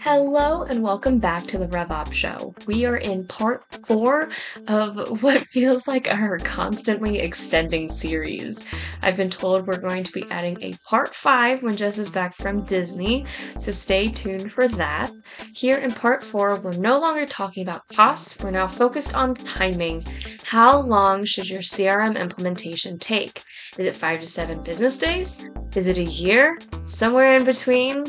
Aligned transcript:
Hello 0.00 0.64
and 0.64 0.82
welcome 0.82 1.20
back 1.20 1.46
to 1.46 1.58
the 1.58 1.68
RevOps 1.68 2.12
Show. 2.12 2.52
We 2.66 2.86
are 2.86 2.96
in 2.96 3.24
part 3.24 3.64
four 3.86 4.30
of 4.66 5.22
what 5.22 5.42
feels 5.42 5.86
like 5.86 6.12
our 6.12 6.38
constantly 6.38 7.20
extending 7.20 7.88
series. 7.88 8.64
I've 9.02 9.16
been 9.16 9.30
told 9.30 9.64
we're 9.64 9.78
going 9.78 10.02
to 10.02 10.12
be 10.12 10.26
adding 10.28 10.60
a 10.60 10.72
part 10.84 11.14
five 11.14 11.62
when 11.62 11.76
Jess 11.76 11.98
is 11.98 12.10
back 12.10 12.34
from 12.34 12.64
Disney, 12.64 13.26
so 13.56 13.70
stay 13.70 14.06
tuned 14.06 14.52
for 14.52 14.66
that. 14.66 15.12
Here 15.54 15.76
in 15.76 15.92
part 15.92 16.24
four, 16.24 16.56
we're 16.56 16.72
no 16.72 16.98
longer 16.98 17.24
talking 17.24 17.62
about 17.62 17.86
costs, 17.94 18.36
we're 18.42 18.50
now 18.50 18.66
focused 18.66 19.14
on 19.14 19.36
timing. 19.36 20.04
How 20.42 20.80
long 20.80 21.24
should 21.24 21.48
your 21.48 21.62
CRM 21.62 22.18
implementation 22.18 22.98
take? 22.98 23.44
Is 23.78 23.86
it 23.86 23.94
five 23.94 24.18
to 24.18 24.26
seven 24.26 24.64
business 24.64 24.98
days? 24.98 25.48
Is 25.76 25.86
it 25.86 25.98
a 25.98 26.04
year? 26.04 26.58
Somewhere 26.82 27.36
in 27.36 27.44
between? 27.44 28.04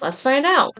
Let's 0.00 0.22
find 0.22 0.44
out. 0.46 0.76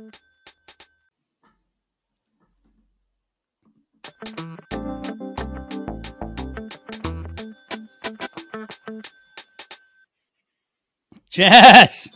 Jess. 11.30 12.08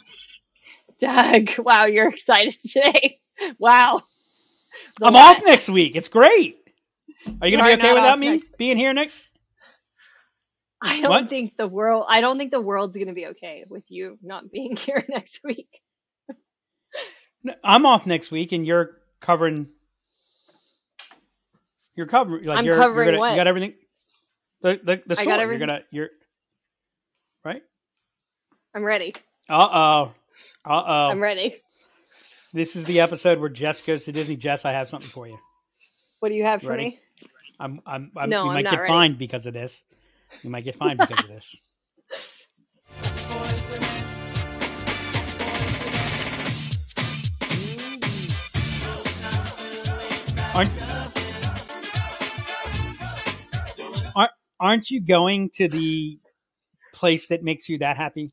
Doug, 1.01 1.51
wow, 1.59 1.85
you're 1.87 2.09
excited 2.09 2.57
today. 2.63 3.21
Wow. 3.59 4.01
The 4.99 5.05
I'm 5.05 5.13
lot. 5.13 5.37
off 5.37 5.43
next 5.45 5.69
week. 5.69 5.95
It's 5.95 6.09
great. 6.09 6.57
Are 7.43 7.47
you 7.47 7.59
You 7.59 7.63
going 7.63 7.77
to 7.77 7.83
be 7.83 7.83
okay 7.83 7.93
without 7.93 8.19
me 8.19 8.29
next- 8.31 8.57
being 8.57 8.79
here 8.79 8.95
next? 8.95 9.15
I 10.81 11.03
don't 11.03 11.11
What? 11.11 11.29
think 11.29 11.55
the 11.59 11.69
world 11.69 12.07
I 12.09 12.23
don't 12.23 12.39
think 12.39 12.51
the 12.51 12.63
world's 12.63 12.97
gonna 12.97 13.13
be 13.13 13.27
okay 13.29 13.65
with 13.69 13.85
you 13.91 14.19
not 14.23 14.51
being 14.51 14.75
here 14.77 15.05
next 15.07 15.41
week. 15.45 15.83
I'm 17.63 17.87
off 17.87 18.07
next 18.07 18.31
week, 18.31 18.53
and 18.53 18.67
you're 18.67 18.99
covering. 19.21 19.69
You're 21.95 22.07
covering. 22.07 22.45
Like 22.45 22.59
I'm 22.59 22.65
you're, 22.65 22.77
covering 22.77 23.07
you're 23.07 23.13
gonna, 23.13 23.19
what? 23.19 23.31
You 23.31 23.37
got 23.37 23.47
everything. 23.47 23.75
The 24.63 24.81
the 24.83 25.03
the 25.07 25.17
store. 25.17 25.37
You're 25.37 25.59
gonna. 25.59 25.83
You're. 25.91 26.09
Right. 27.45 27.63
I'm 28.75 28.83
ready. 28.85 29.15
Uh 29.49 29.69
oh. 29.73 30.15
Uh 30.65 30.83
oh. 30.87 31.11
I'm 31.11 31.23
ready. 31.23 31.63
This 32.53 32.75
is 32.75 32.85
the 32.87 33.01
episode 33.01 33.39
where 33.39 33.49
Jess 33.49 33.81
goes 33.81 34.05
to 34.05 34.13
Disney. 34.13 34.37
Jess, 34.37 34.65
I 34.65 34.73
have 34.73 34.89
something 34.89 35.11
for 35.11 35.27
you. 35.27 35.39
What 36.21 36.31
do 36.31 36.35
you 36.35 36.45
have 36.45 36.63
for 36.63 36.71
Ready? 36.71 36.85
me? 36.85 37.01
I'm. 37.61 37.81
I'm. 37.87 38.11
I'm 38.17 38.31
No, 38.31 38.45
you 38.45 38.49
I'm 38.51 38.55
might 38.55 38.71
get 38.71 38.81
ready. 38.81 38.93
fined 38.93 39.19
because 39.19 39.47
of 39.47 39.55
this. 39.55 39.85
You 40.43 40.51
might 40.51 40.65
get 40.65 40.77
fined 40.77 40.99
because 40.99 41.25
of 41.25 41.31
this. 41.31 41.61
Aren't, 50.57 50.71
aren't, 54.59 54.91
you 54.91 55.03
going 55.03 55.51
to 55.57 55.69
the 55.69 56.19
place 56.95 57.29
that 57.29 57.43
makes 57.43 57.69
you 57.69 57.77
that 57.79 57.99
happy? 57.99 58.33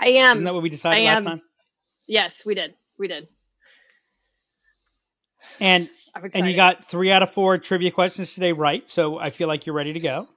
I 0.00 0.06
am. 0.06 0.38
Isn't 0.38 0.44
that 0.44 0.54
what 0.54 0.62
we 0.62 0.70
decided 0.70 1.02
I 1.02 1.12
last 1.12 1.18
am. 1.18 1.24
time? 1.24 1.42
yes, 2.06 2.46
we 2.46 2.54
did. 2.54 2.72
We 2.98 3.08
did. 3.08 3.28
And 5.60 5.90
and 6.32 6.48
you 6.48 6.56
got 6.56 6.82
three 6.82 7.12
out 7.12 7.22
of 7.22 7.30
four 7.30 7.58
trivia 7.58 7.90
questions 7.90 8.32
today 8.32 8.52
right, 8.52 8.88
so 8.88 9.18
I 9.18 9.28
feel 9.28 9.48
like 9.48 9.66
you're 9.66 9.76
ready 9.76 9.92
to 9.92 10.00
go. 10.00 10.28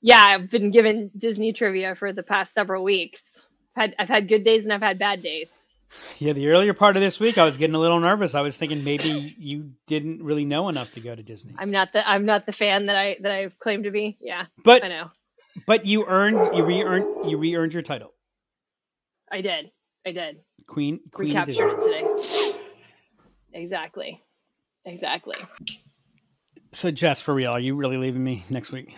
Yeah, 0.00 0.22
I've 0.22 0.48
been 0.48 0.70
given 0.70 1.10
Disney 1.18 1.52
trivia 1.52 1.96
for 1.96 2.12
the 2.12 2.22
past 2.22 2.54
several 2.54 2.84
weeks. 2.84 3.42
I've 3.74 3.80
had 3.80 3.96
I've 3.98 4.08
had 4.08 4.28
good 4.28 4.44
days 4.44 4.62
and 4.62 4.72
I've 4.72 4.80
had 4.80 4.96
bad 4.96 5.24
days. 5.24 5.56
Yeah, 6.18 6.32
the 6.34 6.48
earlier 6.48 6.74
part 6.74 6.96
of 6.96 7.02
this 7.02 7.18
week, 7.18 7.38
I 7.38 7.44
was 7.44 7.56
getting 7.56 7.74
a 7.74 7.78
little 7.78 8.00
nervous. 8.00 8.34
I 8.34 8.42
was 8.42 8.56
thinking 8.56 8.84
maybe 8.84 9.34
you 9.38 9.72
didn't 9.86 10.22
really 10.22 10.44
know 10.44 10.68
enough 10.68 10.92
to 10.92 11.00
go 11.00 11.14
to 11.14 11.22
Disney, 11.22 11.54
I'm 11.58 11.70
not 11.70 11.92
the 11.92 12.08
I'm 12.08 12.24
not 12.26 12.44
the 12.46 12.52
fan 12.52 12.86
that 12.86 12.96
I 12.96 13.16
that 13.20 13.32
I've 13.32 13.58
claimed 13.58 13.84
to 13.84 13.90
be. 13.90 14.18
Yeah, 14.20 14.46
but 14.64 14.84
I 14.84 14.88
know. 14.88 15.10
but 15.66 15.86
you 15.86 16.04
earned 16.06 16.56
you 16.56 16.64
re-earned 16.64 17.30
you 17.30 17.38
re-earned 17.38 17.72
your 17.72 17.82
title, 17.82 18.12
I 19.32 19.40
did. 19.40 19.70
I 20.06 20.12
did. 20.12 20.38
Queen 20.66 21.00
Queen 21.12 21.28
Recaptured 21.28 21.76
Disney. 21.76 21.96
it 21.96 22.52
today. 22.52 22.60
Exactly. 23.54 24.22
Exactly. 24.84 25.36
So 26.72 26.90
Jess, 26.90 27.22
for 27.22 27.32
real, 27.32 27.52
are 27.52 27.60
you 27.60 27.74
really 27.74 27.96
leaving 27.96 28.22
me 28.22 28.44
next 28.50 28.72
week? 28.72 28.94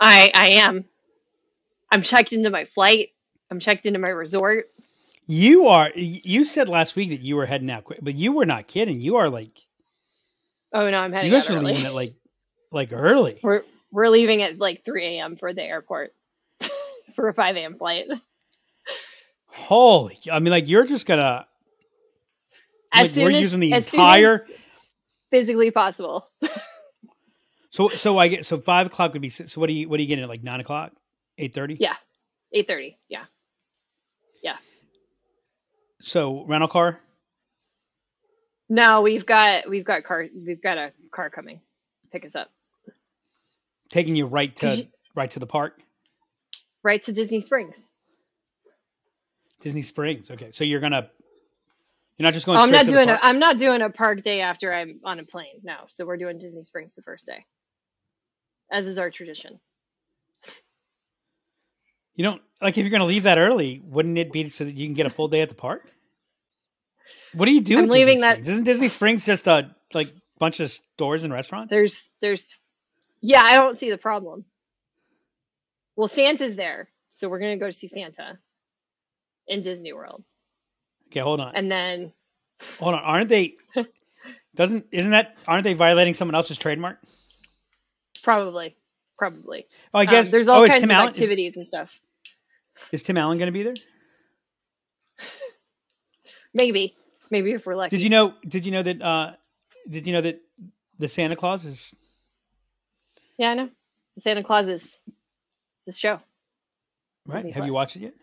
I 0.00 0.30
I 0.34 0.48
am. 0.52 0.86
I'm 1.90 2.02
checked 2.02 2.32
into 2.32 2.50
my 2.50 2.64
flight. 2.64 3.10
I'm 3.50 3.60
checked 3.60 3.86
into 3.86 3.98
my 3.98 4.08
resort. 4.08 4.70
You 5.26 5.68
are. 5.68 5.90
You 5.94 6.44
said 6.44 6.68
last 6.68 6.96
week 6.96 7.10
that 7.10 7.20
you 7.20 7.36
were 7.36 7.46
heading 7.46 7.70
out 7.70 7.84
quick, 7.84 8.00
but 8.02 8.14
you 8.14 8.32
were 8.32 8.46
not 8.46 8.66
kidding. 8.66 9.00
You 9.00 9.16
are 9.16 9.30
like 9.30 9.66
Oh 10.74 10.90
no, 10.90 10.98
I'm 10.98 11.12
heading 11.12 11.30
you 11.30 11.38
out 11.38 11.46
guys 11.46 11.56
are 11.56 11.62
leaving 11.62 11.86
at 11.86 11.94
like 11.94 12.14
like 12.72 12.92
early. 12.92 13.38
We're 13.42 13.62
we're 13.92 14.08
leaving 14.08 14.42
at 14.42 14.58
like 14.58 14.84
3 14.84 15.06
a.m. 15.06 15.36
for 15.36 15.54
the 15.54 15.62
airport 15.62 16.12
for 17.14 17.28
a 17.28 17.34
5 17.34 17.56
a.m. 17.56 17.76
flight. 17.76 18.06
Holy! 19.46 20.18
I 20.30 20.40
mean, 20.40 20.50
like 20.50 20.68
you're 20.68 20.84
just 20.84 21.06
gonna. 21.06 21.46
As 22.92 23.02
like, 23.02 23.10
soon 23.10 23.24
we're 23.24 23.30
as, 23.30 23.40
using 23.40 23.60
the 23.60 23.72
entire. 23.72 24.46
physically 25.30 25.70
possible. 25.70 26.26
So 27.70 27.88
so 27.88 28.18
I 28.18 28.26
get 28.28 28.44
so 28.44 28.58
five 28.58 28.86
o'clock 28.86 29.12
would 29.12 29.22
be 29.22 29.30
so 29.30 29.60
what 29.60 29.68
do 29.68 29.72
you 29.72 29.88
what 29.88 29.98
do 29.98 30.02
you 30.02 30.08
get 30.08 30.18
at 30.18 30.28
like 30.28 30.42
nine 30.42 30.60
o'clock, 30.60 30.92
eight 31.38 31.54
thirty? 31.54 31.76
Yeah. 31.78 31.94
8:30. 32.54 32.96
Yeah. 33.08 33.24
So 36.04 36.44
rental 36.44 36.68
car. 36.68 37.00
No, 38.68 39.00
we've 39.00 39.24
got 39.24 39.68
we've 39.68 39.84
got 39.84 40.04
car 40.04 40.26
we've 40.34 40.62
got 40.62 40.76
a 40.76 40.92
car 41.10 41.30
coming. 41.30 41.60
Pick 42.12 42.24
us 42.26 42.36
up. 42.36 42.50
taking 43.88 44.14
you 44.14 44.26
right 44.26 44.54
to 44.56 44.76
you- 44.76 44.88
right 45.14 45.30
to 45.30 45.38
the 45.38 45.46
park, 45.46 45.80
Right 46.82 47.02
to 47.04 47.12
Disney 47.12 47.40
Springs. 47.40 47.88
Disney 49.60 49.82
Springs. 49.82 50.30
Okay, 50.30 50.50
so 50.52 50.64
you're 50.64 50.80
gonna 50.80 51.10
you're 52.18 52.24
not 52.24 52.34
just 52.34 52.44
going. 52.44 52.58
Oh, 52.58 52.62
I'm 52.62 52.70
not 52.70 52.84
to 52.84 52.90
doing 52.90 53.04
a 53.08 53.12
park? 53.12 53.20
I'm 53.22 53.38
not 53.38 53.58
doing 53.58 53.80
a 53.82 53.90
park 53.90 54.22
day 54.22 54.40
after 54.40 54.74
I'm 54.74 55.00
on 55.04 55.18
a 55.20 55.24
plane. 55.24 55.60
No. 55.62 55.76
So 55.88 56.04
we're 56.04 56.18
doing 56.18 56.38
Disney 56.38 56.62
Springs 56.62 56.94
the 56.94 57.02
first 57.02 57.26
day. 57.26 57.46
As 58.70 58.86
is 58.86 58.98
our 58.98 59.10
tradition. 59.10 59.58
You 62.14 62.24
don't 62.24 62.42
like 62.60 62.76
if 62.76 62.84
you're 62.84 62.90
gonna 62.90 63.06
leave 63.06 63.22
that 63.24 63.38
early. 63.38 63.80
Wouldn't 63.84 64.18
it 64.18 64.32
be 64.32 64.48
so 64.50 64.64
that 64.64 64.74
you 64.74 64.86
can 64.86 64.94
get 64.94 65.06
a 65.06 65.10
full 65.10 65.28
day 65.28 65.40
at 65.40 65.48
the 65.48 65.54
park? 65.54 65.90
What 67.34 67.46
do 67.46 67.52
you 67.52 67.60
do? 67.60 67.78
I'm 67.78 67.84
at 67.84 67.86
Disney 67.90 67.98
leaving 68.04 68.20
that- 68.20 68.32
Springs? 68.36 68.48
Isn't 68.48 68.64
Disney 68.64 68.88
Springs 68.88 69.24
just 69.24 69.46
a 69.46 69.74
like 69.92 70.12
bunch 70.38 70.60
of 70.60 70.70
stores 70.70 71.24
and 71.24 71.32
restaurants? 71.32 71.70
There's 71.70 72.08
there's 72.20 72.54
yeah, 73.20 73.42
I 73.42 73.54
don't 73.54 73.78
see 73.78 73.90
the 73.90 73.98
problem. 73.98 74.44
Well, 75.96 76.08
Santa's 76.08 76.56
there, 76.56 76.88
so 77.10 77.28
we're 77.28 77.38
gonna 77.38 77.56
go 77.56 77.70
see 77.70 77.86
Santa 77.88 78.38
in 79.46 79.62
Disney 79.62 79.92
World, 79.92 80.24
Okay, 81.08 81.20
hold 81.20 81.40
on, 81.40 81.54
and 81.54 81.70
then 81.70 82.12
hold 82.78 82.94
on. 82.94 83.02
Aren't 83.02 83.28
they? 83.28 83.56
Doesn't 84.54 84.86
isn't 84.92 85.10
that 85.10 85.36
aren't 85.46 85.64
they 85.64 85.74
violating 85.74 86.14
someone 86.14 86.34
else's 86.34 86.58
trademark? 86.58 86.98
probably, 88.22 88.74
probably. 89.18 89.66
Oh, 89.92 89.98
I 89.98 90.02
Um, 90.04 90.06
guess 90.10 90.30
there's 90.30 90.48
all 90.48 90.62
oh, 90.62 90.66
kinds 90.66 90.82
of 90.82 90.90
Allen, 90.90 91.08
is- 91.12 91.18
activities 91.20 91.56
and 91.58 91.68
stuff. 91.68 91.90
Is, 92.90 93.02
Tim 93.02 93.16
Allen 93.18 93.36
going 93.38 93.46
to 93.48 93.52
be 93.52 93.62
there? 93.62 93.74
Maybe, 96.54 96.96
maybe 97.34 97.50
if 97.52 97.66
we're 97.66 97.74
lucky. 97.74 97.96
Did 97.96 98.04
you 98.04 98.10
know? 98.10 98.34
Did 98.46 98.64
you 98.64 98.70
know 98.72 98.82
that? 98.82 99.02
uh 99.02 99.32
Did 99.88 100.06
you 100.06 100.12
know 100.12 100.20
that 100.20 100.40
the 101.00 101.08
Santa 101.08 101.34
Claus 101.36 101.64
is 101.64 101.92
Yeah, 103.38 103.50
I 103.50 103.54
know. 103.54 103.68
The 104.14 104.20
Santa 104.20 104.44
Claus 104.44 104.68
is 104.68 105.00
the 105.86 105.92
show. 105.92 106.20
right? 107.26 107.38
Disney 107.42 107.50
Have 107.50 107.66
you 107.66 107.72
watched 107.72 107.96
it 107.96 108.02
yet? 108.02 108.14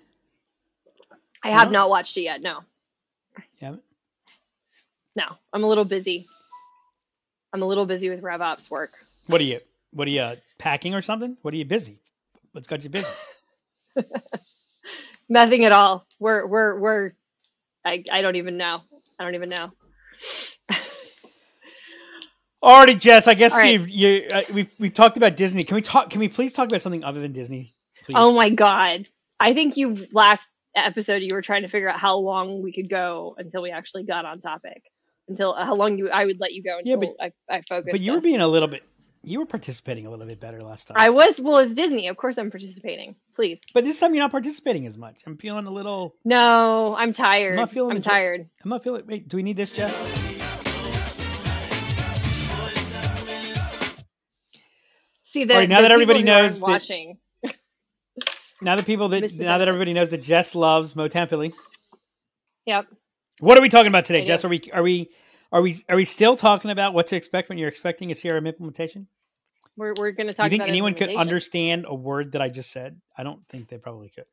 I 1.44 1.50
have 1.50 1.71
not 1.71 1.89
watched 1.89 2.16
it 2.17 2.21
yet. 2.21 2.41
No, 2.41 2.59
You 3.38 3.65
haven't. 3.65 3.83
no, 5.15 5.25
I'm 5.51 5.63
a 5.63 5.68
little 5.68 5.86
busy. 5.86 6.27
I'm 7.53 7.62
a 7.63 7.68
little 7.68 7.86
busy 7.86 8.09
with 8.09 8.21
RevOps 8.21 8.69
work. 8.71 8.91
What 9.27 9.41
are 9.41 9.44
you? 9.44 9.59
What 9.91 10.07
are 10.07 10.12
you 10.12 10.21
uh, 10.21 10.36
packing 10.57 10.94
or 10.95 11.01
something? 11.01 11.36
What 11.41 11.53
are 11.53 11.57
you 11.57 11.65
busy? 11.65 12.00
What's 12.53 12.68
got 12.68 12.83
you 12.86 12.89
busy? 12.89 13.07
Nothing 15.30 15.65
at 15.65 15.71
all. 15.74 16.06
We're 16.19 16.45
we're 16.45 16.80
we're. 16.80 17.12
I 17.83 18.03
I 18.12 18.21
don't 18.21 18.38
even 18.38 18.56
know. 18.57 18.81
I 19.21 19.23
don't 19.23 19.35
even 19.35 19.50
know. 19.50 19.71
Alrighty, 22.63 23.00
Jess. 23.00 23.27
I 23.27 23.35
guess 23.35 23.53
right. 23.53 23.79
you 23.79 23.85
you 23.85 24.27
uh, 24.31 24.41
we've 24.51 24.69
we've 24.79 24.94
talked 24.94 25.15
about 25.15 25.35
Disney. 25.35 25.63
Can 25.63 25.75
we 25.75 25.81
talk? 25.83 26.09
Can 26.09 26.19
we 26.19 26.27
please 26.27 26.53
talk 26.53 26.68
about 26.69 26.81
something 26.81 27.03
other 27.03 27.21
than 27.21 27.31
Disney? 27.33 27.75
Please. 28.03 28.15
Oh 28.15 28.33
my 28.33 28.50
god. 28.50 29.07
I 29.39 29.53
think 29.53 29.77
you 29.77 30.07
last 30.12 30.51
episode 30.75 31.21
you 31.21 31.35
were 31.35 31.44
trying 31.44 31.62
to 31.62 31.68
figure 31.68 31.88
out 31.88 32.00
how 32.00 32.18
long 32.18 32.63
we 32.63 32.73
could 32.73 32.89
go 32.89 33.35
until 33.38 33.62
we 33.62 33.69
actually 33.69 34.03
got 34.03 34.25
on 34.25 34.41
topic. 34.41 34.81
Until 35.27 35.53
how 35.53 35.75
long 35.75 36.00
you 36.00 36.09
I 36.09 36.25
would 36.25 36.39
let 36.39 36.51
you 36.53 36.63
go 36.63 36.79
Yeah, 36.83 36.95
until 36.95 37.15
I, 37.19 37.31
I 37.50 37.62
focused. 37.62 37.91
but 37.91 38.01
you 38.01 38.13
were 38.13 38.21
being 38.21 38.41
a 38.41 38.47
little 38.47 38.67
bit. 38.67 38.83
You 39.23 39.39
were 39.39 39.45
participating 39.45 40.07
a 40.07 40.09
little 40.09 40.25
bit 40.25 40.39
better 40.39 40.63
last 40.63 40.88
time. 40.88 40.97
I 41.00 41.09
was 41.09 41.39
well 41.39 41.59
it's 41.59 41.73
Disney. 41.73 42.07
Of 42.07 42.18
course, 42.18 42.39
I'm 42.39 42.50
participating. 42.50 43.15
Please. 43.35 43.62
but 43.73 43.83
this 43.83 44.00
time 44.00 44.15
you're 44.15 44.23
not 44.23 44.31
participating 44.31 44.88
as 44.88 44.97
much. 44.97 45.21
I'm 45.27 45.38
feeling 45.38 45.68
a 45.68 45.71
little. 45.71 46.15
No, 46.25 46.95
I'm 46.97 47.13
tired. 47.13 47.51
I'm 47.51 47.57
not 47.57 47.71
feeling 47.71 47.97
I'm 47.97 48.01
tired. 48.01 48.50
I'm 48.63 48.69
not 48.69 48.83
feeling. 48.83 49.03
Wait, 49.06 49.27
do 49.27 49.38
we 49.38 49.44
need 49.44 49.57
this, 49.57 49.69
Jeff? 49.69 49.91
See 55.24 55.45
the, 55.45 55.53
All 55.53 55.59
right, 55.62 55.69
now 55.69 55.81
that 55.81 55.91
everybody 55.91 56.24
knows 56.24 56.59
that- 56.59 56.65
watching. 56.65 57.17
Now 58.63 58.75
that 58.75 58.85
people 58.85 59.09
that 59.09 59.33
now 59.33 59.57
that 59.57 59.67
everybody 59.67 59.94
knows 59.94 60.12
that 60.12 60.21
Jess 60.21 60.53
loves 60.53 60.94
Motown 60.94 61.27
Philly. 61.27 61.51
Yep. 62.67 62.85
What 63.39 63.57
are 63.57 63.62
we 63.62 63.69
talking 63.69 63.88
about 63.88 64.06
today, 64.06 64.24
Jess? 64.24 64.45
Are 64.45 64.50
we 64.50 64.62
are 64.71 64.83
we 64.83 65.09
are 65.51 65.62
we 65.62 65.77
are 65.89 65.95
we 65.95 66.06
still 66.06 66.36
talking 66.38 66.71
about 66.71 66.94
what 66.94 67.07
to 67.07 67.15
expect 67.15 67.50
when 67.50 67.57
you're 67.57 67.68
expecting 67.69 68.12
a 68.12 68.13
CRM 68.15 68.48
implementation? 68.48 69.07
We're 69.77 69.94
we're 69.98 70.12
going 70.12 70.27
to 70.27 70.33
talk. 70.33 70.50
Do 70.50 70.56
you 70.56 70.59
think 70.59 70.69
anyone 70.69 70.94
could 70.94 71.15
understand 71.15 71.86
a 71.88 71.95
word 71.95 72.33
that 72.33 72.42
I 72.42 72.50
just 72.50 72.71
said? 72.71 73.00
I 73.18 73.24
don't 73.24 73.45
think 73.48 73.68
they 73.69 73.77
probably 73.77 74.09
could. 74.09 74.25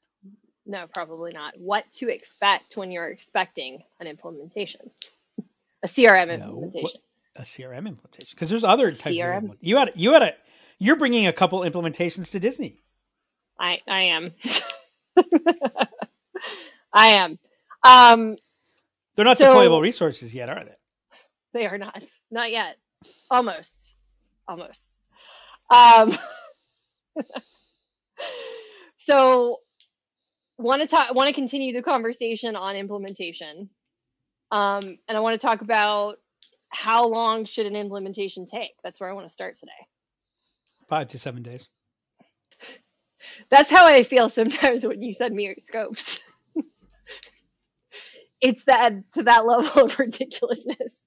No, 0.66 0.86
probably 0.92 1.32
not. 1.32 1.54
What 1.58 1.90
to 1.92 2.08
expect 2.12 2.76
when 2.76 2.90
you're 2.90 3.08
expecting 3.08 3.82
an 4.00 4.06
implementation, 4.06 4.90
a 5.82 5.88
CRM 5.88 6.28
No, 6.28 6.34
implementation. 6.34 7.00
A 7.36 7.42
CRM 7.42 7.78
implementation 7.86 8.28
because 8.30 8.50
there's 8.50 8.64
other 8.64 8.90
types 8.92 9.16
CRM? 9.16 9.50
of 9.50 9.56
you 9.60 9.76
had 9.76 9.92
you 9.94 10.12
had 10.12 10.22
a 10.22 10.34
you're 10.78 10.96
bringing 10.96 11.26
a 11.28 11.32
couple 11.32 11.60
implementations 11.60 12.32
to 12.32 12.40
Disney. 12.40 12.76
I 13.58 13.78
I 13.88 14.00
am. 14.02 14.28
I 16.92 17.06
am. 17.08 17.38
Um, 17.82 18.36
They're 19.16 19.24
not 19.24 19.38
So- 19.38 19.54
deployable 19.54 19.80
resources 19.80 20.34
yet, 20.34 20.50
are 20.50 20.64
they? 20.64 20.74
They 21.52 21.66
are 21.66 21.78
not. 21.78 22.02
Not 22.30 22.50
yet. 22.50 22.76
Almost. 23.30 23.94
Almost. 24.46 24.98
Um, 25.70 26.16
so 28.98 29.58
want 30.58 30.82
to 30.82 30.88
talk 30.88 31.14
want 31.14 31.28
to 31.28 31.34
continue 31.34 31.72
the 31.72 31.82
conversation 31.82 32.56
on 32.56 32.76
implementation. 32.76 33.70
Um, 34.50 34.98
and 35.06 35.16
I 35.16 35.20
want 35.20 35.38
to 35.40 35.46
talk 35.46 35.60
about 35.60 36.16
how 36.70 37.06
long 37.06 37.44
should 37.44 37.66
an 37.66 37.76
implementation 37.76 38.46
take? 38.46 38.72
That's 38.82 39.00
where 39.00 39.10
I 39.10 39.12
want 39.12 39.26
to 39.26 39.32
start 39.32 39.56
today. 39.56 39.72
Five 40.88 41.08
to 41.08 41.18
seven 41.18 41.42
days. 41.42 41.68
That's 43.50 43.70
how 43.70 43.86
I 43.86 44.02
feel 44.02 44.28
sometimes 44.28 44.86
when 44.86 45.02
you 45.02 45.12
send 45.12 45.34
me 45.34 45.44
your 45.44 45.56
scopes. 45.62 46.20
it's 48.40 48.64
that 48.64 48.94
to 49.14 49.24
that 49.24 49.46
level 49.46 49.84
of 49.84 49.98
ridiculousness. 49.98 51.02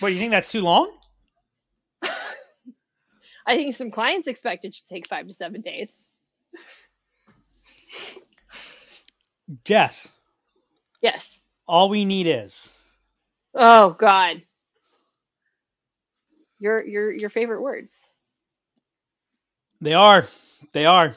What 0.00 0.12
you 0.12 0.18
think 0.18 0.30
that's 0.30 0.50
too 0.50 0.62
long? 0.62 0.90
I 3.46 3.56
think 3.56 3.74
some 3.74 3.90
clients 3.90 4.28
expect 4.28 4.64
it 4.64 4.72
to 4.74 4.86
take 4.86 5.06
five 5.08 5.26
to 5.26 5.34
seven 5.34 5.60
days. 5.60 5.94
Jess, 9.64 10.08
Yes. 11.02 11.40
all 11.66 11.88
we 11.88 12.04
need 12.04 12.26
is 12.26 12.68
Oh 13.54 13.90
God. 13.98 14.42
Your 16.60 16.84
your 16.86 17.10
your 17.12 17.30
favorite 17.30 17.60
words. 17.62 18.06
they 19.80 19.94
are 19.94 20.28
they 20.72 20.86
are. 20.86 21.14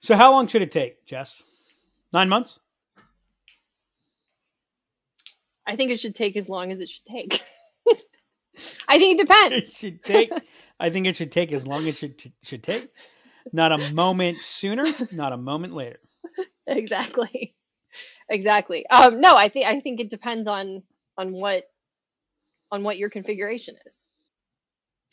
So 0.00 0.16
how 0.16 0.30
long 0.32 0.46
should 0.46 0.62
it 0.62 0.70
take, 0.70 1.04
Jess? 1.06 1.42
Nine 2.12 2.28
months? 2.28 2.60
I 5.66 5.76
think 5.76 5.90
it 5.90 6.00
should 6.00 6.14
take 6.14 6.36
as 6.36 6.48
long 6.48 6.72
as 6.72 6.80
it 6.80 6.88
should 6.88 7.04
take. 7.06 7.42
I 8.88 8.98
think 8.98 9.18
it 9.18 9.22
It 9.22 9.26
depends. 9.26 9.76
should 9.76 10.04
take. 10.04 10.30
I 10.78 10.90
think 10.90 11.06
it 11.06 11.16
should 11.16 11.30
take 11.32 11.52
as 11.52 11.66
long 11.66 11.86
as 11.88 12.02
it 12.02 12.20
should, 12.20 12.32
should 12.42 12.62
take. 12.62 12.88
Not 13.52 13.72
a 13.72 13.92
moment 13.92 14.42
sooner, 14.42 14.84
not 15.12 15.32
a 15.32 15.36
moment 15.36 15.74
later. 15.74 15.98
exactly. 16.66 17.54
Exactly. 18.28 18.86
Um 18.88 19.20
no, 19.20 19.34
I 19.36 19.48
think 19.48 19.66
I 19.66 19.80
think 19.80 19.98
it 20.00 20.10
depends 20.10 20.46
on 20.48 20.82
on 21.16 21.32
what 21.32 21.64
on 22.70 22.82
what 22.82 22.98
your 22.98 23.10
configuration 23.10 23.76
is. 23.86 24.04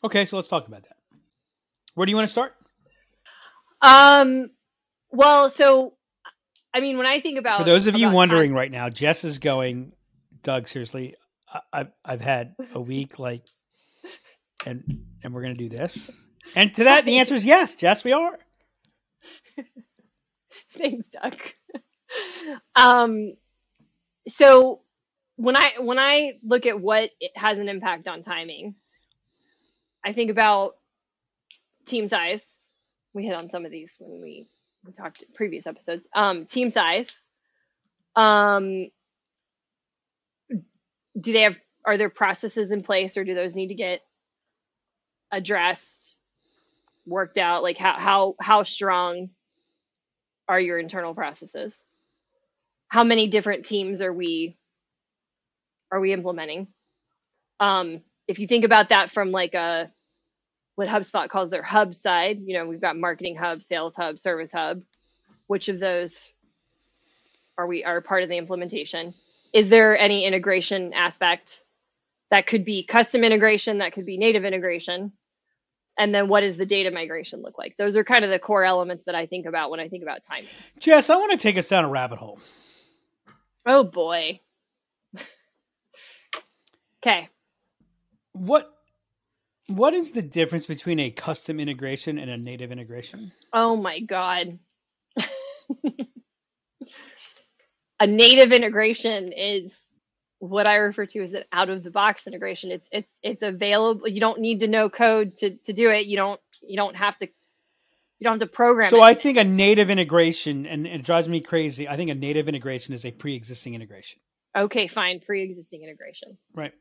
Okay, 0.04 0.26
so 0.26 0.36
let's 0.36 0.50
talk 0.50 0.68
about 0.68 0.84
that. 0.84 0.98
Where 1.96 2.06
do 2.06 2.12
you 2.12 2.16
want 2.16 2.28
to 2.28 2.32
start? 2.32 2.54
Um 3.82 4.52
well, 5.12 5.50
so 5.50 5.94
I 6.74 6.82
mean 6.82 6.98
when 6.98 7.08
I 7.08 7.20
think 7.22 7.40
about 7.40 7.60
For 7.60 7.64
those 7.64 7.88
of 7.88 7.96
you 7.96 8.06
about 8.06 8.10
time- 8.10 8.16
wondering 8.16 8.54
right 8.54 8.72
now, 8.72 8.90
Jess 8.90 9.24
is 9.24 9.40
going. 9.40 9.94
Doug, 10.44 10.68
seriously, 10.68 11.16
I, 11.52 11.60
I've 11.74 11.92
I've 12.04 12.22
had 12.22 12.56
a 12.74 12.82
week 12.82 13.20
like, 13.20 13.44
and 14.66 15.06
and 15.24 15.34
we're 15.34 15.42
gonna 15.42 15.56
do 15.56 15.70
this. 15.70 16.10
And 16.56 16.74
to 16.76 16.86
that, 16.86 17.06
the 17.06 17.18
answer 17.20 17.36
is 17.36 17.46
yes, 17.46 17.76
Jess. 17.76 18.04
We 18.04 18.14
are. 18.14 18.38
Thanks, 20.78 21.06
Doug. 21.12 21.38
um, 22.76 23.34
so 24.28 24.82
when 25.36 25.56
I 25.56 25.74
when 25.80 26.00
I 26.00 26.40
look 26.44 26.66
at 26.66 26.80
what 26.80 27.10
it 27.20 27.32
has 27.36 27.58
an 27.60 27.70
impact 27.70 28.08
on 28.08 28.24
timing, 28.24 28.76
I 30.04 30.14
think 30.14 30.32
about 30.32 30.76
team 31.86 32.08
size. 32.08 32.46
We 33.14 33.26
hit 33.26 33.34
on 33.36 33.50
some 33.50 33.66
of 33.66 33.72
these 33.72 33.96
when 34.00 34.22
we, 34.22 34.48
we 34.86 34.94
talked 34.94 35.24
previous 35.34 35.66
episodes. 35.66 36.08
Um, 36.14 36.46
team 36.46 36.70
size. 36.70 37.26
Um, 38.16 38.90
do 41.20 41.34
they 41.34 41.44
have 41.44 41.58
are 41.86 41.98
there 41.98 42.10
processes 42.10 42.72
in 42.72 42.84
place 42.84 43.18
or 43.18 43.24
do 43.24 43.34
those 43.34 43.56
need 43.56 43.68
to 43.68 43.76
get 43.76 44.02
addressed, 45.32 46.18
worked 47.06 47.38
out? 47.38 47.64
Like 47.64 47.78
how 47.78 47.96
how 47.98 48.36
how 48.40 48.64
strong 48.64 49.30
are 50.48 50.60
your 50.60 50.80
internal 50.80 51.14
processes? 51.14 51.78
How 52.90 53.04
many 53.04 53.28
different 53.28 53.66
teams 53.66 54.02
are 54.02 54.14
we 54.14 54.58
are 55.92 56.00
we 56.00 56.14
implementing? 56.14 56.68
Um, 57.60 58.02
if 58.28 58.40
you 58.40 58.48
think 58.48 58.66
about 58.66 58.90
that 58.90 59.10
from 59.10 59.32
like 59.32 59.54
a 59.54 59.92
what 60.76 60.88
HubSpot 60.88 61.28
calls 61.28 61.50
their 61.50 61.64
hub 61.64 61.96
side, 61.96 62.40
you 62.46 62.54
know, 62.54 62.68
we've 62.68 62.82
got 62.82 62.98
marketing 62.98 63.36
hub, 63.36 63.64
sales 63.64 63.96
hub, 63.96 64.20
service 64.20 64.52
hub. 64.52 64.84
Which 65.48 65.70
of 65.70 65.80
those 65.80 66.30
are 67.58 67.66
we 67.66 67.84
are 67.84 68.02
part 68.02 68.24
of 68.24 68.30
the 68.30 68.38
implementation? 68.38 69.14
Is 69.54 69.70
there 69.70 69.98
any 69.98 70.26
integration 70.26 70.94
aspect 70.94 71.62
that 72.32 72.48
could 72.48 72.66
be 72.66 72.84
custom 72.84 73.24
integration, 73.24 73.80
that 73.80 73.94
could 73.94 74.06
be 74.06 74.18
native 74.18 74.46
integration? 74.46 75.14
And 75.98 76.14
then 76.14 76.28
what 76.28 76.42
does 76.42 76.58
the 76.58 76.66
data 76.66 76.92
migration 76.92 77.42
look 77.42 77.58
like? 77.58 77.76
Those 77.78 77.96
are 77.98 78.04
kind 78.04 78.24
of 78.24 78.30
the 78.30 78.40
core 78.40 78.64
elements 78.64 79.06
that 79.06 79.16
I 79.16 79.26
think 79.26 79.48
about 79.48 79.72
when 79.72 79.80
I 79.80 79.88
think 79.88 80.04
about 80.04 80.22
timing. 80.24 80.50
Jess, 80.80 81.10
I 81.10 81.16
want 81.16 81.32
to 81.32 81.38
take 81.38 81.58
us 81.58 81.70
down 81.70 81.86
a 81.86 81.90
rabbit 81.90 82.20
hole. 82.20 82.40
Oh 83.66 83.84
boy. 83.84 84.42
okay. 87.04 87.30
What 88.34 88.72
what 89.68 89.94
is 89.94 90.12
the 90.12 90.22
difference 90.22 90.66
between 90.66 91.00
a 91.00 91.12
custom 91.12 91.60
integration 91.60 92.18
and 92.18 92.30
a 92.30 92.38
native 92.38 92.72
integration? 92.72 93.32
Oh 93.52 93.76
my 93.76 94.00
god. 94.00 94.60
A 98.00 98.08
native 98.08 98.52
integration 98.52 99.32
is 99.32 99.72
what 100.40 100.68
I 100.68 100.76
refer 100.76 101.06
to 101.08 101.24
as 101.24 101.34
an 101.34 101.44
out 101.52 101.70
of 101.70 101.84
the 101.84 101.92
box 101.92 102.28
integration. 102.28 102.72
It's 102.72 102.88
it's 102.92 103.12
it's 103.24 103.44
available. 103.44 104.08
You 104.08 104.20
don't 104.20 104.40
need 104.40 104.60
to 104.62 104.68
know 104.68 104.90
code 104.90 105.36
to, 105.38 105.52
to 105.66 105.74
do 105.74 105.90
it. 105.90 106.06
You 106.06 106.18
don't 106.18 106.40
you 106.62 106.78
don't 106.78 106.96
have 106.96 107.18
to 107.18 107.26
you 107.26 108.24
don't 108.24 108.34
have 108.40 108.50
to 108.50 108.54
program 108.54 108.90
So 108.90 108.98
it. 108.98 109.04
I 109.04 109.14
think 109.14 109.38
a 109.38 109.44
native 109.44 109.90
integration, 109.90 110.66
and 110.66 110.88
it 110.88 111.04
drives 111.04 111.28
me 111.28 111.42
crazy. 111.42 111.88
I 111.88 111.96
think 111.96 112.10
a 112.10 112.16
native 112.16 112.48
integration 112.48 112.94
is 112.94 113.06
a 113.06 113.12
pre-existing 113.12 113.76
integration, 113.76 114.20
okay, 114.56 114.88
fine, 114.88 115.20
pre-existing 115.20 115.84
integration. 115.84 116.38
right? 116.54 116.74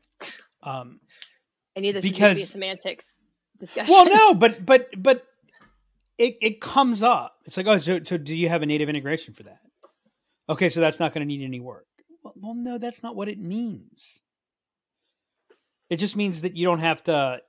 Um, 0.63 0.99
I 1.75 1.81
knew 1.81 1.93
this 1.93 2.03
was 2.03 2.15
to 2.15 2.35
be 2.35 2.41
a 2.41 2.45
semantics 2.45 3.17
discussion. 3.59 3.93
well, 3.93 4.05
no, 4.05 4.33
but 4.33 4.65
but 4.65 4.89
but 4.97 5.25
it 6.17 6.37
it 6.41 6.61
comes 6.61 7.03
up. 7.03 7.37
It's 7.45 7.57
like, 7.57 7.67
oh, 7.67 7.79
so, 7.79 8.01
so 8.03 8.17
do 8.17 8.35
you 8.35 8.49
have 8.49 8.61
a 8.61 8.65
native 8.65 8.89
integration 8.89 9.33
for 9.33 9.43
that? 9.43 9.59
Okay, 10.49 10.69
so 10.69 10.79
that's 10.79 10.99
not 10.99 11.13
going 11.13 11.21
to 11.21 11.27
need 11.27 11.43
any 11.43 11.59
work. 11.59 11.85
Well, 12.23 12.55
no, 12.55 12.77
that's 12.77 13.03
not 13.03 13.15
what 13.15 13.29
it 13.29 13.39
means. 13.39 14.19
It 15.89 15.97
just 15.97 16.15
means 16.15 16.41
that 16.41 16.55
you 16.55 16.65
don't 16.65 16.79
have 16.79 17.03
to 17.03 17.41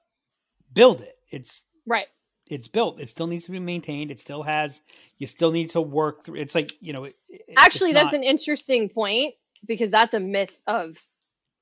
build 0.73 1.01
it. 1.01 1.17
It's 1.31 1.65
right. 1.87 2.07
it's 2.49 2.69
built. 2.69 3.01
It 3.01 3.11
still 3.11 3.27
needs 3.27 3.47
to 3.47 3.51
be 3.51 3.59
maintained. 3.59 4.11
It 4.11 4.21
still 4.21 4.43
has. 4.43 4.81
You 5.19 5.27
still 5.27 5.51
need 5.51 5.71
to 5.71 5.81
work 5.81 6.25
through. 6.25 6.37
It's 6.37 6.55
like 6.55 6.73
you 6.81 6.93
know. 6.93 7.05
It, 7.05 7.17
Actually, 7.57 7.93
that's 7.93 8.07
not- 8.07 8.15
an 8.15 8.23
interesting 8.23 8.89
point 8.89 9.35
because 9.67 9.91
that's 9.91 10.15
a 10.15 10.21
myth 10.21 10.57
of 10.67 10.97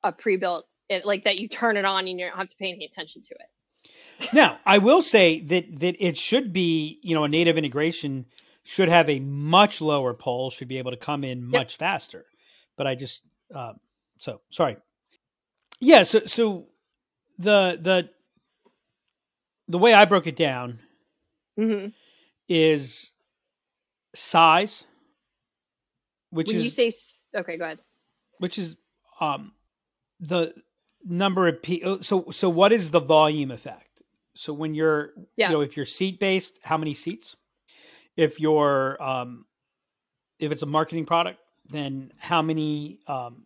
a 0.05 0.13
pre-built 0.13 0.67
it, 0.89 1.05
like 1.05 1.25
that 1.25 1.41
you 1.41 1.49
turn 1.49 1.77
it 1.77 1.85
on 1.85 2.07
and 2.07 2.21
you 2.21 2.27
don't 2.27 2.37
have 2.37 2.49
to 2.49 2.57
pay 2.57 2.73
any 2.73 2.85
attention 2.85 3.23
to 3.23 3.35
it. 3.35 4.31
Now, 4.33 4.59
I 4.65 4.79
will 4.79 5.03
say 5.03 5.41
that 5.41 5.81
that 5.81 5.97
it 6.05 6.17
should 6.17 6.53
be, 6.53 6.99
you 7.03 7.15
know, 7.15 7.25
a 7.25 7.29
native 7.29 7.57
integration 7.57 8.27
should 8.67 8.89
have 8.89 9.09
a 9.09 9.21
much 9.21 9.81
lower 9.81 10.13
pull, 10.13 10.51
should 10.51 10.69
be 10.69 10.79
able 10.79 10.91
to 10.91 10.97
come 10.97 11.23
in 11.25 11.45
much 11.47 11.77
faster. 11.77 12.27
But 12.77 12.87
I 12.87 12.95
just, 12.97 13.23
um, 13.55 13.79
so 14.17 14.41
sorry. 14.51 14.77
Yeah. 15.81 16.03
So 16.03 16.21
so 16.27 16.67
the 17.39 17.79
the 17.81 18.11
the 19.69 19.79
way 19.79 19.95
I 19.95 20.05
broke 20.05 20.27
it 20.27 20.37
down 20.37 20.81
hmm 21.57 21.87
is 22.49 23.11
size, 24.15 24.85
which 26.31 26.49
When 26.49 26.57
is 26.57 26.65
you 26.65 26.71
say 26.71 26.93
okay, 27.37 27.57
go 27.57 27.65
ahead. 27.65 27.79
which 28.39 28.59
is 28.59 28.77
um 29.21 29.53
the 30.19 30.55
number 31.05 31.47
of 31.47 31.63
people. 31.63 32.03
So 32.03 32.31
so 32.31 32.49
what 32.49 32.73
is 32.73 32.91
the 32.91 33.01
volume 33.01 33.51
effect? 33.51 34.03
So 34.35 34.53
when 34.53 34.75
you're 34.75 35.13
Yeah. 35.37 35.49
you 35.51 35.55
know 35.55 35.61
if 35.61 35.77
you're 35.77 35.87
seat 35.87 36.19
based, 36.19 36.59
how 36.63 36.77
many 36.79 36.95
seats? 36.95 37.37
If 38.17 38.41
you're 38.41 39.03
um 39.03 39.45
if 40.39 40.53
it's 40.53 40.63
a 40.63 40.67
marketing 40.67 41.07
product, 41.07 41.39
then 41.71 42.13
how 42.19 42.43
many 42.43 43.01
um 43.07 43.45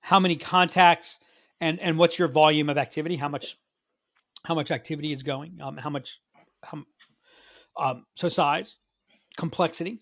how 0.00 0.20
many 0.20 0.36
contacts 0.36 1.18
and 1.60 1.80
and 1.80 1.98
what's 1.98 2.18
your 2.18 2.28
volume 2.28 2.68
of 2.68 2.78
activity? 2.78 3.16
How 3.16 3.28
much 3.28 3.56
how 4.44 4.54
much 4.54 4.70
activity 4.70 5.12
is 5.12 5.22
going? 5.22 5.60
Um 5.62 5.76
how 5.76 5.90
much 5.90 6.20
how 6.62 6.84
um 7.76 8.06
so 8.14 8.28
size, 8.28 8.78
complexity. 9.36 10.00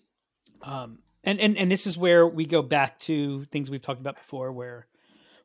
Um 0.61 0.99
and 1.23 1.39
and 1.39 1.57
and 1.57 1.71
this 1.71 1.87
is 1.87 1.97
where 1.97 2.27
we 2.27 2.45
go 2.45 2.61
back 2.61 2.99
to 2.99 3.45
things 3.45 3.69
we've 3.69 3.81
talked 3.81 3.99
about 3.99 4.15
before 4.15 4.51
where 4.51 4.87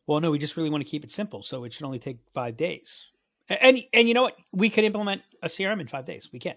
well 0.07 0.21
no 0.21 0.31
we 0.31 0.39
just 0.39 0.57
really 0.57 0.71
want 0.71 0.85
to 0.85 0.91
keep 0.91 1.05
it 1.05 1.11
simple 1.11 1.43
so 1.43 1.65
it 1.65 1.73
should 1.73 1.85
only 1.85 1.99
take 1.99 2.19
five 2.35 2.57
days 2.57 3.13
and 3.49 3.83
and 3.93 4.09
you 4.09 4.15
know 4.15 4.23
what 4.23 4.37
we 4.53 4.71
could 4.71 4.85
implement 4.85 5.23
a 5.43 5.49
crm 5.49 5.81
in 5.81 5.87
five 5.87 6.07
days 6.07 6.31
we 6.33 6.39
can 6.39 6.55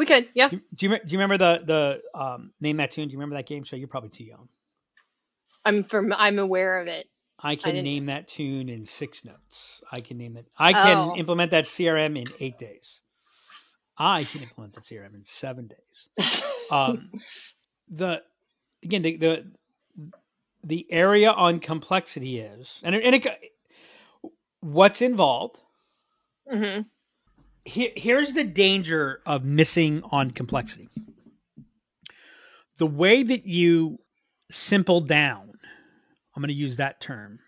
We 0.00 0.06
could, 0.06 0.30
yeah. 0.32 0.48
do, 0.48 0.58
do 0.74 0.86
you 0.88 0.98
do 0.98 1.12
you 1.12 1.18
remember 1.18 1.36
the 1.36 1.60
the 2.14 2.18
um 2.18 2.52
name 2.58 2.78
that 2.78 2.90
tune 2.90 3.06
do 3.08 3.12
you 3.12 3.18
remember 3.18 3.36
that 3.36 3.44
game 3.46 3.64
show 3.64 3.76
you're 3.76 3.86
probably 3.86 4.08
too 4.08 4.24
young 4.24 4.48
I'm 5.66 5.84
from. 5.84 6.10
I'm 6.14 6.38
aware 6.38 6.80
of 6.80 6.86
it. 6.88 7.06
i 7.42 7.54
can 7.54 7.72
didn't- 7.74 7.84
name 7.84 8.06
that 8.06 8.26
tune 8.26 8.70
in 8.70 8.86
six 8.86 9.26
notes 9.26 9.82
i 9.92 10.00
can 10.00 10.16
name 10.16 10.32
that 10.32 10.46
i 10.56 10.72
can 10.72 10.96
Oh. 10.96 11.16
implement 11.16 11.50
that 11.50 11.66
crm 11.66 12.18
in 12.18 12.32
eight 12.40 12.56
days 12.58 13.02
i 13.98 14.24
can 14.24 14.40
implement 14.40 14.72
that 14.72 14.84
crm 14.84 15.14
in 15.14 15.22
seven 15.22 15.68
days 15.68 16.08
um 16.70 17.10
the 17.90 18.22
again 18.82 19.02
the 19.02 19.16
the 19.18 19.44
the 20.64 20.86
area 20.90 21.30
on 21.30 21.60
complexity 21.60 22.38
is 22.40 22.80
and 22.82 22.94
it, 22.94 23.04
and 23.04 23.14
it, 23.16 23.26
what's 24.60 25.02
involved 25.02 25.60
hmm 26.50 26.80
here, 27.64 27.90
here's 27.96 28.32
the 28.32 28.44
danger 28.44 29.20
of 29.26 29.44
missing 29.44 30.02
on 30.10 30.30
complexity 30.30 30.88
the 32.78 32.86
way 32.86 33.22
that 33.22 33.46
you 33.46 33.98
simple 34.50 35.00
down 35.00 35.52
i'm 36.34 36.42
going 36.42 36.48
to 36.48 36.54
use 36.54 36.76
that 36.76 37.00
term 37.00 37.38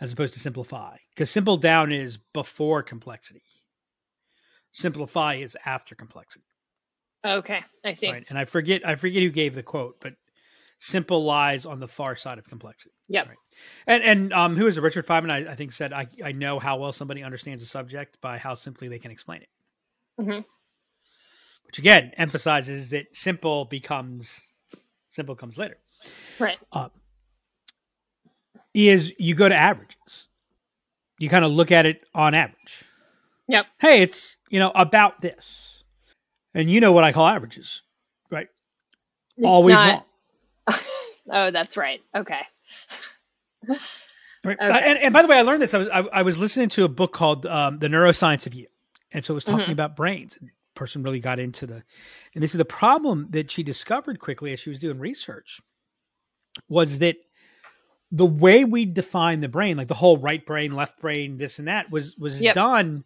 as 0.00 0.12
opposed 0.12 0.34
to 0.34 0.40
simplify 0.40 0.96
because 1.14 1.30
simple 1.30 1.56
down 1.56 1.92
is 1.92 2.18
before 2.32 2.82
complexity 2.82 3.42
simplify 4.72 5.34
is 5.34 5.56
after 5.64 5.94
complexity 5.94 6.44
Okay, 7.26 7.60
I 7.84 7.92
see. 7.94 8.10
Right. 8.10 8.24
And 8.28 8.38
I 8.38 8.44
forget 8.44 8.86
I 8.86 8.94
forget 8.94 9.22
who 9.22 9.30
gave 9.30 9.54
the 9.54 9.62
quote, 9.62 9.96
but 10.00 10.14
simple 10.78 11.24
lies 11.24 11.66
on 11.66 11.80
the 11.80 11.88
far 11.88 12.14
side 12.16 12.38
of 12.38 12.46
complexity. 12.46 12.94
Yeah. 13.08 13.22
Right. 13.22 13.36
And 13.86 14.02
and 14.04 14.32
um 14.32 14.56
who 14.56 14.66
is 14.66 14.78
it? 14.78 14.82
Richard 14.82 15.06
Feynman, 15.06 15.30
I, 15.30 15.50
I 15.52 15.54
think 15.54 15.72
said 15.72 15.92
I, 15.92 16.06
I 16.24 16.32
know 16.32 16.58
how 16.58 16.76
well 16.78 16.92
somebody 16.92 17.22
understands 17.22 17.62
a 17.62 17.66
subject 17.66 18.20
by 18.20 18.38
how 18.38 18.54
simply 18.54 18.88
they 18.88 18.98
can 18.98 19.10
explain 19.10 19.42
it. 19.42 19.48
Mhm. 20.20 20.44
Which 21.66 21.78
again 21.78 22.12
emphasizes 22.16 22.90
that 22.90 23.14
simple 23.14 23.64
becomes 23.64 24.40
simple 25.10 25.34
comes 25.34 25.58
later. 25.58 25.78
Right. 26.38 26.58
Is 28.74 29.12
you 29.18 29.34
go 29.34 29.48
to 29.48 29.54
averages. 29.54 30.28
You 31.18 31.28
kind 31.28 31.44
of 31.44 31.50
look 31.50 31.72
at 31.72 31.86
it 31.86 32.02
on 32.14 32.34
average. 32.34 32.84
Yep. 33.48 33.66
Hey, 33.80 34.02
it's 34.02 34.36
you 34.50 34.60
know 34.60 34.70
about 34.74 35.20
this. 35.20 35.82
And 36.54 36.70
you 36.70 36.80
know 36.80 36.92
what 36.92 37.02
I 37.04 37.12
call 37.12 37.26
averages, 37.26 37.82
right? 38.30 38.48
It's 39.36 39.46
Always 39.46 39.74
not- 39.74 39.88
wrong. 39.88 40.04
oh, 41.30 41.50
that's 41.50 41.76
right. 41.76 42.00
Okay. 42.14 42.40
Right. 44.44 44.56
Okay. 44.60 44.68
And, 44.68 44.98
and 44.98 45.12
by 45.12 45.22
the 45.22 45.28
way, 45.28 45.36
I 45.36 45.42
learned 45.42 45.62
this. 45.62 45.74
I 45.74 45.78
was 45.78 45.88
I, 45.88 45.98
I 46.00 46.22
was 46.22 46.38
listening 46.38 46.68
to 46.70 46.84
a 46.84 46.88
book 46.88 47.12
called 47.12 47.44
um, 47.46 47.78
"The 47.80 47.88
Neuroscience 47.88 48.46
of 48.46 48.54
You," 48.54 48.66
and 49.12 49.24
so 49.24 49.34
it 49.34 49.36
was 49.36 49.44
talking 49.44 49.66
Mhm. 49.66 49.72
about 49.72 49.96
brains. 49.96 50.36
And 50.40 50.48
the 50.48 50.52
person 50.74 51.02
really 51.02 51.18
got 51.20 51.38
into 51.40 51.66
the, 51.66 51.82
and 52.34 52.42
this 52.42 52.54
is 52.54 52.58
the 52.58 52.64
problem 52.64 53.26
that 53.30 53.50
she 53.50 53.62
discovered 53.64 54.20
quickly 54.20 54.52
as 54.52 54.60
she 54.60 54.70
was 54.70 54.78
doing 54.78 54.98
research, 55.00 55.60
was 56.68 57.00
that 57.00 57.16
the 58.12 58.24
way 58.26 58.64
we 58.64 58.84
define 58.84 59.40
the 59.40 59.48
brain, 59.48 59.76
like 59.76 59.88
the 59.88 59.94
whole 59.94 60.16
right 60.18 60.44
brain, 60.46 60.72
left 60.74 61.00
brain, 61.00 61.36
this 61.36 61.58
and 61.58 61.66
that, 61.68 61.90
was 61.90 62.16
was 62.16 62.40
Yep. 62.40 62.54
done. 62.54 63.04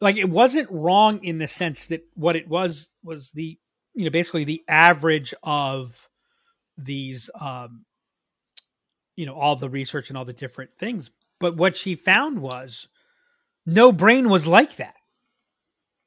Like 0.00 0.16
it 0.16 0.30
wasn't 0.30 0.70
wrong 0.70 1.22
in 1.22 1.38
the 1.38 1.46
sense 1.46 1.88
that 1.88 2.04
what 2.14 2.36
it 2.36 2.48
was 2.48 2.90
was 3.02 3.32
the 3.32 3.58
you 3.92 4.04
know 4.04 4.10
basically 4.10 4.44
the 4.44 4.64
average 4.66 5.34
of 5.42 6.08
these 6.76 7.30
um 7.40 7.84
you 9.16 9.26
know 9.26 9.34
all 9.34 9.56
the 9.56 9.68
research 9.68 10.08
and 10.10 10.16
all 10.18 10.24
the 10.24 10.32
different 10.32 10.74
things 10.76 11.10
but 11.38 11.56
what 11.56 11.76
she 11.76 11.94
found 11.94 12.40
was 12.40 12.88
no 13.66 13.92
brain 13.92 14.28
was 14.28 14.46
like 14.46 14.76
that 14.76 14.94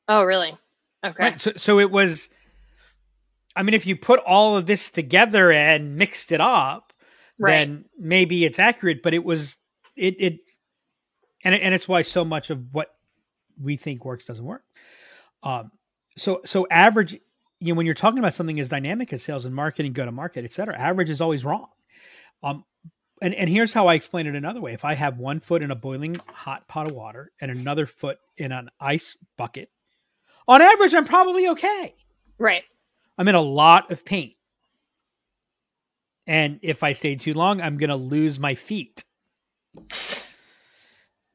Oh, 0.10 0.24
really? 0.24 0.58
Okay. 1.06 1.24
right 1.24 1.42
so, 1.42 1.52
so 1.58 1.80
it 1.80 1.92
was 1.92 2.30
i 3.56 3.64
mean 3.64 3.74
if 3.74 3.86
you 3.88 3.96
put 3.96 4.20
all 4.26 4.58
of 4.58 4.66
this 4.66 4.90
together 4.90 5.52
and 5.52 5.96
mixed 5.96 6.32
it 6.32 6.42
up 6.42 6.92
Right. 7.40 7.68
then 7.68 7.86
maybe 8.00 8.44
it's 8.46 8.58
accurate 8.60 9.02
but 9.04 9.14
it 9.14 9.24
was 9.24 9.56
it 9.96 10.16
it 10.20 10.40
and, 11.46 11.54
it- 11.56 11.62
and 11.62 11.74
it's 11.76 11.88
why 11.88 12.02
so 12.02 12.26
much 12.26 12.50
of 12.50 12.74
what 12.74 12.90
we 13.62 13.78
think 13.78 14.04
works 14.04 14.26
doesn't 14.26 14.44
work 14.44 14.64
um 15.44 15.72
so 16.18 16.42
so 16.46 16.66
average 16.72 17.20
you 17.60 17.74
know 17.74 17.78
when 17.78 17.86
you're 17.86 17.96
talking 17.96 18.20
about 18.20 18.34
something 18.34 18.60
as 18.60 18.70
dynamic 18.70 19.12
as 19.14 19.24
sales 19.24 19.46
and 19.46 19.56
marketing 19.56 19.94
go 19.94 20.06
to 20.06 20.12
market 20.12 20.46
et 20.46 20.52
cetera 20.52 20.78
average 20.78 21.10
is 21.10 21.22
always 21.22 21.44
wrong 21.46 21.68
um 22.44 22.64
and, 23.22 23.34
and 23.34 23.50
here's 23.50 23.74
how 23.74 23.88
I 23.88 23.96
explain 23.96 24.28
it 24.28 24.36
another 24.36 24.62
way. 24.62 24.74
If 24.74 24.86
I 24.86 24.94
have 24.94 25.18
one 25.18 25.40
foot 25.40 25.64
in 25.64 25.72
a 25.72 25.76
boiling 25.76 26.18
hot 26.28 26.68
pot 26.68 26.88
of 26.88 26.94
water 26.94 27.32
and 27.42 27.50
another 27.50 27.86
foot 27.86 28.20
in 28.38 28.52
an 28.52 28.70
ice 28.80 29.18
bucket, 29.38 29.72
on 30.48 30.62
average, 30.62 30.94
I'm 30.94 31.06
probably 31.06 31.48
okay. 31.50 31.96
Right. 32.38 32.64
I'm 33.18 33.28
in 33.28 33.36
a 33.36 33.42
lot 33.42 33.92
of 33.92 34.06
pain. 34.06 34.34
And 36.28 36.60
if 36.62 36.84
I 36.84 36.92
stay 36.94 37.16
too 37.16 37.34
long, 37.34 37.62
I'm 37.62 37.78
going 37.78 37.90
to 37.90 37.96
lose 37.96 38.38
my 38.38 38.54
feet. 38.54 39.04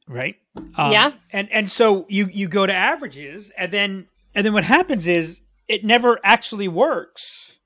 Right? 0.07 0.37
Um, 0.77 0.93
Yeah. 0.93 1.13
And 1.33 1.51
and 1.51 1.71
so 1.71 2.07
you 2.09 2.29
you 2.33 2.47
go 2.49 2.67
to 2.67 2.73
averages 2.73 3.51
and 3.57 3.73
then 3.73 4.07
and 4.35 4.47
then 4.47 4.53
what 4.53 4.65
happens 4.65 5.07
is 5.07 5.41
it 5.73 5.85
never 5.85 6.21
actually 6.23 6.69
works. 6.69 7.59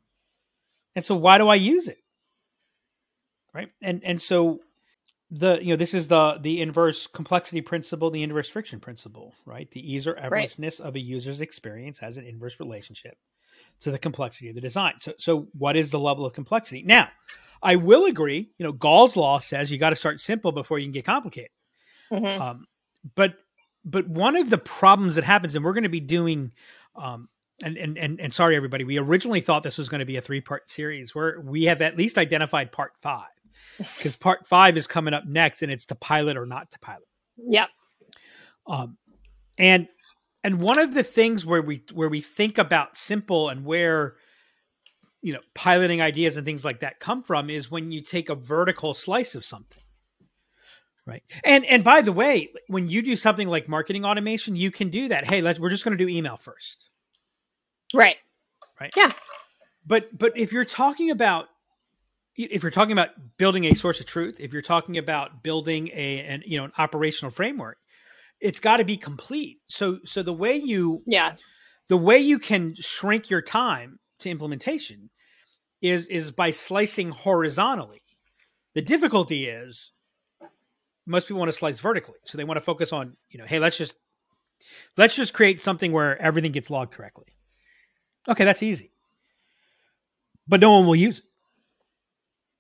And 0.95 1.05
so 1.05 1.17
why 1.17 1.39
do 1.39 1.49
I 1.49 1.57
use 1.57 1.89
it? 1.89 1.99
Right? 3.53 3.69
And 3.83 4.03
and 4.05 4.23
so 4.23 4.61
the 5.31 5.59
you 5.61 5.71
know 5.71 5.77
this 5.77 5.93
is 5.93 6.09
the 6.09 6.39
the 6.41 6.61
inverse 6.61 7.07
complexity 7.09 7.61
principle, 7.61 8.11
the 8.11 8.23
inverse 8.23 8.49
friction 8.49 8.79
principle, 8.79 9.35
right? 9.45 9.69
The 9.71 9.93
ease 9.93 10.07
or 10.07 10.15
effortlessness 10.15 10.81
of 10.81 10.95
a 10.95 11.01
user's 11.01 11.41
experience 11.41 11.99
has 11.99 12.17
an 12.17 12.25
inverse 12.25 12.61
relationship 12.61 13.17
to 13.81 13.91
the 13.91 13.99
complexity 13.99 14.49
of 14.51 14.55
the 14.55 14.61
design. 14.61 14.95
So, 15.01 15.13
so 15.19 15.49
what 15.59 15.77
is 15.77 15.91
the 15.91 15.99
level 15.99 16.25
of 16.25 16.33
complexity? 16.33 16.83
Now, 16.83 17.09
I 17.63 17.77
will 17.77 18.05
agree. 18.05 18.51
You 18.59 18.65
know, 18.65 18.73
Gall's 18.73 19.17
law 19.17 19.39
says 19.41 19.73
you 19.73 19.79
got 19.79 19.91
to 19.91 19.97
start 19.97 20.21
simple 20.21 20.53
before 20.53 20.79
you 20.79 20.85
can 20.85 20.93
get 20.93 21.05
complicated. 21.05 21.51
Mhm. 22.13 22.41
Um, 22.41 22.67
but 23.17 23.35
but 23.85 24.09
one 24.09 24.37
of 24.37 24.51
the 24.51 24.59
problems 24.59 25.15
that 25.15 25.25
happens, 25.25 25.57
and 25.57 25.65
we're 25.65 25.73
going 25.73 25.85
to 25.85 25.89
be 25.89 26.01
doing, 26.01 26.53
um, 26.97 27.29
and 27.63 27.77
and 27.77 27.97
and 27.97 28.21
and 28.21 28.33
sorry 28.33 28.57
everybody, 28.57 28.85
we 28.85 28.99
originally 28.99 29.41
thought 29.41 29.63
this 29.63 29.79
was 29.79 29.89
going 29.89 30.01
to 30.01 30.07
be 30.07 30.17
a 30.17 30.23
three 30.23 30.41
part 30.41 30.69
series 30.69 31.15
where 31.15 31.41
we 31.41 31.65
have 31.65 31.81
at 31.81 31.97
least 31.97 32.19
identified 32.19 32.73
part 32.73 32.93
five 33.01 33.25
because 33.97 34.17
part 34.17 34.47
five 34.47 34.77
is 34.77 34.87
coming 34.87 35.15
up 35.15 35.27
next, 35.27 35.63
and 35.63 35.73
it's 35.73 35.87
to 35.87 35.95
pilot 35.95 36.37
or 36.37 36.47
not 36.47 36.71
to 36.73 36.79
pilot. 36.81 37.09
Yep. 37.39 37.69
Um, 38.67 38.99
and 39.59 39.89
and 40.45 40.61
one 40.61 40.79
of 40.79 40.95
the 40.95 41.03
things 41.03 41.47
where 41.47 41.63
we 41.63 41.83
where 41.93 42.09
we 42.09 42.21
think 42.21 42.59
about 42.59 42.97
simple 42.97 43.49
and 43.49 43.65
where 43.65 44.17
you 45.23 45.33
know 45.33 45.41
piloting 45.55 46.01
ideas 46.01 46.37
and 46.37 46.47
things 46.47 46.65
like 46.65 46.81
that 46.81 47.01
come 47.01 47.23
from 47.23 47.51
is 47.51 47.71
when 47.71 47.91
you 47.91 48.01
take 48.01 48.29
a 48.29 48.35
vertical 48.35 48.95
slice 48.95 49.35
of 49.35 49.45
something 49.45 49.83
right 51.05 51.23
and 51.43 51.65
and 51.65 51.83
by 51.83 52.01
the 52.01 52.13
way 52.13 52.53
when 52.69 52.89
you 52.89 53.03
do 53.03 53.17
something 53.17 53.49
like 53.49 53.69
marketing 53.69 54.05
automation 54.05 54.55
you 54.55 54.71
can 54.71 54.89
do 54.89 55.09
that 55.09 55.29
hey 55.29 55.41
let's 55.41 55.59
we're 55.59 55.71
just 55.71 55.85
going 55.85 55.97
to 55.97 56.05
do 56.05 56.09
email 56.15 56.37
first 56.37 56.91
Right. 57.95 58.17
Right. 58.81 58.93
Yeah. 58.97 59.13
But 59.87 60.17
but 60.17 60.37
if 60.37 60.53
you're 60.53 60.65
talking 60.65 61.11
about 61.11 61.47
if 62.37 62.63
you're 62.63 62.73
talking 62.73 62.93
about 62.93 63.11
building 63.39 63.65
a 63.65 63.75
source 63.75 64.01
of 64.01 64.07
truth 64.07 64.41
if 64.41 64.53
you're 64.53 64.63
talking 64.63 64.99
about 64.99 65.43
building 65.43 65.89
a 65.95 66.21
an 66.21 66.43
you 66.47 66.59
know 66.59 66.65
an 66.65 66.73
operational 66.77 67.31
framework 67.31 67.79
it's 68.41 68.61
got 68.61 68.77
to 68.77 68.85
be 68.85 68.97
complete 68.99 69.59
so 69.69 69.99
so 70.05 70.23
the 70.23 70.33
way 70.33 70.55
you 70.57 71.03
Yeah. 71.07 71.37
the 71.89 71.97
way 71.97 72.19
you 72.19 72.39
can 72.39 72.75
shrink 72.75 73.31
your 73.31 73.41
time 73.41 73.99
to 74.19 74.29
implementation 74.29 75.09
is 75.81 76.09
is 76.09 76.31
by 76.31 76.51
slicing 76.51 77.11
horizontally 77.11 78.03
the 78.75 78.83
difficulty 78.83 79.47
is 79.47 79.93
most 81.07 81.29
people 81.29 81.39
want 81.39 81.51
to 81.51 81.57
slice 81.57 81.81
vertically 81.81 82.19
so 82.25 82.37
they 82.37 82.45
want 82.45 82.59
to 82.59 82.63
focus 82.65 82.93
on 82.93 83.17
you 83.31 83.39
know 83.39 83.47
hey 83.47 83.59
let's 83.59 83.79
just 83.79 83.95
Let's 84.97 85.15
just 85.15 85.35
create 85.35 85.61
something 85.61 85.93
where 85.93 86.21
everything 86.21 86.53
gets 86.53 86.71
logged 86.71 86.93
correctly. 86.95 87.27
Okay, 88.29 88.45
that's 88.45 88.63
easy. 88.63 88.91
But 90.49 90.61
no 90.61 90.73
one 90.73 90.87
will 90.87 90.97
use 90.97 91.19
it. 91.19 91.25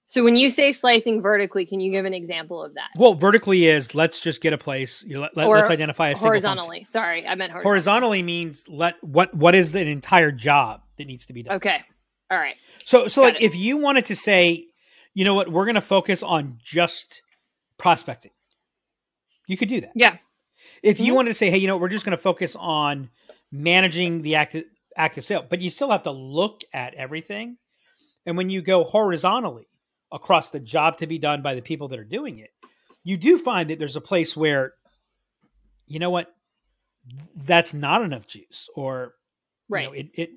So 0.08 0.22
when 0.22 0.36
you 0.36 0.50
say 0.50 0.70
slicing 0.70 1.20
vertically, 1.20 1.66
can 1.66 1.80
you 1.80 1.90
give 1.90 2.04
an 2.04 2.14
example 2.14 2.62
of 2.62 2.74
that? 2.74 2.90
Well, 2.96 3.14
vertically 3.14 3.66
is 3.66 3.92
let's 3.94 4.20
just 4.20 4.40
get 4.40 4.52
a 4.52 4.58
place. 4.58 5.02
You 5.02 5.18
let, 5.18 5.36
let, 5.36 5.48
us 5.50 5.68
identify 5.68 6.10
a 6.10 6.14
single 6.14 6.28
Horizontally. 6.28 6.84
Sorry, 6.84 7.26
I 7.26 7.34
meant 7.34 7.50
horizontally. 7.50 7.62
Horizontally 7.64 8.22
means 8.22 8.68
let 8.68 9.02
what 9.02 9.34
what 9.34 9.56
is 9.56 9.74
an 9.74 9.88
entire 9.88 10.30
job 10.30 10.82
that 10.96 11.08
needs 11.08 11.26
to 11.26 11.32
be 11.32 11.42
done. 11.42 11.56
Okay. 11.56 11.82
All 12.30 12.38
right. 12.38 12.54
So 12.84 13.08
so 13.08 13.22
Got 13.22 13.34
like 13.34 13.42
it. 13.42 13.46
if 13.46 13.56
you 13.56 13.78
wanted 13.78 14.06
to 14.06 14.16
say, 14.16 14.66
you 15.14 15.24
know 15.24 15.34
what, 15.34 15.50
we're 15.50 15.64
going 15.64 15.74
to 15.74 15.80
focus 15.80 16.22
on 16.22 16.58
just 16.62 17.22
prospecting. 17.76 18.32
You 19.48 19.56
could 19.56 19.68
do 19.68 19.80
that. 19.80 19.92
Yeah. 19.96 20.18
If 20.82 21.00
you 21.00 21.12
Mhm. 21.12 21.16
wanted 21.16 21.30
to 21.30 21.34
say, 21.34 21.50
hey, 21.50 21.58
you 21.58 21.66
know, 21.66 21.76
what, 21.76 21.82
we're 21.82 21.88
just 21.88 22.04
going 22.04 22.16
to 22.16 22.22
focus 22.22 22.54
on 22.56 23.10
managing 23.50 24.22
the 24.22 24.36
active 24.36 24.64
active 24.96 25.24
sale, 25.24 25.44
but 25.48 25.60
you 25.60 25.70
still 25.70 25.90
have 25.90 26.04
to 26.04 26.10
look 26.10 26.62
at 26.72 26.94
everything. 26.94 27.58
And 28.24 28.36
when 28.36 28.50
you 28.50 28.62
go 28.62 28.84
horizontally 28.84 29.68
across 30.10 30.50
the 30.50 30.60
job 30.60 30.98
to 30.98 31.06
be 31.06 31.18
done 31.18 31.42
by 31.42 31.54
the 31.54 31.62
people 31.62 31.88
that 31.88 31.98
are 31.98 32.04
doing 32.04 32.38
it, 32.38 32.50
you 33.04 33.16
do 33.16 33.38
find 33.38 33.70
that 33.70 33.78
there's 33.78 33.96
a 33.96 34.00
place 34.00 34.36
where, 34.36 34.74
you 35.86 35.98
know 35.98 36.10
what, 36.10 36.34
that's 37.36 37.72
not 37.72 38.02
enough 38.02 38.26
juice, 38.26 38.68
or 38.74 39.14
you 39.68 39.74
Right. 39.74 39.86
know, 39.86 39.92
it, 39.92 40.06
it. 40.14 40.30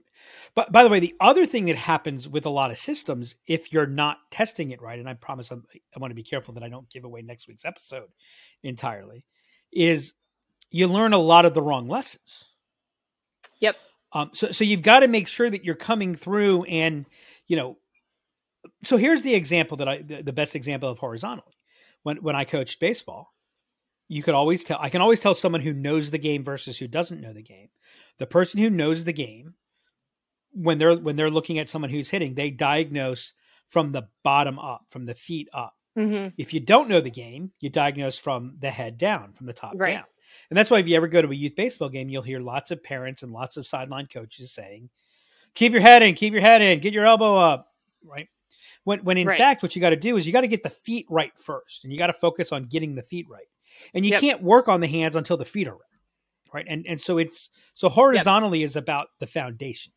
But 0.55 0.71
by 0.71 0.83
the 0.83 0.89
way, 0.89 0.99
the 0.99 1.15
other 1.19 1.45
thing 1.45 1.65
that 1.65 1.75
happens 1.75 2.27
with 2.27 2.45
a 2.45 2.49
lot 2.49 2.71
of 2.71 2.77
systems, 2.77 3.35
if 3.47 3.71
you're 3.71 3.85
not 3.87 4.17
testing 4.31 4.71
it 4.71 4.81
right, 4.81 4.99
and 4.99 5.07
I 5.07 5.13
promise 5.13 5.51
I'm, 5.51 5.63
I 5.95 5.99
want 5.99 6.11
to 6.11 6.15
be 6.15 6.23
careful 6.23 6.53
that 6.55 6.63
I 6.63 6.69
don't 6.69 6.89
give 6.89 7.05
away 7.05 7.21
next 7.21 7.47
week's 7.47 7.65
episode 7.65 8.09
entirely, 8.63 9.25
is 9.71 10.13
you 10.71 10.87
learn 10.87 11.13
a 11.13 11.19
lot 11.19 11.45
of 11.45 11.53
the 11.53 11.61
wrong 11.61 11.87
lessons. 11.87 12.45
Yep. 13.59 13.75
Um, 14.11 14.31
so, 14.33 14.51
so 14.51 14.63
you've 14.63 14.81
got 14.81 15.01
to 15.01 15.07
make 15.07 15.27
sure 15.27 15.49
that 15.49 15.63
you're 15.63 15.75
coming 15.75 16.15
through, 16.15 16.63
and 16.63 17.05
you 17.47 17.55
know. 17.55 17.77
So 18.83 18.97
here's 18.97 19.21
the 19.21 19.35
example 19.35 19.77
that 19.77 19.87
I, 19.87 19.97
the, 20.01 20.21
the 20.23 20.33
best 20.33 20.55
example 20.55 20.89
of 20.89 20.97
horizontally. 20.99 21.53
When 22.03 22.17
when 22.17 22.35
I 22.35 22.43
coached 22.45 22.79
baseball, 22.79 23.33
you 24.07 24.23
could 24.23 24.33
always 24.35 24.63
tell. 24.63 24.77
I 24.81 24.89
can 24.89 25.01
always 25.01 25.19
tell 25.19 25.33
someone 25.33 25.61
who 25.61 25.73
knows 25.73 26.11
the 26.11 26.17
game 26.17 26.43
versus 26.43 26.77
who 26.77 26.87
doesn't 26.87 27.21
know 27.21 27.33
the 27.33 27.43
game. 27.43 27.69
The 28.17 28.25
person 28.27 28.59
who 28.59 28.69
knows 28.69 29.03
the 29.03 29.13
game, 29.13 29.53
when 30.51 30.77
they're 30.77 30.95
when 30.95 31.15
they're 31.15 31.29
looking 31.29 31.59
at 31.59 31.69
someone 31.69 31.91
who's 31.91 32.09
hitting, 32.09 32.33
they 32.35 32.49
diagnose 32.51 33.33
from 33.69 33.91
the 33.91 34.07
bottom 34.23 34.57
up, 34.57 34.85
from 34.89 35.05
the 35.05 35.13
feet 35.15 35.47
up. 35.53 35.75
hmm 35.95 36.27
If 36.37 36.53
you 36.53 36.59
don't 36.59 36.89
know 36.89 37.01
the 37.01 37.11
game, 37.11 37.51
you 37.59 37.69
diagnose 37.69 38.17
from 38.17 38.55
the 38.59 38.71
head 38.71 38.97
down, 38.97 39.33
from 39.33 39.45
the 39.45 39.53
top 39.53 39.73
Right. 39.75 39.95
down. 39.95 40.05
And 40.49 40.57
that's 40.57 40.71
why 40.71 40.79
if 40.79 40.87
you 40.87 40.95
ever 40.95 41.07
go 41.07 41.21
to 41.21 41.31
a 41.31 41.35
youth 41.35 41.55
baseball 41.55 41.89
game, 41.89 42.09
you'll 42.09 42.23
hear 42.23 42.39
lots 42.39 42.71
of 42.71 42.81
parents 42.83 43.23
and 43.23 43.31
lots 43.31 43.57
of 43.57 43.67
sideline 43.67 44.07
coaches 44.07 44.51
saying, 44.51 44.89
"Keep 45.53 45.73
your 45.73 45.81
head 45.81 46.01
in, 46.03 46.15
keep 46.15 46.33
your 46.33 46.41
head 46.41 46.61
in, 46.61 46.79
get 46.79 46.93
your 46.93 47.05
elbow 47.05 47.37
up." 47.37 47.73
Right. 48.03 48.27
When 48.83 48.99
when 49.03 49.17
in 49.17 49.27
Right. 49.27 49.37
fact 49.37 49.61
what 49.61 49.75
you 49.75 49.81
got 49.81 49.91
to 49.91 49.95
do 49.95 50.17
is 50.17 50.25
you 50.25 50.33
got 50.33 50.41
to 50.41 50.47
get 50.47 50.63
the 50.63 50.69
feet 50.69 51.05
right 51.09 51.31
first, 51.37 51.83
and 51.83 51.93
you 51.93 51.99
got 51.99 52.07
to 52.07 52.13
focus 52.13 52.51
on 52.51 52.63
getting 52.63 52.95
the 52.95 53.03
feet 53.03 53.27
right. 53.29 53.47
And 53.93 54.05
you 54.05 54.11
Yep. 54.11 54.21
can't 54.21 54.43
work 54.43 54.67
on 54.67 54.79
the 54.81 54.87
hands 54.87 55.15
until 55.15 55.37
the 55.37 55.45
feet 55.45 55.67
are 55.67 55.73
right. 55.73 55.83
Right. 56.51 56.65
And 56.67 56.85
and 56.87 56.99
so 56.99 57.17
it's 57.17 57.51
so 57.75 57.89
horizontally 57.89 58.63
is 58.63 58.75
about 58.75 59.09
the 59.19 59.27
foundation. 59.27 59.93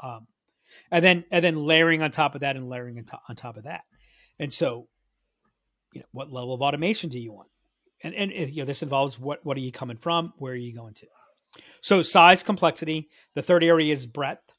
Um, 0.00 0.26
and 0.90 1.04
then 1.04 1.24
and 1.30 1.44
then 1.44 1.56
layering 1.56 2.02
on 2.02 2.10
top 2.10 2.34
of 2.34 2.42
that 2.42 2.56
and 2.56 2.68
layering 2.68 2.98
on 2.98 3.04
top, 3.04 3.22
on 3.28 3.36
top 3.36 3.56
of 3.56 3.64
that. 3.64 3.82
And 4.38 4.52
so, 4.52 4.88
you 5.92 6.00
know, 6.00 6.06
what 6.12 6.30
level 6.30 6.54
of 6.54 6.62
automation 6.62 7.10
do 7.10 7.18
you 7.18 7.32
want? 7.32 7.48
And 8.02 8.14
and 8.14 8.32
you 8.32 8.62
know, 8.62 8.64
this 8.64 8.82
involves 8.82 9.18
what 9.18 9.44
what 9.44 9.56
are 9.56 9.60
you 9.60 9.72
coming 9.72 9.96
from? 9.96 10.32
Where 10.38 10.52
are 10.52 10.56
you 10.56 10.74
going 10.74 10.94
to? 10.94 11.06
So 11.82 12.02
size, 12.02 12.42
complexity. 12.42 13.08
The 13.34 13.42
third 13.42 13.64
area 13.64 13.92
is 13.92 14.06
breadth. 14.06 14.54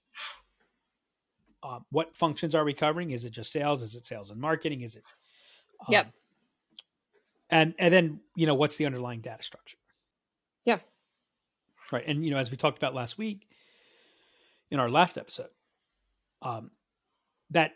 Uh, 1.63 1.79
what 1.91 2.15
functions 2.15 2.55
are 2.55 2.63
we 2.63 2.73
covering? 2.73 3.11
Is 3.11 3.25
it 3.25 3.31
just 3.31 3.51
sales? 3.51 3.81
Is 3.81 3.95
it 3.95 4.05
sales 4.05 4.31
and 4.31 4.39
marketing? 4.41 4.81
Is 4.81 4.95
it? 4.95 5.03
um, 5.81 5.87
Yep. 5.89 6.07
And 7.49 7.73
and 7.77 7.93
then 7.93 8.19
you 8.35 8.47
know 8.47 8.55
what's 8.55 8.77
the 8.77 8.85
underlying 8.85 9.21
data 9.21 9.43
structure? 9.43 9.77
Yeah. 10.65 10.79
Right. 11.91 12.03
And 12.07 12.23
you 12.25 12.31
know, 12.31 12.37
as 12.37 12.49
we 12.49 12.57
talked 12.57 12.77
about 12.77 12.95
last 12.95 13.17
week 13.17 13.47
in 14.71 14.79
our 14.79 14.89
last 14.89 15.17
episode, 15.17 15.49
um, 16.41 16.71
that 17.49 17.73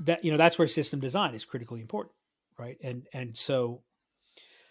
that 0.00 0.24
you 0.24 0.30
know 0.30 0.38
that's 0.38 0.58
where 0.58 0.68
system 0.68 1.00
design 1.00 1.34
is 1.34 1.44
critically 1.44 1.80
important, 1.80 2.14
right? 2.58 2.78
And 2.82 3.06
and 3.12 3.36
so 3.36 3.82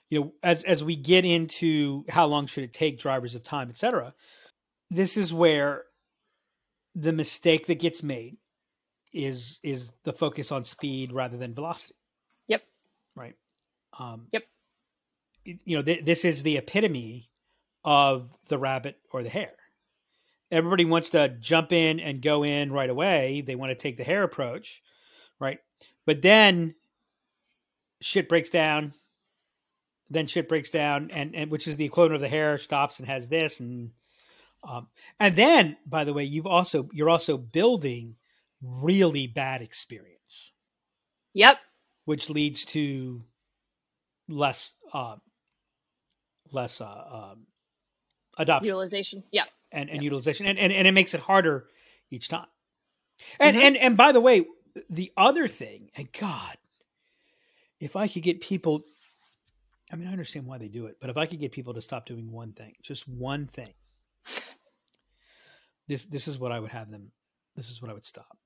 you 0.09 0.19
know 0.19 0.33
as 0.43 0.63
as 0.63 0.83
we 0.83 0.95
get 0.95 1.25
into 1.25 2.05
how 2.09 2.25
long 2.25 2.47
should 2.47 2.63
it 2.63 2.73
take 2.73 2.99
drivers 2.99 3.35
of 3.35 3.43
time 3.43 3.69
et 3.69 3.77
cetera 3.77 4.13
this 4.89 5.17
is 5.17 5.33
where 5.33 5.83
the 6.95 7.11
mistake 7.13 7.67
that 7.67 7.79
gets 7.79 8.01
made 8.01 8.37
is 9.13 9.59
is 9.63 9.91
the 10.03 10.13
focus 10.13 10.51
on 10.51 10.63
speed 10.63 11.11
rather 11.11 11.37
than 11.37 11.53
velocity. 11.53 11.95
Yep. 12.47 12.63
right? 13.15 13.35
Um 13.97 14.27
Yep. 14.31 14.43
you 15.45 15.77
know 15.77 15.83
th- 15.83 16.05
this 16.05 16.25
is 16.25 16.43
the 16.43 16.57
epitome 16.57 17.29
of 17.83 18.29
the 18.47 18.57
rabbit 18.57 18.97
or 19.11 19.23
the 19.23 19.29
hare. 19.29 19.53
Everybody 20.51 20.85
wants 20.85 21.09
to 21.11 21.29
jump 21.39 21.71
in 21.73 21.99
and 21.99 22.21
go 22.21 22.43
in 22.43 22.71
right 22.71 22.89
away. 22.89 23.41
They 23.45 23.55
want 23.55 23.71
to 23.71 23.75
take 23.75 23.97
the 23.97 24.03
hare 24.03 24.23
approach 24.23 24.81
right? 25.39 25.59
But 26.05 26.21
then 26.21 26.73
shit 28.01 28.29
breaks 28.29 28.49
down 28.49 28.93
then 30.09 30.27
shit 30.27 30.47
breaks 30.49 30.69
down 30.71 31.11
and, 31.11 31.35
and 31.35 31.51
which 31.51 31.67
is 31.67 31.77
the 31.77 31.85
equivalent 31.85 32.15
of 32.15 32.21
the 32.21 32.29
hare 32.29 32.57
stops 32.57 32.99
and 32.99 33.07
has 33.07 33.27
this 33.29 33.59
and 33.59 33.91
um, 34.67 34.87
and 35.19 35.35
then 35.35 35.77
by 35.85 36.03
the 36.03 36.13
way 36.13 36.23
you've 36.23 36.47
also 36.47 36.87
you're 36.91 37.09
also 37.09 37.37
building 37.37 38.15
really 38.61 39.27
bad 39.27 39.61
experience 39.61 40.51
Yep. 41.33 41.57
which 42.05 42.29
leads 42.29 42.65
to 42.65 43.23
less 44.27 44.73
uh, 44.93 45.17
less 46.51 46.81
uh, 46.81 46.85
um, 47.31 47.45
adoption 48.37 48.65
Utilization. 48.67 49.23
Yeah. 49.31 49.43
and, 49.71 49.89
and 49.89 50.03
utilization 50.03 50.45
and, 50.45 50.57
and 50.57 50.71
and 50.73 50.87
it 50.87 50.91
makes 50.93 51.13
it 51.13 51.19
harder 51.21 51.67
each 52.09 52.29
time 52.29 52.47
and 53.39 53.55
Mhm. 53.57 53.61
and 53.61 53.77
and 53.77 53.97
by 53.97 54.11
the 54.11 54.21
way 54.21 54.45
the 54.89 55.11
other 55.17 55.47
thing 55.47 55.89
and 55.95 56.11
god 56.13 56.57
if 57.79 57.95
i 57.95 58.07
could 58.07 58.23
get 58.23 58.41
people 58.41 58.81
i 59.91 59.95
mean 59.95 60.07
i 60.07 60.11
understand 60.11 60.45
why 60.45 60.57
they 60.57 60.67
do 60.67 60.85
it 60.87 60.97
but 60.99 61.09
if 61.09 61.17
i 61.17 61.25
could 61.25 61.39
get 61.39 61.51
people 61.51 61.73
to 61.73 61.81
stop 61.81 62.05
doing 62.05 62.31
one 62.31 62.53
thing 62.53 62.73
just 62.83 63.07
one 63.07 63.47
thing 63.47 63.73
this 65.87 66.05
this 66.05 66.27
is 66.27 66.37
what 66.37 66.51
i 66.51 66.59
would 66.59 66.71
have 66.71 66.89
them 66.91 67.11
this 67.55 67.69
is 67.69 67.81
what 67.81 67.89
i 67.89 67.93
would 67.93 68.05
stop 68.05 68.37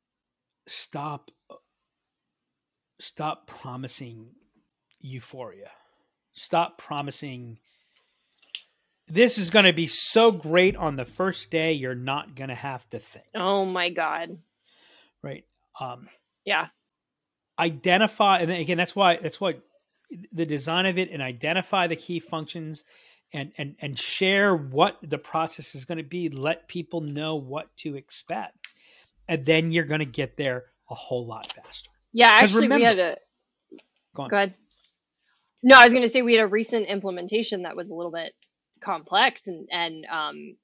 stop 0.67 1.31
stop 2.99 3.47
promising 3.47 4.27
euphoria 4.99 5.71
stop 6.33 6.77
promising 6.77 7.57
this 9.07 9.37
is 9.37 9.49
going 9.49 9.65
to 9.65 9.73
be 9.73 9.87
so 9.87 10.31
great 10.31 10.75
on 10.77 10.95
the 10.95 11.03
first 11.05 11.49
day 11.51 11.73
you're 11.73 11.95
not 11.95 12.35
going 12.35 12.47
to 12.49 12.55
have 12.55 12.87
to 12.89 12.99
think 12.99 13.25
Oh 13.35 13.65
my 13.65 13.89
God. 13.89 14.37
right 15.23 15.43
um 15.79 16.07
Yeah. 16.45 16.67
identify 17.59 18.39
and 18.39 18.49
then 18.51 18.61
again 18.61 18.77
that's 18.77 18.95
why 18.95 19.17
that's 19.17 19.41
why 19.41 19.55
the 20.31 20.45
design 20.45 20.85
of 20.85 20.97
it 20.97 21.09
and 21.11 21.21
identify 21.21 21.87
the 21.87 21.95
key 21.95 22.19
functions 22.19 22.83
and 23.33 23.51
and 23.57 23.75
and 23.79 23.97
share 23.97 24.55
what 24.55 24.97
the 25.01 25.17
process 25.17 25.75
is 25.75 25.85
going 25.85 25.97
to 25.97 26.03
be 26.03 26.29
let 26.29 26.67
people 26.67 27.01
know 27.01 27.35
what 27.35 27.75
to 27.77 27.95
expect 27.95 28.73
and 29.27 29.45
then 29.45 29.71
you're 29.71 29.85
going 29.85 29.99
to 29.99 30.05
get 30.05 30.35
there 30.37 30.65
a 30.89 30.95
whole 30.95 31.25
lot 31.25 31.51
faster 31.53 31.89
yeah 32.11 32.29
Actually, 32.29 32.67
we 32.67 32.83
had 32.83 32.99
a. 32.99 33.17
Go 34.15 34.23
on. 34.23 34.29
Go 34.29 34.35
ahead. 34.35 34.53
No, 35.63 35.77
I 35.79 35.85
was 35.85 35.93
going 35.93 36.03
to 36.03 36.09
say 36.09 36.21
we 36.21 36.33
had 36.33 36.43
a 36.43 36.47
recent 36.47 36.87
implementation 36.87 37.63
that 37.63 37.75
was 37.75 37.89
a 37.89 37.95
little 37.95 38.11
bit 38.11 38.33
complex, 38.83 39.47
and 39.47 39.69
and 39.71 40.05
um, 40.05 40.55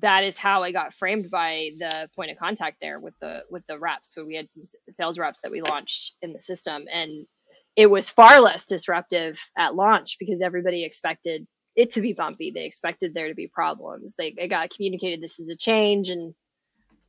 that 0.00 0.24
is 0.24 0.38
how 0.38 0.62
I 0.62 0.72
got 0.72 0.94
framed 0.94 1.30
by 1.30 1.70
the 1.78 2.08
point 2.16 2.30
of 2.30 2.38
contact 2.38 2.78
there 2.80 2.98
with 2.98 3.14
the 3.20 3.44
with 3.50 3.66
the 3.66 3.78
reps. 3.78 4.14
So 4.14 4.24
we 4.24 4.34
had 4.34 4.50
some 4.50 4.64
sales 4.90 5.18
reps 5.18 5.40
that 5.42 5.52
we 5.52 5.60
launched 5.60 6.14
in 6.22 6.32
the 6.32 6.40
system, 6.40 6.84
and 6.92 7.26
it 7.76 7.86
was 7.86 8.10
far 8.10 8.40
less 8.40 8.66
disruptive 8.66 9.38
at 9.56 9.74
launch 9.74 10.16
because 10.18 10.42
everybody 10.42 10.84
expected 10.84 11.46
it 11.74 11.92
to 11.92 12.00
be 12.00 12.12
bumpy. 12.12 12.50
They 12.50 12.66
expected 12.66 13.14
there 13.14 13.28
to 13.28 13.34
be 13.34 13.48
problems. 13.48 14.14
They, 14.16 14.32
got 14.32 14.70
communicated 14.70 15.22
this 15.22 15.38
is 15.38 15.48
a 15.48 15.56
change, 15.56 16.10
and 16.10 16.34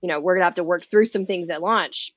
you 0.01 0.07
know 0.07 0.19
we're 0.19 0.35
gonna 0.35 0.45
have 0.45 0.55
to 0.55 0.63
work 0.63 0.85
through 0.89 1.07
some 1.07 1.25
things 1.25 1.49
at 1.49 1.61
launch. 1.61 2.13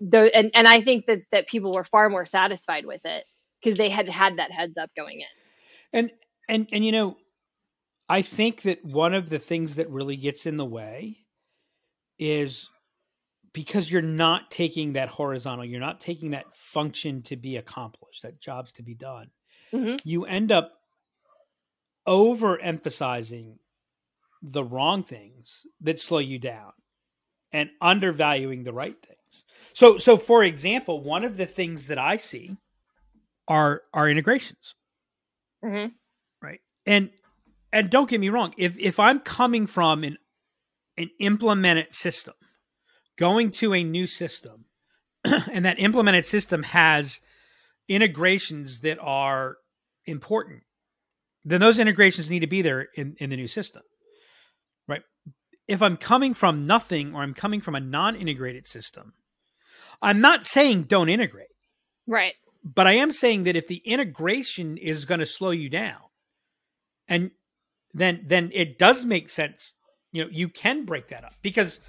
Though, 0.00 0.24
and 0.24 0.50
and 0.54 0.68
I 0.68 0.80
think 0.80 1.06
that 1.06 1.22
that 1.32 1.48
people 1.48 1.72
were 1.72 1.84
far 1.84 2.08
more 2.08 2.26
satisfied 2.26 2.86
with 2.86 3.00
it 3.04 3.24
because 3.62 3.76
they 3.76 3.90
had 3.90 4.08
had 4.08 4.38
that 4.38 4.52
heads 4.52 4.78
up 4.78 4.90
going 4.96 5.20
in. 5.20 5.26
and 5.92 6.10
and 6.50 6.68
and 6.72 6.84
you 6.84 6.92
know 6.92 7.16
i 8.08 8.20
think 8.20 8.62
that 8.62 8.84
one 8.84 9.14
of 9.14 9.30
the 9.30 9.38
things 9.38 9.76
that 9.76 9.88
really 9.90 10.16
gets 10.16 10.44
in 10.44 10.56
the 10.56 10.64
way 10.64 11.16
is 12.18 12.68
because 13.52 13.90
you're 13.90 14.02
not 14.02 14.50
taking 14.50 14.92
that 14.92 15.08
horizontal 15.08 15.64
you're 15.64 15.80
not 15.80 16.00
taking 16.00 16.30
that 16.30 16.46
function 16.56 17.22
to 17.22 17.36
be 17.36 17.56
accomplished 17.56 18.22
that 18.22 18.40
jobs 18.40 18.72
to 18.72 18.82
be 18.82 18.94
done 18.94 19.30
Mhm. 19.72 20.00
you 20.04 20.24
end 20.26 20.50
up 20.52 20.72
overemphasizing 22.06 23.58
the 24.42 24.64
wrong 24.64 25.02
things 25.02 25.66
that 25.80 26.00
slow 26.00 26.18
you 26.18 26.38
down 26.38 26.72
and 27.52 27.70
undervaluing 27.80 28.62
the 28.64 28.72
right 28.72 29.00
things. 29.02 29.44
So 29.74 29.98
so 29.98 30.16
for 30.16 30.42
example, 30.44 31.02
one 31.02 31.24
of 31.24 31.36
the 31.36 31.46
things 31.46 31.88
that 31.88 31.98
I 31.98 32.16
see 32.16 32.56
are 33.48 33.82
are 33.92 34.08
integrations. 34.08 34.74
Mhm. 35.62 35.92
Right. 36.40 36.60
And 36.86 37.10
and 37.72 37.90
don't 37.90 38.08
get 38.08 38.20
me 38.20 38.28
wrong, 38.30 38.54
if 38.56 38.78
if 38.78 38.98
I'm 38.98 39.20
coming 39.20 39.66
from 39.66 40.04
an 40.04 40.16
an 40.96 41.10
implemented 41.18 41.94
system, 41.94 42.34
going 43.20 43.50
to 43.50 43.74
a 43.74 43.84
new 43.84 44.06
system, 44.06 44.64
and 45.24 45.64
that 45.66 45.78
implemented 45.78 46.24
system 46.24 46.62
has 46.62 47.20
integrations 47.86 48.80
that 48.80 48.98
are 48.98 49.58
important, 50.06 50.62
then 51.44 51.60
those 51.60 51.78
integrations 51.78 52.30
need 52.30 52.40
to 52.40 52.46
be 52.46 52.62
there 52.62 52.88
in, 52.96 53.14
in 53.18 53.28
the 53.28 53.36
new 53.36 53.46
system. 53.46 53.82
Right. 54.88 55.02
If 55.68 55.82
I'm 55.82 55.98
coming 55.98 56.32
from 56.32 56.66
nothing 56.66 57.14
or 57.14 57.22
I'm 57.22 57.34
coming 57.34 57.60
from 57.60 57.74
a 57.74 57.80
non 57.80 58.16
integrated 58.16 58.66
system, 58.66 59.12
I'm 60.00 60.22
not 60.22 60.46
saying 60.46 60.84
don't 60.84 61.10
integrate, 61.10 61.48
Right. 62.06 62.34
but 62.64 62.86
I 62.86 62.92
am 62.92 63.12
saying 63.12 63.44
that 63.44 63.56
if 63.56 63.68
the 63.68 63.82
integration 63.84 64.78
is 64.78 65.04
going 65.04 65.20
to 65.20 65.26
slow 65.26 65.50
you 65.50 65.68
down, 65.68 66.00
and 67.06 67.32
then 67.92 68.22
then 68.24 68.50
it 68.54 68.78
does 68.78 69.04
make 69.04 69.28
sense. 69.28 69.74
You 70.12 70.24
know, 70.24 70.30
you 70.32 70.48
can 70.48 70.86
break 70.86 71.08
that 71.08 71.24
up 71.24 71.34
because 71.42 71.80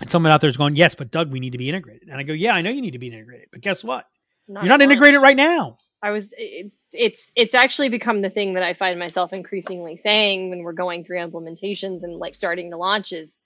and 0.00 0.10
someone 0.10 0.32
out 0.32 0.40
there 0.40 0.50
is 0.50 0.56
going, 0.56 0.76
yes, 0.76 0.94
but 0.94 1.10
Doug, 1.10 1.30
we 1.30 1.40
need 1.40 1.52
to 1.52 1.58
be 1.58 1.68
integrated. 1.68 2.08
And 2.08 2.18
I 2.18 2.22
go, 2.22 2.32
yeah, 2.32 2.54
I 2.54 2.62
know 2.62 2.70
you 2.70 2.82
need 2.82 2.92
to 2.92 2.98
be 2.98 3.08
integrated, 3.08 3.48
but 3.50 3.60
guess 3.60 3.82
what? 3.82 4.06
You're 4.46 4.62
not 4.62 4.80
once. 4.80 4.82
integrated 4.82 5.20
right 5.20 5.36
now. 5.36 5.78
I 6.02 6.10
was 6.10 6.32
it, 6.36 6.72
it's 6.92 7.32
it's 7.36 7.54
actually 7.54 7.88
become 7.88 8.22
the 8.22 8.30
thing 8.30 8.54
that 8.54 8.62
I 8.62 8.72
find 8.72 8.98
myself 8.98 9.32
increasingly 9.32 9.96
saying 9.96 10.50
when 10.50 10.62
we're 10.62 10.72
going 10.72 11.04
through 11.04 11.18
implementations 11.18 12.02
and 12.04 12.16
like 12.16 12.34
starting 12.34 12.70
to 12.70 12.76
launches. 12.76 13.42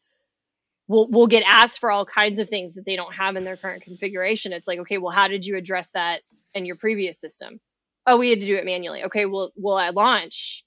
we'll 0.86 1.08
we'll 1.08 1.26
get 1.26 1.44
asked 1.46 1.80
for 1.80 1.90
all 1.90 2.04
kinds 2.04 2.38
of 2.40 2.48
things 2.48 2.74
that 2.74 2.84
they 2.84 2.96
don't 2.96 3.14
have 3.14 3.36
in 3.36 3.44
their 3.44 3.56
current 3.56 3.82
configuration. 3.82 4.52
It's 4.52 4.68
like, 4.68 4.80
okay, 4.80 4.98
well, 4.98 5.12
how 5.12 5.28
did 5.28 5.46
you 5.46 5.56
address 5.56 5.90
that 5.92 6.20
in 6.54 6.66
your 6.66 6.76
previous 6.76 7.18
system? 7.18 7.60
Oh, 8.06 8.16
we 8.18 8.30
had 8.30 8.40
to 8.40 8.46
do 8.46 8.56
it 8.56 8.64
manually. 8.64 9.04
Okay, 9.04 9.26
well, 9.26 9.52
well, 9.56 9.78
at 9.78 9.94
launch, 9.94 10.64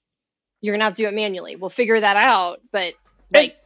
you're 0.62 0.74
gonna 0.74 0.86
have 0.86 0.95
to 0.95 1.04
do 1.04 1.08
it 1.08 1.13
manually. 1.13 1.56
We'll 1.56 1.69
figure 1.69 2.00
that 2.00 2.17
out, 2.17 2.62
but 2.71 2.95
like, 3.34 3.58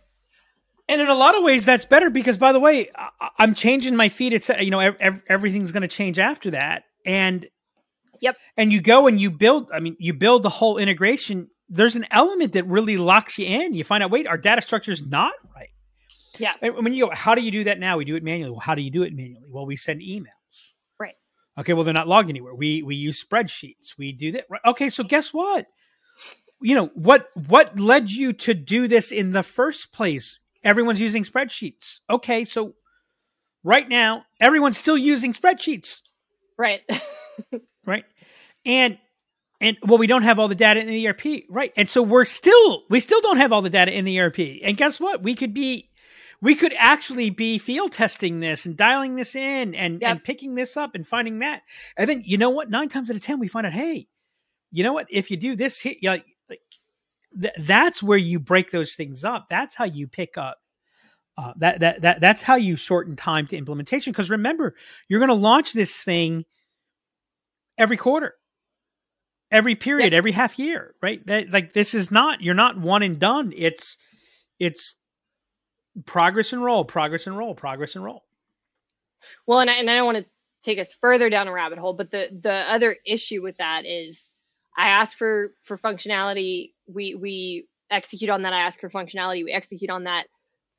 And 0.89 0.99
in 0.99 1.07
a 1.07 1.15
lot 1.15 1.37
of 1.37 1.43
ways, 1.43 1.65
that's 1.65 1.85
better 1.85 2.09
because, 2.09 2.37
by 2.37 2.51
the 2.51 2.59
way, 2.59 2.89
I, 2.95 3.29
I'm 3.37 3.53
changing 3.53 3.95
my 3.95 4.09
feed. 4.09 4.33
It's 4.33 4.49
you 4.49 4.71
know 4.71 4.79
ev- 4.79 5.23
everything's 5.27 5.71
going 5.71 5.83
to 5.83 5.87
change 5.87 6.19
after 6.19 6.51
that, 6.51 6.83
and 7.05 7.47
Yep. 8.21 8.37
And 8.57 8.71
you 8.71 8.81
go 8.81 9.07
and 9.07 9.19
you 9.19 9.31
build. 9.31 9.71
I 9.73 9.79
mean, 9.79 9.95
you 9.99 10.13
build 10.13 10.43
the 10.43 10.49
whole 10.49 10.77
integration. 10.77 11.49
There's 11.69 11.95
an 11.95 12.05
element 12.11 12.53
that 12.53 12.65
really 12.67 12.97
locks 12.97 13.37
you 13.37 13.45
in. 13.45 13.73
You 13.73 13.83
find 13.83 14.03
out, 14.03 14.11
wait, 14.11 14.27
our 14.27 14.37
data 14.37 14.61
structure 14.61 14.91
is 14.91 15.05
not 15.05 15.33
right. 15.55 15.69
yeah, 16.39 16.53
And 16.61 16.75
when 16.75 16.93
you 16.93 17.07
go, 17.07 17.11
how 17.13 17.35
do 17.35 17.41
you 17.41 17.51
do 17.51 17.63
that 17.65 17.79
now? 17.79 17.97
We 17.97 18.05
do 18.05 18.15
it 18.15 18.23
manually. 18.23 18.51
Well, 18.51 18.59
how 18.59 18.75
do 18.75 18.81
you 18.81 18.91
do 18.91 19.03
it 19.03 19.13
manually? 19.13 19.47
Well, 19.49 19.65
we 19.65 19.75
send 19.75 20.01
emails. 20.01 20.73
Right. 20.99 21.15
Okay. 21.57 21.73
Well, 21.73 21.83
they're 21.83 21.93
not 21.93 22.07
logged 22.07 22.29
anywhere. 22.29 22.55
We 22.55 22.83
we 22.83 22.95
use 22.95 23.23
spreadsheets. 23.23 23.97
We 23.97 24.11
do 24.11 24.31
that. 24.33 24.45
Right. 24.49 24.61
Okay. 24.65 24.89
So 24.89 25.03
guess 25.03 25.33
what? 25.33 25.67
You 26.61 26.75
know 26.75 26.87
what? 26.93 27.29
What 27.47 27.79
led 27.79 28.11
you 28.11 28.33
to 28.33 28.53
do 28.53 28.87
this 28.87 29.11
in 29.11 29.31
the 29.31 29.43
first 29.43 29.93
place? 29.93 30.38
Everyone's 30.63 30.99
using 31.01 31.23
spreadsheets. 31.23 31.99
Okay. 32.09 32.45
So 32.45 32.73
right 33.63 33.87
now, 33.87 34.25
everyone's 34.39 34.77
still 34.77 34.97
using 34.97 35.33
spreadsheets. 35.33 36.01
right, 36.57 36.81
Right. 37.85 38.05
And 38.65 38.97
and 39.61 39.77
well, 39.83 39.97
we 39.97 40.07
don't 40.07 40.23
have 40.23 40.39
all 40.39 40.47
the 40.47 40.55
data 40.55 40.79
in 40.79 40.87
the 40.87 41.07
ERP, 41.07 41.43
right? 41.49 41.73
And 41.75 41.89
so 41.89 42.01
we're 42.01 42.25
still 42.25 42.83
we 42.89 42.99
still 42.99 43.21
don't 43.21 43.37
have 43.37 43.51
all 43.51 43.61
the 43.61 43.69
data 43.69 43.95
in 43.97 44.05
the 44.05 44.19
ERP. 44.19 44.39
And 44.63 44.77
guess 44.77 44.99
what? 44.99 45.21
We 45.23 45.35
could 45.35 45.53
be 45.53 45.89
we 46.41 46.55
could 46.55 46.73
actually 46.77 47.29
be 47.29 47.57
field 47.57 47.91
testing 47.91 48.39
this 48.39 48.65
and 48.65 48.77
dialing 48.77 49.15
this 49.15 49.35
in 49.35 49.75
and, 49.75 50.01
Yep. 50.01 50.09
and 50.09 50.23
picking 50.23 50.55
this 50.55 50.77
up 50.77 50.95
and 50.95 51.05
finding 51.05 51.39
that. 51.39 51.63
And 51.97 52.09
then 52.09 52.23
you 52.25 52.37
know 52.37 52.49
what? 52.51 52.69
Nine 52.69 52.87
times 52.89 53.09
out 53.09 53.15
of 53.17 53.21
ten, 53.23 53.39
we 53.39 53.47
find 53.49 53.65
out, 53.67 53.73
hey, 53.73 54.07
you 54.71 54.83
know 54.83 54.93
what? 54.93 55.07
If 55.09 55.31
you 55.31 55.37
do 55.37 55.55
this 55.55 55.85
like 56.03 56.25
th- 57.39 57.53
that's 57.59 58.01
where 58.03 58.17
you 58.17 58.39
break 58.39 58.71
those 58.71 58.95
things 58.95 59.23
up. 59.23 59.47
That's 59.49 59.75
how 59.75 59.85
you 59.85 60.07
pick 60.07 60.37
up. 60.37 60.59
Uh, 61.37 61.53
that 61.57 61.79
that 61.79 62.01
that 62.01 62.19
that's 62.19 62.41
how 62.41 62.55
you 62.55 62.75
shorten 62.75 63.15
time 63.15 63.47
to 63.47 63.57
implementation. 63.57 64.11
Because 64.11 64.29
remember, 64.29 64.75
you're 65.07 65.19
going 65.19 65.29
to 65.29 65.35
launch 65.35 65.71
this 65.73 66.03
thing 66.03 66.43
every 67.77 67.95
quarter, 67.95 68.35
every 69.49 69.75
period, 69.75 70.13
every 70.13 70.33
half 70.33 70.59
year, 70.59 70.95
right? 71.01 71.25
That 71.27 71.49
like 71.49 71.71
this 71.71 71.93
is 71.93 72.11
not 72.11 72.41
you're 72.41 72.55
not 72.55 72.77
one 72.77 73.03
and 73.03 73.19
done. 73.19 73.53
It's 73.55 73.97
it's 74.59 74.95
progress 76.05 76.51
and 76.53 76.63
roll, 76.63 76.83
progress 76.83 77.25
and 77.25 77.37
roll, 77.37 77.55
progress 77.55 77.95
and 77.95 78.03
roll. 78.03 78.23
Well, 79.45 79.59
and 79.59 79.69
I, 79.69 79.75
and 79.75 79.89
I 79.89 79.95
don't 79.95 80.05
want 80.05 80.17
to 80.19 80.25
take 80.63 80.79
us 80.79 80.93
further 80.93 81.29
down 81.29 81.47
a 81.47 81.51
rabbit 81.53 81.79
hole, 81.79 81.93
but 81.93 82.11
the 82.11 82.27
the 82.41 82.51
other 82.51 82.97
issue 83.05 83.41
with 83.41 83.57
that 83.57 83.85
is 83.85 84.33
I 84.77 84.89
ask 84.89 85.17
for 85.17 85.53
for 85.63 85.77
functionality, 85.77 86.73
we 86.93 87.15
we 87.15 87.65
execute 87.89 88.29
on 88.29 88.43
that. 88.43 88.53
I 88.53 88.61
ask 88.61 88.79
for 88.79 88.89
functionality, 88.89 89.43
we 89.43 89.51
execute 89.51 89.89
on 89.89 90.03
that. 90.05 90.25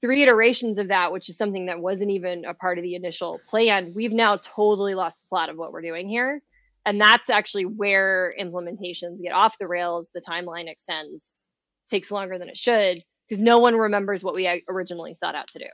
Three 0.00 0.22
iterations 0.22 0.78
of 0.78 0.88
that, 0.88 1.12
which 1.12 1.28
is 1.28 1.36
something 1.36 1.66
that 1.66 1.80
wasn't 1.80 2.10
even 2.12 2.44
a 2.46 2.54
part 2.54 2.78
of 2.78 2.84
the 2.84 2.94
initial 2.94 3.38
plan, 3.48 3.92
we've 3.94 4.14
now 4.14 4.36
totally 4.38 4.94
lost 4.94 5.20
the 5.20 5.26
plot 5.28 5.50
of 5.50 5.56
what 5.56 5.72
we're 5.72 5.82
doing 5.82 6.08
here. 6.08 6.40
And 6.86 6.98
that's 6.98 7.28
actually 7.28 7.66
where 7.66 8.34
implementations 8.40 9.22
get 9.22 9.32
off 9.32 9.58
the 9.58 9.68
rails. 9.68 10.08
The 10.14 10.22
timeline 10.22 10.68
extends, 10.70 11.44
takes 11.90 12.10
longer 12.10 12.38
than 12.38 12.48
it 12.48 12.56
should, 12.56 13.02
because 13.28 13.42
no 13.42 13.58
one 13.58 13.76
remembers 13.76 14.24
what 14.24 14.34
we 14.34 14.62
originally 14.68 15.14
set 15.14 15.34
out 15.34 15.48
to 15.48 15.58
do. 15.58 15.66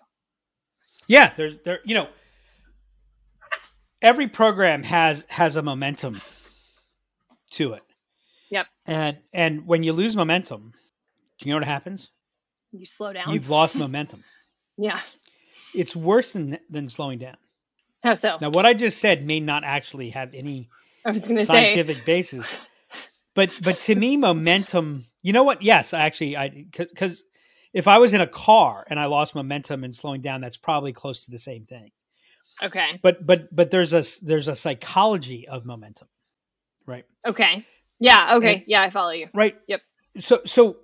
Yeah, 1.07 1.33
there's 1.37 1.59
there 1.59 1.79
you 1.85 1.95
know 1.95 2.09
every 4.03 4.27
program 4.27 4.83
has 4.83 5.25
has 5.29 5.57
a 5.57 5.63
momentum 5.63 6.21
to 7.53 7.75
it. 7.75 7.83
And 8.87 9.19
and 9.33 9.67
when 9.67 9.83
you 9.83 9.93
lose 9.93 10.17
momentum, 10.17 10.73
do 11.39 11.49
you 11.49 11.55
know 11.55 11.59
what 11.59 11.67
happens? 11.67 12.11
You 12.73 12.87
slow 12.87 13.13
down. 13.13 13.33
You've 13.33 13.49
lost 13.49 13.77
momentum. 13.77 14.25
yeah. 14.77 15.01
It's 15.75 15.97
worse 15.97 16.33
than 16.33 16.59
than 16.71 16.89
slowing 16.89 17.19
down. 17.19 17.37
How 18.03 18.15
so? 18.15 18.39
Now, 18.41 18.51
what 18.51 18.67
I 18.67 18.75
just 18.75 18.99
said 18.99 19.25
may 19.25 19.41
not 19.41 19.65
actually 19.65 20.11
have 20.11 20.33
any 20.35 20.69
I 21.05 21.11
was 21.11 21.23
going 21.23 21.37
to 21.37 21.45
say, 21.47 21.75
scientific 21.75 22.05
basis, 22.05 22.69
but 23.35 23.51
but 23.63 23.81
to 23.81 23.95
me, 23.95 24.17
momentum. 24.17 25.05
You 25.23 25.33
know 25.33 25.43
what? 25.43 25.63
Yes, 25.63 25.93
actually, 25.93 26.37
I 26.37 26.49
because 26.49 27.25
if 27.73 27.89
I 27.89 27.99
was 27.99 28.15
in 28.15 28.21
a 28.21 28.27
car 28.27 28.87
and 28.89 28.99
I 29.01 29.07
lost 29.07 29.35
momentum 29.35 29.83
and 29.85 29.95
slowing 29.95 30.21
down, 30.21 30.41
that's 30.41 30.57
probably 30.57 30.93
close 30.93 31.25
to 31.25 31.31
the 31.31 31.39
same 31.39 31.67
thing. 31.67 31.91
okay, 32.63 33.01
But 33.03 33.27
but 33.27 33.55
but 33.55 33.71
there's 33.71 33.93
a 33.93 34.05
there's 34.25 34.49
a 34.49 34.55
psychology 34.57 35.49
of 35.49 35.67
momentum, 35.67 36.09
right? 36.87 37.05
okay, 37.27 37.67
yeah, 38.01 38.37
okay, 38.37 38.55
And- 38.57 38.65
yeah, 38.67 38.83
I 38.83 38.91
follow 38.91 39.11
you. 39.11 39.29
Right. 39.35 39.57
Yep. 39.69 39.83
So 40.21 40.41
so 40.47 40.77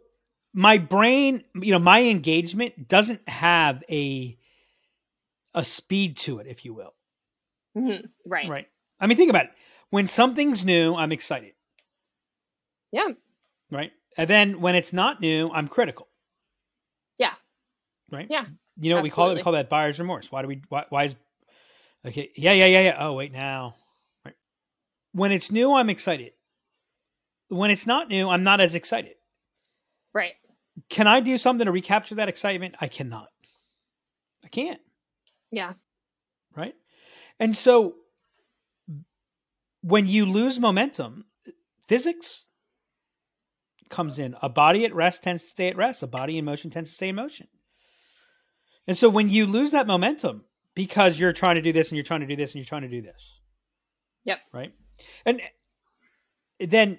my 0.55 0.79
brain, 0.79 1.44
you 1.55 1.72
know, 1.72 1.79
my 1.79 2.03
engagement 2.03 2.88
doesn't 2.88 3.27
have 3.29 3.83
a 3.90 4.38
a 5.55 5.64
speed 5.64 6.16
to 6.18 6.38
it, 6.38 6.46
if 6.46 6.64
you 6.64 6.75
will. 6.75 6.94
Mhm, 7.77 8.09
Right. 8.27 8.48
Right. 8.48 8.68
I 9.01 9.07
mean, 9.07 9.16
think 9.16 9.31
about 9.31 9.46
it. 9.46 9.53
When 9.90 10.07
something's 10.07 10.64
new, 10.64 10.94
I'm 10.94 11.12
excited. 11.12 11.55
Yeah. 12.92 13.09
Right. 13.70 13.92
And 14.16 14.29
then 14.29 14.61
when 14.61 14.75
it's 14.75 14.92
not 14.92 15.20
new, 15.20 15.51
I'm 15.51 15.68
critical. 15.68 16.09
Yeah. 17.18 17.33
Right. 18.11 18.27
Yeah. 18.31 18.44
You 18.77 18.90
know 18.90 18.96
what 18.96 19.05
we 19.05 19.11
call 19.11 19.31
it? 19.31 19.35
We 19.37 19.42
call 19.42 19.53
that 19.55 19.68
buyer's 19.70 19.98
remorse. 19.98 20.31
Why 20.31 20.42
do 20.42 20.48
we? 20.48 20.62
Why, 20.68 20.85
why 20.88 21.05
is? 21.05 21.14
Okay. 22.07 22.31
Yeah. 22.37 22.53
Yeah. 22.53 22.66
Yeah. 22.66 22.81
Yeah. 22.81 22.96
Oh, 22.98 23.12
wait. 23.14 23.33
Now. 23.33 23.77
Right. 24.25 24.35
When 25.12 25.33
it's 25.33 25.51
new, 25.51 25.72
I'm 25.75 25.88
excited. 25.90 26.33
When 27.53 27.71
it's 27.71 27.87
not 27.87 28.09
new, 28.09 28.31
I'm 28.31 28.45
not 28.45 28.62
as 28.62 28.75
excited. 28.75 29.12
Right. 30.15 30.33
Can 30.88 31.07
I 31.07 31.21
do 31.21 31.37
something 31.37 31.67
to 31.67 31.73
recapture 31.73 32.15
that 32.15 32.31
excitement? 32.31 32.77
I 32.81 32.88
cannot. 32.88 33.29
I 34.43 34.49
can't. 34.49 34.81
Yeah. 35.51 35.75
Right. 36.57 36.75
And 37.38 37.55
so 37.55 37.95
when 39.83 40.07
you 40.07 40.25
lose 40.25 40.59
momentum, 40.59 41.27
physics 41.88 42.47
comes 43.91 44.19
in. 44.19 44.35
A 44.41 44.49
body 44.49 44.87
at 44.87 44.95
rest 44.95 45.23
tends 45.23 45.43
to 45.43 45.49
stay 45.49 45.69
at 45.69 45.77
rest. 45.77 46.03
A 46.03 46.07
body 46.07 46.38
in 46.38 46.47
motion 46.47 46.71
tends 46.71 46.88
to 46.88 46.97
stay 46.97 47.11
in 47.11 47.17
motion. 47.17 47.49
And 48.87 48.97
so 48.97 49.11
when 49.11 49.29
you 49.29 49.45
lose 49.47 49.73
that 49.73 49.87
momentum 49.87 50.47
because 50.75 51.21
you're 51.21 51.35
trying 51.35 51.57
to 51.57 51.62
do 51.62 51.73
this 51.73 51.91
and 51.91 51.97
you're 51.97 52.05
trying 52.05 52.21
to 52.21 52.27
do 52.27 52.37
this 52.37 52.53
and 52.55 52.61
you're 52.61 52.69
trying 52.69 52.83
to 52.83 52.88
do 52.88 53.03
this. 53.03 53.41
Yep. 54.25 54.38
Right. 54.55 54.73
And 55.27 55.43
then 56.59 56.99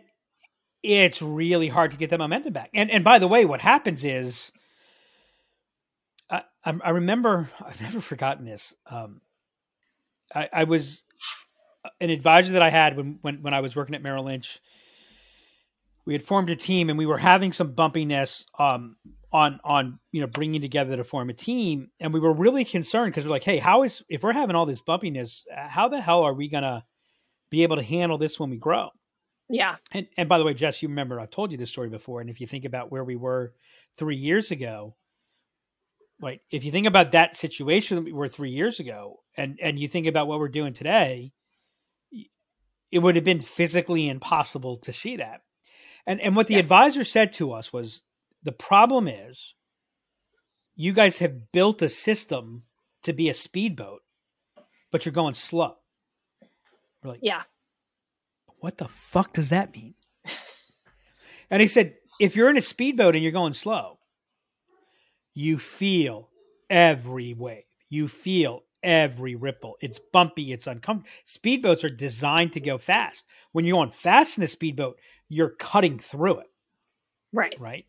it's 0.83 1.21
really 1.21 1.69
hard 1.69 1.91
to 1.91 1.97
get 1.97 2.09
that 2.11 2.19
momentum 2.19 2.53
back. 2.53 2.69
And 2.73 2.91
and 2.91 3.03
by 3.03 3.19
the 3.19 3.27
way, 3.27 3.45
what 3.45 3.61
happens 3.61 4.03
is 4.05 4.51
I, 6.29 6.43
I 6.65 6.73
I 6.83 6.89
remember 6.91 7.49
I've 7.65 7.81
never 7.81 8.01
forgotten 8.01 8.45
this. 8.45 8.75
Um, 8.89 9.21
I, 10.35 10.49
I 10.51 10.63
was 10.65 11.03
an 11.99 12.09
advisor 12.09 12.53
that 12.53 12.61
I 12.61 12.69
had 12.69 12.97
when, 12.97 13.19
when 13.21 13.41
when 13.41 13.53
I 13.53 13.61
was 13.61 13.75
working 13.75 13.95
at 13.95 14.01
Merrill 14.03 14.25
Lynch. 14.25 14.59
we 16.05 16.13
had 16.13 16.23
formed 16.23 16.49
a 16.49 16.55
team 16.55 16.89
and 16.89 16.97
we 16.97 17.05
were 17.05 17.17
having 17.17 17.53
some 17.53 17.73
bumpiness 17.73 18.45
um, 18.59 18.95
on 19.31 19.59
on 19.63 19.99
you 20.11 20.21
know 20.21 20.27
bringing 20.27 20.61
together 20.61 20.95
to 20.97 21.03
form 21.03 21.29
a 21.29 21.33
team 21.33 21.89
and 21.99 22.13
we 22.13 22.19
were 22.19 22.33
really 22.33 22.65
concerned 22.65 23.11
because 23.11 23.25
we're 23.25 23.31
like 23.31 23.43
hey 23.43 23.57
how 23.57 23.83
is 23.83 24.03
if 24.09 24.23
we're 24.23 24.33
having 24.33 24.55
all 24.55 24.65
this 24.65 24.81
bumpiness 24.81 25.41
how 25.55 25.87
the 25.89 25.99
hell 25.99 26.23
are 26.23 26.33
we 26.33 26.49
gonna 26.49 26.85
be 27.49 27.63
able 27.63 27.75
to 27.75 27.83
handle 27.83 28.17
this 28.17 28.39
when 28.39 28.49
we 28.49 28.57
grow 28.57 28.89
Yeah. 29.49 29.75
and 29.91 30.07
and 30.17 30.29
by 30.29 30.37
the 30.37 30.43
way 30.43 30.53
jess 30.53 30.81
you 30.81 30.89
remember 30.89 31.19
i've 31.19 31.29
told 31.29 31.51
you 31.51 31.57
this 31.57 31.69
story 31.69 31.89
before 31.89 32.21
and 32.21 32.29
if 32.29 32.41
you 32.41 32.47
think 32.47 32.65
about 32.65 32.91
where 32.91 33.03
we 33.03 33.15
were 33.15 33.53
three 33.97 34.15
years 34.15 34.51
ago 34.51 34.95
right 36.21 36.39
if 36.51 36.63
you 36.65 36.71
think 36.71 36.87
about 36.87 37.11
that 37.11 37.37
situation 37.37 37.95
that 37.97 38.05
we 38.05 38.13
were 38.13 38.29
three 38.29 38.51
years 38.51 38.79
ago 38.79 39.19
and 39.37 39.59
and 39.61 39.77
you 39.79 39.87
think 39.87 40.07
about 40.07 40.27
what 40.27 40.39
we're 40.39 40.47
doing 40.49 40.73
today 40.73 41.31
it 42.91 42.99
would 42.99 43.15
have 43.15 43.23
been 43.25 43.39
physically 43.41 44.07
impossible 44.07 44.77
to 44.77 44.93
see 44.93 45.17
that 45.17 45.41
and 46.05 46.21
and 46.21 46.35
what 46.35 46.47
the 46.47 46.55
Yeah. 46.55 46.59
advisor 46.61 47.03
said 47.03 47.33
to 47.33 47.51
us 47.53 47.71
was 47.73 48.03
the 48.43 48.51
problem 48.51 49.07
is 49.07 49.55
you 50.75 50.93
guys 50.93 51.19
have 51.19 51.51
built 51.51 51.81
a 51.81 51.89
system 51.89 52.63
to 53.03 53.13
be 53.13 53.29
a 53.29 53.33
speedboat, 53.33 54.01
but 54.91 55.05
you're 55.05 55.13
going 55.13 55.33
slow. 55.33 55.75
We're 57.03 57.11
like, 57.11 57.19
Yeah. 57.21 57.43
What 58.63 58.77
the 58.77 58.87
fuck 58.87 59.33
does 59.33 59.49
that 59.49 59.75
mean? 59.75 59.93
and 61.49 61.61
he 61.61 61.67
said, 61.67 61.95
if 62.21 62.37
you're 62.37 62.49
in 62.49 62.55
a 62.55 62.61
speedboat 62.61 63.13
and 63.13 63.21
you're 63.21 63.33
going 63.33 63.51
slow, 63.51 63.99
you 65.33 65.57
feel 65.57 66.29
every 66.69 67.33
wave. 67.33 67.65
You 67.89 68.07
feel 68.07 68.61
every 68.81 69.35
ripple. 69.35 69.75
It's 69.81 69.99
bumpy, 69.99 70.53
it's 70.53 70.65
uncomfortable. 70.65 71.11
Speedboats 71.27 71.83
are 71.83 71.89
designed 71.89 72.53
to 72.53 72.61
go 72.61 72.77
fast. 72.77 73.25
When 73.51 73.65
you're 73.65 73.75
going 73.75 73.91
fast 73.91 74.37
in 74.37 74.45
a 74.45 74.47
speedboat, 74.47 74.97
you're 75.27 75.55
cutting 75.59 75.99
through 75.99 76.39
it 76.39 76.47
Right. 77.33 77.55
right 77.59 77.85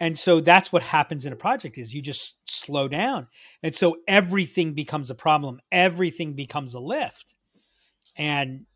and 0.00 0.18
so 0.18 0.40
that's 0.40 0.72
what 0.72 0.82
happens 0.82 1.26
in 1.26 1.32
a 1.34 1.36
project 1.36 1.76
is 1.76 1.92
you 1.92 2.00
just 2.00 2.36
slow 2.48 2.88
down 2.88 3.26
and 3.62 3.74
so 3.74 3.96
everything 4.08 4.72
becomes 4.72 5.10
a 5.10 5.14
problem 5.14 5.60
everything 5.72 6.34
becomes 6.34 6.74
a 6.74 6.80
lift 6.80 7.34
and 8.16 8.66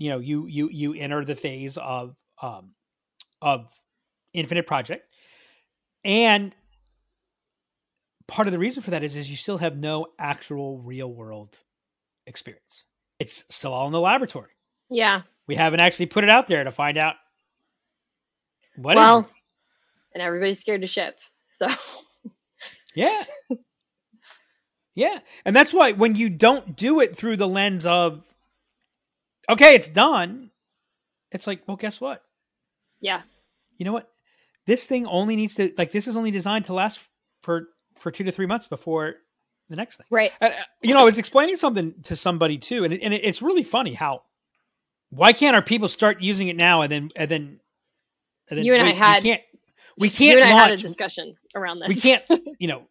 you 0.00 0.10
know 0.10 0.18
you 0.18 0.46
you 0.46 0.68
you 0.70 0.94
enter 0.94 1.24
the 1.24 1.36
phase 1.36 1.76
of 1.76 2.16
um 2.42 2.72
of 3.40 3.72
infinite 4.32 4.66
project 4.66 5.06
and 6.04 6.52
part 8.26 8.48
of 8.48 8.52
the 8.52 8.58
reason 8.58 8.82
for 8.82 8.90
that 8.90 9.04
is 9.04 9.14
is 9.14 9.30
you 9.30 9.36
still 9.36 9.58
have 9.58 9.76
no 9.76 10.06
actual 10.18 10.78
real 10.78 11.12
world 11.12 11.56
experience 12.26 12.84
it's 13.20 13.44
still 13.50 13.72
all 13.72 13.86
in 13.86 13.92
the 13.92 14.00
laboratory 14.00 14.50
Yeah. 14.88 15.22
we 15.46 15.54
haven't 15.54 15.80
actually 15.80 16.06
put 16.06 16.24
it 16.24 16.30
out 16.30 16.46
there 16.48 16.64
to 16.64 16.72
find 16.72 16.98
out 16.98 17.14
what 18.76 18.96
well, 18.96 19.28
and 20.14 20.22
everybody's 20.22 20.58
scared 20.58 20.80
to 20.80 20.86
ship. 20.86 21.18
So 21.50 21.66
Yeah. 22.94 23.24
Yeah. 24.94 25.18
And 25.44 25.54
that's 25.54 25.72
why 25.74 25.92
when 25.92 26.14
you 26.16 26.30
don't 26.30 26.76
do 26.76 27.00
it 27.00 27.14
through 27.16 27.36
the 27.36 27.48
lens 27.48 27.84
of, 27.86 28.22
okay, 29.48 29.74
it's 29.74 29.88
done, 29.88 30.50
it's 31.32 31.46
like, 31.46 31.62
well, 31.66 31.76
guess 31.76 32.00
what? 32.00 32.22
yeah. 33.00 33.22
You 33.78 33.86
know 33.86 33.92
what? 33.94 34.10
This 34.66 34.84
thing 34.84 35.06
only 35.06 35.36
needs 35.36 35.54
to, 35.54 35.72
like, 35.78 35.90
this 35.90 36.06
is 36.06 36.14
only 36.16 36.30
designed 36.30 36.66
to 36.66 36.74
last 36.74 37.00
for, 37.42 37.68
for 37.98 38.10
two 38.10 38.24
to 38.24 38.32
three 38.32 38.44
months 38.44 38.66
before 38.66 39.14
the 39.70 39.76
next 39.76 39.96
thing. 39.96 40.06
Right. 40.10 40.32
And, 40.40 40.52
uh, 40.52 40.56
you 40.82 40.92
know, 40.92 41.00
I 41.00 41.04
was 41.04 41.16
explaining 41.16 41.56
something 41.56 41.94
to 42.02 42.14
somebody 42.16 42.58
too, 42.58 42.84
and, 42.84 42.92
it, 42.92 43.00
and 43.02 43.14
it- 43.14 43.24
it's 43.24 43.40
really 43.40 43.62
funny 43.62 43.94
how, 43.94 44.22
why 45.08 45.32
can't 45.32 45.56
our 45.56 45.62
people 45.62 45.88
start 45.88 46.20
using 46.20 46.48
it 46.48 46.56
now 46.56 46.82
and 46.82 46.92
then, 46.92 47.10
and 47.16 47.30
then, 47.30 47.60
and 48.50 48.58
then 48.58 48.64
You 48.66 48.74
and 48.74 48.86
I 48.86 48.92
had- 48.92 49.22
we 49.22 49.30
can't, 49.30 49.42
we 49.98 50.08
you 50.08 50.12
can't 50.12 50.40
and 50.40 50.50
I 50.50 50.52
had 50.58 50.72
a 50.72 50.76
discussion 50.76 51.34
around 51.54 51.78
this. 51.80 51.88
we 51.88 51.94
can't 51.96 52.22
you 52.58 52.68
know 52.68 52.82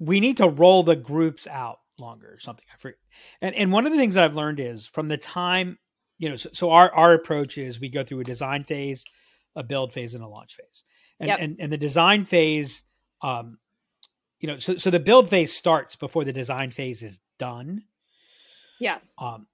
we 0.00 0.18
need 0.20 0.38
to 0.38 0.48
roll 0.48 0.82
the 0.82 0.96
groups 0.96 1.46
out 1.46 1.78
longer 1.98 2.26
or 2.34 2.38
something 2.40 2.64
i 2.72 2.76
forget 2.78 2.98
and 3.40 3.54
and 3.54 3.70
one 3.72 3.86
of 3.86 3.92
the 3.92 3.98
things 3.98 4.14
that 4.14 4.24
i've 4.24 4.34
learned 4.34 4.58
is 4.60 4.86
from 4.86 5.08
the 5.08 5.16
time 5.16 5.78
you 6.22 6.28
know 6.30 6.36
so, 6.36 6.48
so 6.52 6.70
our 6.70 6.88
our 6.94 7.12
approach 7.14 7.58
is 7.58 7.80
we 7.80 7.88
go 7.88 8.04
through 8.04 8.20
a 8.20 8.24
design 8.24 8.62
phase 8.62 9.04
a 9.56 9.62
build 9.64 9.92
phase 9.92 10.14
and 10.14 10.22
a 10.22 10.28
launch 10.28 10.54
phase 10.54 10.84
and 11.18 11.26
Yep. 11.28 11.38
and, 11.40 11.56
and 11.58 11.72
the 11.72 11.76
design 11.76 12.24
phase 12.24 12.84
um 13.22 13.58
you 14.38 14.46
know 14.46 14.56
so 14.58 14.76
so 14.76 14.88
the 14.90 15.00
build 15.00 15.28
phase 15.28 15.52
starts 15.52 15.96
before 15.96 16.24
the 16.24 16.32
design 16.32 16.70
phase 16.70 17.02
is 17.02 17.18
done 17.38 17.82
Yeah. 18.78 18.98
um 19.18 19.48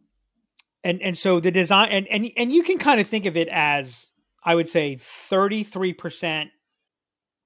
and 0.85 1.01
and 1.01 1.17
so 1.17 1.41
the 1.41 1.51
design 1.51 1.89
and 1.91 2.07
and 2.09 2.31
and 2.37 2.53
you 2.53 2.63
can 2.63 2.79
kind 2.79 3.01
of 3.01 3.07
think 3.09 3.25
of 3.25 3.37
it 3.37 3.49
as 3.49 4.09
i 4.45 4.55
would 4.55 4.69
say 4.69 4.97
33% 4.97 6.51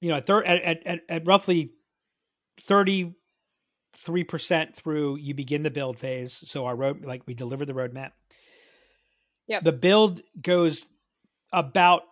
you 0.01 0.09
know 0.09 0.17
at, 0.17 0.27
thir- 0.27 0.43
at, 0.45 0.83
at, 0.85 1.01
at, 1.09 1.27
roughly 1.27 1.73
33% 2.69 3.15
through 4.75 5.17
you 5.17 5.35
begin 5.35 5.63
the 5.63 5.71
build 5.71 5.99
phase 5.99 6.43
so 6.47 6.67
our 6.67 6.75
road 6.77 7.05
like 7.05 7.23
we 7.27 7.35
deliver 7.35 7.65
the 7.65 7.73
roadmap 7.73 8.11
Yep. 9.49 9.65
the 9.65 9.73
build 9.73 10.23
goes 10.41 10.87
about 11.53 12.03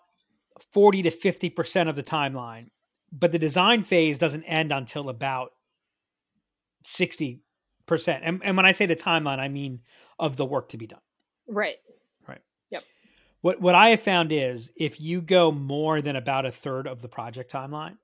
40 0.73 1.03
to 1.03 1.11
50% 1.11 1.89
of 1.89 1.97
the 1.97 2.03
timeline 2.03 2.69
but 3.13 3.33
the 3.33 3.39
design 3.39 3.83
phase 3.83 4.19
doesn't 4.19 4.45
end 4.45 4.73
until 4.73 5.09
about 5.09 5.53
60% 6.85 7.41
and, 8.23 8.41
and 8.45 8.57
when 8.57 8.67
i 8.67 8.73
say 8.73 8.87
the 8.87 8.97
timeline 8.97 9.39
i 9.39 9.49
mean 9.49 9.81
of 10.19 10.37
the 10.37 10.45
work 10.45 10.69
to 10.71 10.77
be 10.77 10.87
done 10.87 11.01
Right. 11.51 11.77
Right. 12.27 12.41
Yep. 12.71 12.85
What 13.43 13.61
what 13.61 13.75
I 13.75 13.91
have 13.91 14.01
found 14.01 14.33
is 14.33 14.71
if 14.77 15.01
you 15.01 15.21
go 15.21 15.51
more 15.51 16.01
than 16.01 16.17
about 16.17 16.47
a 16.47 16.53
third 16.53 16.87
of 16.87 17.03
the 17.03 17.09
project 17.09 17.53
timeline 17.53 17.97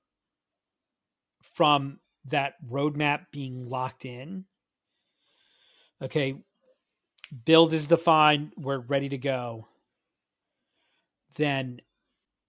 from 1.53 1.99
that 2.25 2.55
roadmap 2.69 3.27
being 3.31 3.67
locked 3.67 4.03
in, 4.05 4.45
okay, 6.01 6.43
build 7.27 7.73
is 7.73 7.87
defined, 7.87 8.51
we're 8.57 8.79
ready 8.79 9.09
to 9.09 9.17
go, 9.17 9.67
then 11.35 11.81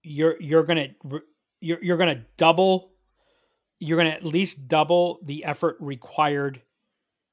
you're 0.03 0.41
you're 0.41 0.64
gonna 0.64 0.88
you're 1.61 1.83
you're 1.83 1.97
gonna 1.97 2.25
double 2.37 2.93
you're 3.81 3.99
gonna 3.99 4.11
at 4.11 4.25
least 4.25 4.69
double 4.69 5.21
the 5.25 5.45
effort 5.45 5.77
required 5.81 6.62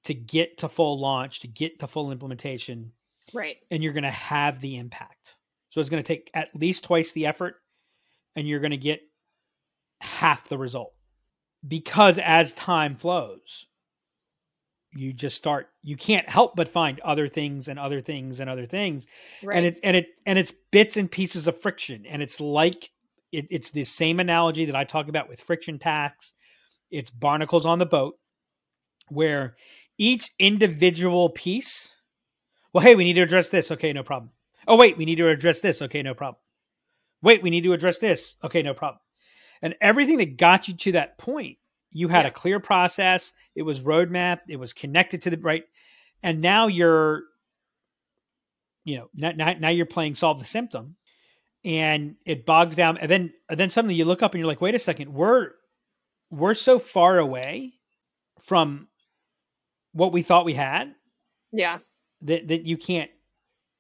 to 0.04 0.14
get 0.14 0.60
to 0.60 0.70
full 0.70 1.00
launch, 1.00 1.40
to 1.42 1.48
get 1.48 1.80
to 1.80 1.88
full 1.88 2.12
implementation 2.12 2.92
Right. 3.34 3.58
and 3.72 3.84
you're 3.84 3.94
going 3.94 4.04
to 4.04 4.12
have 4.12 4.62
the 4.62 4.78
impact. 4.78 5.36
So 5.72 5.82
it's 5.82 5.90
going 5.90 6.02
to 6.02 6.08
take 6.08 6.30
at 6.36 6.56
least 6.56 6.84
twice 6.84 7.12
the 7.12 7.26
effort 7.26 7.56
and 8.36 8.48
you're 8.48 8.60
going 8.60 8.72
to 8.72 8.78
get 8.78 9.02
half 10.00 10.48
the 10.48 10.58
result. 10.60 10.94
Because 11.68 12.20
as 12.20 12.54
time 12.54 12.96
flows, 12.96 13.66
you 14.96 15.12
just 15.12 15.36
start 15.36 15.70
you 15.84 15.98
can't 15.98 16.28
help 16.28 16.56
but 16.56 16.70
find 16.70 17.00
other 17.02 17.28
things 17.28 17.68
and 17.68 17.78
other 17.78 18.02
things 18.02 18.40
and 18.40 18.50
other 18.50 18.66
things. 18.66 19.06
Right. 19.44 19.58
and 19.58 19.66
it's 19.66 19.80
and 19.84 19.98
it 19.98 20.08
and 20.26 20.40
it's 20.40 20.54
bits 20.72 20.98
and 20.98 21.12
pieces 21.12 21.48
of 21.48 21.60
friction. 21.60 22.06
And 22.06 22.24
it's 22.24 22.40
like 22.40 22.90
it, 23.32 23.48
it's 23.52 23.72
the 23.72 23.84
same 23.84 24.20
analogy 24.20 24.66
that 24.66 24.76
i 24.76 24.84
talk 24.84 25.10
about 25.10 25.30
with 25.30 25.42
friction 25.42 25.78
tax. 25.78 26.34
It's 26.90 27.10
barnacles 27.10 27.66
on 27.66 27.80
the 27.80 27.86
boat 27.86 28.16
where 29.10 29.56
each 29.98 30.32
individual 30.40 31.30
piece 31.30 31.92
well 32.74 32.84
hey 32.84 32.96
we 32.96 33.04
need 33.04 33.14
to 33.14 33.22
address 33.22 33.50
this. 33.50 33.72
Okay 33.72 33.92
no 33.92 34.04
problem. 34.04 34.32
Oh 34.68 34.78
wait 34.78 34.98
we 34.98 35.06
need 35.06 35.18
to 35.18 35.28
address 35.28 35.60
this. 35.60 35.82
Okay 35.82 36.02
no 36.02 36.14
problem. 36.14 36.40
Wait 37.22 37.44
we 37.44 37.50
need 37.50 37.64
to 37.64 37.74
address 37.74 37.98
this. 37.98 38.36
Okay 38.44 38.62
no 38.62 38.74
problem. 38.74 39.00
And 39.62 39.76
everything 39.82 40.18
that 40.18 40.38
got 40.38 40.68
you 40.68 40.74
to 40.76 40.92
that 40.94 41.18
point 41.18 41.58
you 41.96 42.10
had 42.10 42.26
Yeah. 42.26 42.28
a 42.28 42.32
clear 42.32 42.60
process 42.60 43.32
it 43.56 43.62
was 43.64 43.82
roadmap 43.82 44.40
it 44.50 44.60
was 44.60 44.74
connected 44.74 45.22
to 45.22 45.30
the 45.30 45.38
right 45.38 45.64
and 46.22 46.42
now 46.42 46.68
you're 46.68 47.24
you 48.84 48.98
know 48.98 49.10
now, 49.16 49.32
now, 49.32 49.54
now 49.54 49.70
you're 49.70 49.86
playing 49.86 50.14
solve 50.16 50.40
the 50.40 50.46
symptom 50.46 50.96
and 51.64 52.16
it 52.26 52.46
bogs 52.46 52.76
down 52.76 52.98
and 52.98 53.10
then 53.10 53.34
and 53.50 53.60
then 53.60 53.70
suddenly 53.70 53.96
you 53.96 54.06
look 54.06 54.22
up 54.22 54.34
and 54.34 54.40
you're 54.40 54.48
like 54.48 54.62
wait 54.62 54.76
a 54.76 54.80
second 54.80 55.14
we're 55.14 55.52
we're 56.30 56.54
so 56.54 56.78
far 56.80 57.18
away 57.18 57.74
from 58.42 58.88
what 59.94 60.12
we 60.12 60.22
thought 60.22 60.46
we 60.46 60.54
had 60.54 60.94
yeah. 61.52 61.80
that 62.22 62.48
that 62.50 62.66
you 62.66 62.76
can't 62.78 63.10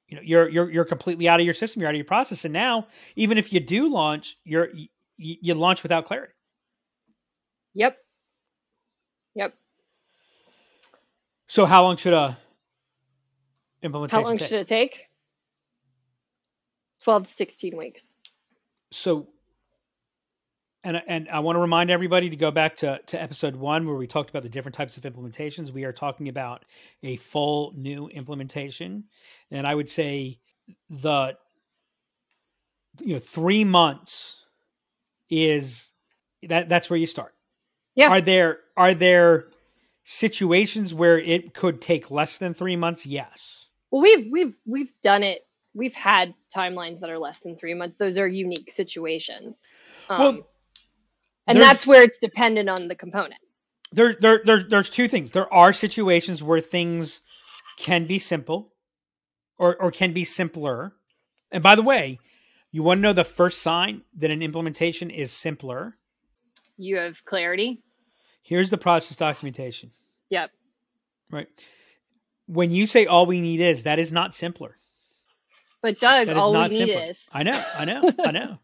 you 0.08 0.15
know 0.15 0.23
you're 0.23 0.47
you're 0.47 0.71
you're 0.71 0.86
completely 0.86 1.28
out 1.28 1.39
of 1.41 1.45
your 1.45 1.54
system 1.54 1.82
you're 1.82 1.89
out 1.89 1.95
of 1.95 1.97
your 1.97 2.06
process 2.06 2.45
and 2.45 2.54
now 2.54 2.88
even 3.17 3.38
if 3.38 3.51
you 3.51 3.60
do 3.60 3.89
launch 3.89 4.38
you're 4.45 4.69
you, 4.73 4.88
you 5.41 5.54
launch 5.54 5.84
without 5.84 6.06
clarity. 6.06 6.34
Yep. 7.73 7.97
So 11.47 11.65
how 11.65 11.84
long 11.84 11.97
should 11.97 12.13
a 12.13 12.38
implementation 13.81 14.23
How 14.23 14.27
long 14.27 14.38
take? 14.38 14.47
should 14.47 14.60
it 14.60 14.67
take? 14.67 15.05
12 17.03 17.23
to 17.23 17.31
16 17.31 17.77
weeks. 17.77 18.15
so 18.91 19.27
and 20.84 21.01
and 21.08 21.27
I 21.29 21.39
want 21.39 21.55
to 21.55 21.60
remind 21.60 21.89
everybody 21.89 22.29
to 22.29 22.36
go 22.36 22.51
back 22.51 22.75
to 22.77 22.99
to 23.08 23.21
episode 23.21 23.55
1 23.55 23.86
where 23.86 23.95
we 23.95 24.08
talked 24.08 24.29
about 24.29 24.43
the 24.43 24.49
different 24.49 24.75
types 24.75 24.97
of 24.97 25.03
implementations 25.03 25.71
we 25.71 25.84
are 25.84 25.93
talking 25.93 26.29
about 26.29 26.65
a 27.03 27.17
full 27.17 27.73
new 27.75 28.08
implementation 28.08 29.03
and 29.51 29.67
I 29.67 29.75
would 29.75 29.89
say 29.89 30.39
the 30.89 31.38
you 33.01 33.13
know, 33.13 33.19
three 33.19 33.63
months 33.63 34.45
is 35.29 35.91
that 36.43 36.69
that's 36.69 36.89
where 36.89 36.97
you 36.97 37.08
start. 37.08 37.34
Yeah. 37.95 38.10
Are 38.10 38.21
there 38.21 38.60
are 38.77 38.93
there 38.93 39.47
situations 40.05 40.93
where 40.93 41.19
it 41.19 41.53
could 41.53 41.81
take 41.81 42.09
less 42.09 42.37
than 42.37 42.53
three 42.53 42.77
months? 42.77 43.05
Yes. 43.05 43.65
Well, 43.91 44.01
we've 44.01 44.31
we've 44.31 44.53
we've 44.65 44.93
done 45.01 45.23
it. 45.23 45.45
We've 45.73 45.95
had 45.95 46.33
timelines 46.55 47.01
that 47.01 47.09
are 47.09 47.19
less 47.19 47.41
than 47.41 47.57
three 47.57 47.73
months. 47.73 47.97
Those 47.97 48.17
are 48.17 48.27
unique 48.27 48.71
situations. 48.71 49.75
Um, 50.07 50.19
well, 50.19 50.47
and 51.47 51.61
that's 51.61 51.85
where 51.85 52.01
it's 52.01 52.17
dependent 52.17 52.69
on 52.69 52.87
the 52.87 52.95
components. 52.95 53.65
there, 53.91 54.15
there, 54.19 54.41
there's, 54.45 54.65
there's 54.67 54.89
two 54.89 55.07
things. 55.07 55.31
There 55.31 55.53
are 55.53 55.73
situations 55.73 56.41
where 56.41 56.61
things 56.61 57.21
can 57.77 58.05
be 58.05 58.19
simple, 58.19 58.73
or 59.57 59.75
or 59.81 59.91
can 59.91 60.13
be 60.13 60.23
simpler. 60.23 60.93
And 61.51 61.63
by 61.63 61.75
the 61.75 61.83
way, 61.83 62.19
you 62.71 62.83
want 62.83 62.97
to 62.97 63.01
know 63.01 63.13
the 63.13 63.23
first 63.23 63.61
sign 63.61 64.01
that 64.17 64.31
an 64.31 64.41
implementation 64.41 65.09
is 65.09 65.31
simpler? 65.31 65.97
You 66.77 66.97
have 66.97 67.23
clarity. 67.23 67.83
Here's 68.45 68.69
the 68.69 68.77
process 68.77 69.17
documentation. 69.17 69.89
Yep. 70.29 70.51
Right. 71.31 71.47
When 72.45 72.69
you 72.69 72.86
say 72.86 73.08
all 73.08 73.25
we 73.25 73.41
need 73.41 73.60
is, 73.60 73.86
that 73.86 73.97
is 73.97 74.12
not 74.12 74.36
simpler. 74.36 74.77
But 75.81 75.99
Doug, 75.99 76.29
all 76.29 76.53
we 76.53 76.67
need 76.67 76.77
simpler. 76.77 77.10
is 77.10 77.25
I 77.34 77.41
know, 77.41 77.63
I 77.75 77.86
know, 77.86 78.12
I 78.23 78.31
know. 78.31 78.60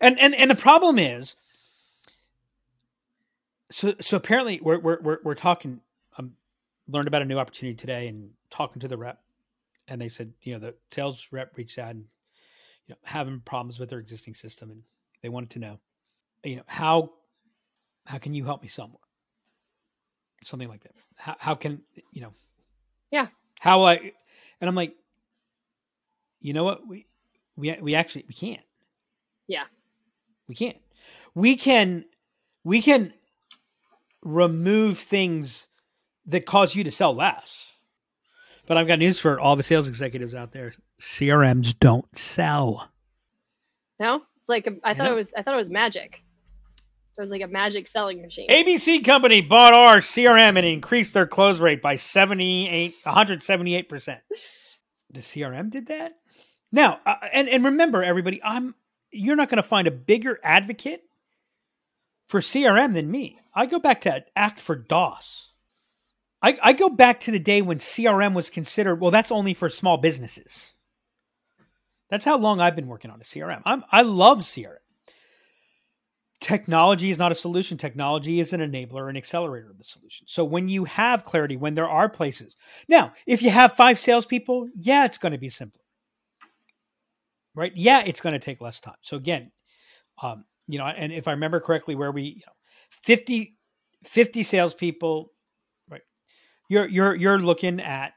And 0.00 0.20
and 0.20 0.32
and 0.32 0.48
the 0.48 0.54
problem 0.54 1.00
is, 1.00 1.34
so 3.72 3.94
so 4.00 4.16
apparently 4.16 4.60
we're 4.62 4.78
we're 4.78 5.00
we're, 5.00 5.18
we're 5.24 5.34
talking. 5.34 5.80
Um, 6.16 6.34
learned 6.86 7.08
about 7.08 7.22
a 7.22 7.24
new 7.24 7.38
opportunity 7.38 7.74
today 7.74 8.06
and 8.06 8.30
talking 8.48 8.78
to 8.78 8.86
the 8.86 8.96
rep, 8.96 9.18
and 9.88 10.00
they 10.00 10.08
said 10.08 10.32
you 10.42 10.52
know 10.52 10.60
the 10.60 10.74
sales 10.92 11.28
rep 11.32 11.56
reached 11.56 11.80
out 11.80 11.90
and 11.90 12.04
you 12.86 12.92
know 12.92 12.98
having 13.02 13.40
problems 13.40 13.80
with 13.80 13.90
their 13.90 13.98
existing 13.98 14.34
system 14.34 14.70
and 14.70 14.82
they 15.20 15.28
wanted 15.28 15.50
to 15.50 15.58
know, 15.58 15.80
you 16.44 16.56
know 16.56 16.62
how 16.66 17.10
how 18.06 18.18
can 18.18 18.34
you 18.34 18.44
help 18.44 18.62
me 18.62 18.68
somewhat, 18.68 19.00
something 20.42 20.68
like 20.68 20.82
that. 20.82 20.92
How 21.16 21.36
how 21.38 21.54
can 21.54 21.82
you 22.12 22.22
know? 22.22 22.34
Yeah. 23.10 23.28
How 23.60 23.82
I 23.82 24.12
and 24.60 24.68
I'm 24.68 24.74
like, 24.74 24.94
you 26.40 26.52
know 26.52 26.64
what 26.64 26.86
we 26.86 27.06
we 27.56 27.76
we 27.80 27.94
actually 27.94 28.24
we 28.28 28.34
can't. 28.34 28.64
Yeah. 29.46 29.64
We 30.48 30.54
can't. 30.54 30.76
We 31.34 31.56
can 31.56 32.04
we 32.62 32.82
can 32.82 33.12
remove 34.22 34.98
things 34.98 35.68
that 36.26 36.46
cause 36.46 36.74
you 36.74 36.84
to 36.84 36.90
sell 36.90 37.14
less. 37.14 37.72
But 38.66 38.78
I've 38.78 38.86
got 38.86 38.98
news 38.98 39.18
for 39.18 39.38
all 39.38 39.56
the 39.56 39.62
sales 39.62 39.88
executives 39.88 40.34
out 40.34 40.52
there. 40.52 40.72
CRMs 41.00 41.78
don't 41.78 42.14
sell. 42.16 42.88
no. 44.00 44.22
It's 44.40 44.48
like 44.48 44.68
I 44.84 44.92
thought 44.92 45.10
it 45.10 45.14
was. 45.14 45.30
I 45.34 45.42
thought 45.42 45.54
it 45.54 45.58
was 45.58 45.70
magic. 45.70 46.23
It 47.16 47.20
was 47.20 47.30
like 47.30 47.42
a 47.42 47.48
magic 47.48 47.86
selling 47.86 48.22
machine. 48.22 48.48
ABC 48.48 49.04
company 49.04 49.40
bought 49.40 49.72
our 49.72 49.98
CRM 49.98 50.56
and 50.56 50.66
increased 50.66 51.14
their 51.14 51.26
close 51.26 51.60
rate 51.60 51.80
by 51.80 51.96
78 51.96 52.96
178%. 53.04 54.18
The 55.10 55.20
CRM 55.20 55.70
did 55.70 55.86
that? 55.88 56.14
Now, 56.72 56.98
uh, 57.06 57.14
and 57.32 57.48
and 57.48 57.64
remember 57.64 58.02
everybody, 58.02 58.42
I'm 58.42 58.74
you're 59.12 59.36
not 59.36 59.48
going 59.48 59.62
to 59.62 59.68
find 59.68 59.86
a 59.86 59.92
bigger 59.92 60.40
advocate 60.42 61.04
for 62.26 62.40
CRM 62.40 62.94
than 62.94 63.08
me. 63.10 63.38
I 63.54 63.66
go 63.66 63.78
back 63.78 64.02
to 64.02 64.24
Act 64.34 64.60
for 64.60 64.74
DOS. 64.74 65.52
I, 66.42 66.58
I 66.62 66.72
go 66.72 66.90
back 66.90 67.20
to 67.20 67.30
the 67.30 67.38
day 67.38 67.62
when 67.62 67.78
CRM 67.78 68.34
was 68.34 68.50
considered, 68.50 69.00
well, 69.00 69.10
that's 69.10 69.32
only 69.32 69.54
for 69.54 69.70
small 69.70 69.96
businesses. 69.96 70.72
That's 72.10 72.24
how 72.24 72.36
long 72.36 72.60
I've 72.60 72.76
been 72.76 72.88
working 72.88 73.10
on 73.10 73.20
a 73.20 73.24
CRM. 73.24 73.62
I'm, 73.64 73.84
I 73.90 74.02
love 74.02 74.40
CRM. 74.40 74.76
Technology 76.40 77.10
is 77.10 77.18
not 77.18 77.32
a 77.32 77.34
solution. 77.34 77.78
Technology 77.78 78.40
is 78.40 78.52
an 78.52 78.60
enabler 78.60 79.08
and 79.08 79.16
accelerator 79.16 79.70
of 79.70 79.78
the 79.78 79.84
solution. 79.84 80.26
So 80.26 80.44
when 80.44 80.68
you 80.68 80.84
have 80.84 81.24
clarity, 81.24 81.56
when 81.56 81.74
there 81.74 81.88
are 81.88 82.08
places. 82.08 82.56
Now, 82.88 83.12
if 83.26 83.40
you 83.40 83.50
have 83.50 83.74
five 83.74 83.98
salespeople, 83.98 84.68
yeah, 84.76 85.04
it's 85.04 85.18
going 85.18 85.32
to 85.32 85.38
be 85.38 85.48
simpler. 85.48 85.80
Right? 87.54 87.72
Yeah, 87.74 88.02
it's 88.04 88.20
going 88.20 88.32
to 88.32 88.38
take 88.40 88.60
less 88.60 88.80
time. 88.80 88.96
So 89.02 89.16
again, 89.16 89.52
um, 90.22 90.44
you 90.66 90.78
know, 90.78 90.86
and 90.86 91.12
if 91.12 91.28
I 91.28 91.32
remember 91.32 91.60
correctly, 91.60 91.94
where 91.94 92.10
we, 92.10 92.22
you 92.22 92.42
know, 92.46 92.52
50, 93.04 93.56
50 94.04 94.42
salespeople, 94.42 95.30
right? 95.88 96.02
You're 96.68 96.88
you're 96.88 97.14
you're 97.14 97.38
looking 97.38 97.80
at, 97.80 98.12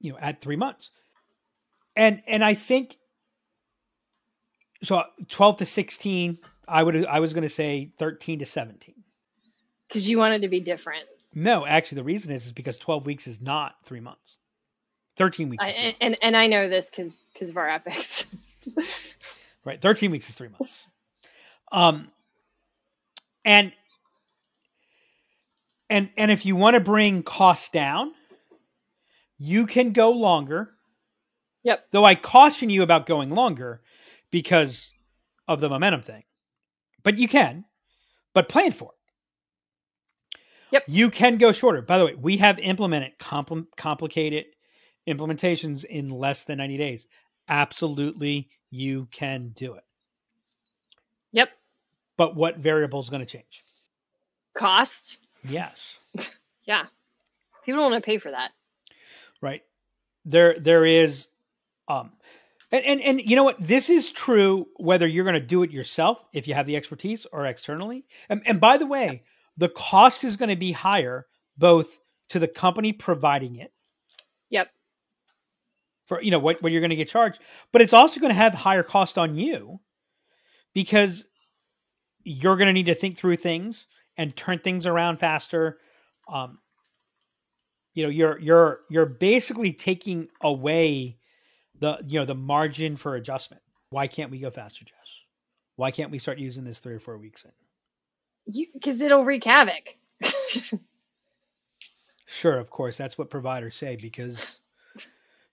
you 0.00 0.12
know, 0.12 0.18
at 0.20 0.40
three 0.40 0.56
months, 0.56 0.90
and 1.96 2.22
and 2.26 2.44
I 2.44 2.54
think 2.54 2.96
so. 4.82 5.04
Twelve 5.28 5.58
to 5.58 5.66
sixteen, 5.66 6.38
I 6.70 6.82
would 6.82 7.06
I 7.06 7.20
was 7.20 7.34
going 7.34 7.42
to 7.42 7.48
say 7.48 7.90
thirteen 7.98 8.38
to 8.38 8.46
seventeen. 8.46 9.02
Because 9.88 10.08
you 10.08 10.18
wanted 10.18 10.42
to 10.42 10.48
be 10.48 10.60
different. 10.60 11.04
No, 11.34 11.66
actually, 11.66 11.96
the 11.96 12.04
reason 12.04 12.32
is 12.32 12.46
is 12.46 12.52
because 12.52 12.78
twelve 12.78 13.06
weeks 13.06 13.26
is 13.26 13.40
not 13.40 13.74
three 13.84 14.00
months. 14.00 14.38
Thirteen 15.16 15.48
weeks, 15.48 15.64
I, 15.64 15.70
and, 15.70 15.96
and 16.00 16.18
and 16.22 16.36
I 16.36 16.46
know 16.46 16.68
this 16.68 16.88
because 16.88 17.14
because 17.32 17.48
of 17.48 17.56
our 17.56 17.68
epics. 17.68 18.26
right? 19.64 19.80
Thirteen 19.80 20.10
weeks 20.10 20.28
is 20.28 20.34
three 20.34 20.48
months. 20.58 20.86
Um, 21.72 22.08
and 23.44 23.72
and 25.88 26.10
and 26.16 26.30
if 26.30 26.46
you 26.46 26.56
want 26.56 26.74
to 26.74 26.80
bring 26.80 27.22
costs 27.22 27.68
down, 27.68 28.12
you 29.38 29.66
can 29.66 29.92
go 29.92 30.10
longer. 30.10 30.70
Yep. 31.62 31.86
Though 31.90 32.04
I 32.04 32.14
caution 32.14 32.70
you 32.70 32.82
about 32.82 33.04
going 33.04 33.30
longer 33.30 33.82
because 34.30 34.92
of 35.46 35.60
the 35.60 35.68
momentum 35.68 36.00
thing, 36.00 36.22
but 37.02 37.18
you 37.18 37.28
can. 37.28 37.64
But 38.34 38.48
plan 38.48 38.72
for 38.72 38.92
it. 38.92 38.98
Yep. 40.72 40.84
You 40.86 41.10
can 41.10 41.38
go 41.38 41.50
shorter. 41.52 41.82
By 41.82 41.98
the 41.98 42.06
way, 42.06 42.14
we 42.14 42.36
have 42.36 42.58
implemented 42.60 43.12
compl- 43.18 43.66
complicated 43.76 44.46
implementations 45.08 45.84
in 45.84 46.08
less 46.10 46.44
than 46.44 46.58
90 46.58 46.76
days. 46.78 47.08
Absolutely, 47.48 48.48
you 48.70 49.08
can 49.10 49.48
do 49.48 49.74
it. 49.74 49.82
Yep. 51.32 51.50
But 52.16 52.36
what 52.36 52.58
variable 52.58 53.00
is 53.00 53.10
going 53.10 53.20
to 53.20 53.26
change? 53.26 53.64
Cost. 54.54 55.18
Yes. 55.44 55.98
Yeah. 56.66 56.84
People 57.64 57.80
don't 57.80 57.90
want 57.90 58.04
to 58.04 58.06
pay 58.06 58.18
for 58.18 58.30
that. 58.30 58.52
right 59.42 59.62
there 60.24 60.54
there 60.60 60.84
is 60.84 61.26
um 61.88 62.12
and, 62.72 62.84
and 62.84 63.00
and 63.00 63.20
you 63.20 63.36
know 63.36 63.44
what? 63.44 63.56
This 63.60 63.90
is 63.90 64.10
true 64.10 64.66
whether 64.76 65.06
you're 65.06 65.24
going 65.24 65.34
to 65.34 65.40
do 65.40 65.62
it 65.62 65.70
yourself 65.70 66.18
if 66.32 66.46
you 66.48 66.54
have 66.54 66.66
the 66.66 66.76
expertise 66.76 67.26
or 67.32 67.46
externally. 67.46 68.04
And, 68.28 68.42
and 68.46 68.60
by 68.60 68.76
the 68.76 68.86
way 68.86 69.24
the 69.56 69.68
cost 69.68 70.24
is 70.24 70.36
going 70.36 70.48
to 70.48 70.56
be 70.56 70.72
higher 70.72 71.26
both 71.58 71.98
to 72.30 72.38
the 72.38 72.48
company 72.48 72.92
providing 72.92 73.56
it 73.56 73.72
Yep. 74.50 74.68
for 76.06 76.22
you 76.22 76.30
know 76.30 76.38
what, 76.38 76.62
what 76.62 76.72
you're 76.72 76.80
going 76.80 76.90
to 76.90 76.96
get 76.96 77.08
charged 77.08 77.40
but 77.72 77.82
it's 77.82 77.92
also 77.92 78.20
going 78.20 78.30
to 78.30 78.36
have 78.36 78.54
higher 78.54 78.82
cost 78.82 79.18
on 79.18 79.34
you 79.34 79.80
because 80.74 81.24
you're 82.24 82.56
going 82.56 82.66
to 82.66 82.72
need 82.72 82.86
to 82.86 82.94
think 82.94 83.16
through 83.16 83.36
things 83.36 83.86
and 84.16 84.36
turn 84.36 84.58
things 84.58 84.86
around 84.86 85.18
faster. 85.18 85.78
Um, 86.28 86.58
you 87.94 88.04
know 88.04 88.10
you're 88.10 88.38
you're 88.38 88.80
you're 88.88 89.06
basically 89.06 89.72
taking 89.72 90.28
away 90.42 91.16
the 91.80 91.98
you 92.06 92.18
know 92.18 92.24
the 92.24 92.34
margin 92.34 92.96
for 92.96 93.16
adjustment. 93.16 93.62
Why 93.90 94.06
can't 94.06 94.30
we 94.30 94.38
go 94.38 94.50
faster 94.50 94.84
jess? 94.84 95.22
Why 95.76 95.90
can't 95.90 96.10
we 96.10 96.18
start 96.18 96.38
using 96.38 96.64
this 96.64 96.78
three 96.78 96.94
or 96.94 97.00
four 97.00 97.18
weeks 97.18 97.44
in? 97.44 98.66
Because 98.74 99.00
it'll 99.00 99.24
wreak 99.24 99.44
havoc. 99.44 99.96
sure 102.26 102.58
of 102.58 102.70
course. 102.70 102.96
That's 102.96 103.18
what 103.18 103.30
providers 103.30 103.74
say 103.74 103.96
because 103.96 104.60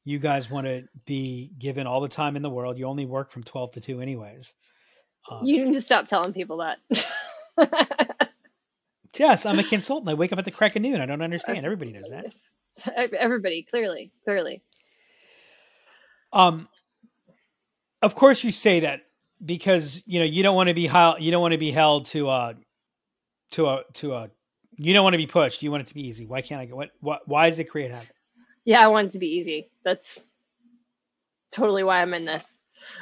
you 0.04 0.20
guys 0.20 0.50
want 0.50 0.68
to 0.68 0.84
be 1.06 1.52
given 1.58 1.88
all 1.88 2.02
the 2.02 2.08
time 2.08 2.36
in 2.36 2.42
the 2.42 2.50
world. 2.50 2.78
You 2.78 2.86
only 2.86 3.06
work 3.06 3.32
from 3.32 3.44
12 3.44 3.74
to 3.74 3.82
2 3.82 4.02
anyways. 4.02 4.54
Um, 5.30 5.44
you 5.44 5.66
need 5.66 5.74
to 5.74 5.82
stop 5.82 6.06
telling 6.06 6.34
people 6.34 6.58
that. 6.58 6.78
jess 9.14 9.46
i'm 9.46 9.58
a 9.58 9.64
consultant. 9.64 10.10
I 10.10 10.14
wake 10.14 10.32
up 10.32 10.40
at 10.40 10.46
the 10.46 10.52
crack 10.52 10.76
of 10.76 10.82
noon. 10.82 11.02
I 11.02 11.06
don't 11.06 11.22
understand. 11.22 11.66
Everybody 11.66 11.92
knows 11.92 12.10
that. 12.10 12.34
Everybody, 13.20 13.66
clearly, 13.70 14.12
clearly. 14.24 14.62
Um, 16.34 16.68
of 18.02 18.16
course 18.16 18.44
you 18.44 18.52
say 18.52 18.82
that 18.82 19.02
because 19.44 20.02
you 20.06 20.20
know 20.20 20.26
you 20.26 20.44
don't 20.44 20.56
want 20.56 20.70
to 20.70 20.76
be 20.76 20.88
held, 20.88 21.22
you 21.22 21.32
don't 21.32 21.42
want 21.42 21.54
to 21.54 21.58
be 21.58 21.72
held 21.72 22.06
to 22.08 22.30
a 22.30 22.56
to 23.52 23.68
a 23.68 23.84
to 23.96 24.14
a 24.14 24.30
you 24.78 24.94
don't 24.94 25.04
want 25.04 25.14
to 25.14 25.18
be 25.18 25.28
pushed. 25.28 25.64
You 25.64 25.72
want 25.72 25.82
it 25.82 25.88
to 25.88 25.94
be 25.94 26.08
easy. 26.08 26.26
Why 26.26 26.42
can't 26.42 26.62
I 26.62 26.66
go? 26.66 26.76
What, 26.76 26.90
what 27.00 27.22
why 27.28 27.50
does 27.50 27.60
it 27.60 27.66
create 27.66 27.92
havoc? 27.92 28.10
Yeah, 28.66 28.84
I 28.84 28.88
want 28.88 29.08
it 29.08 29.12
to 29.14 29.20
be 29.20 29.28
easy. 29.28 29.70
That's 29.84 30.24
totally 31.52 31.84
why 31.84 32.02
I'm 32.02 32.14
in 32.14 32.26
this. 32.26 32.54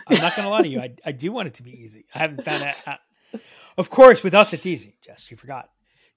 I'm 0.08 0.22
not 0.22 0.36
going 0.36 0.46
to 0.46 0.50
lie 0.50 0.62
to 0.62 0.68
you. 0.70 0.80
I, 0.80 0.94
I 1.06 1.12
do 1.12 1.32
want 1.32 1.48
it 1.48 1.56
to 1.56 1.64
be 1.64 1.72
easy. 1.72 2.06
I 2.14 2.20
haven't 2.20 2.44
found 2.46 2.62
that. 2.64 2.78
out. 2.88 3.00
Of 3.78 3.90
course, 3.90 4.24
with 4.24 4.34
us 4.34 4.54
it's 4.54 4.66
easy. 4.66 4.96
Jess, 5.02 5.30
you 5.30 5.38
forgot. 5.38 5.70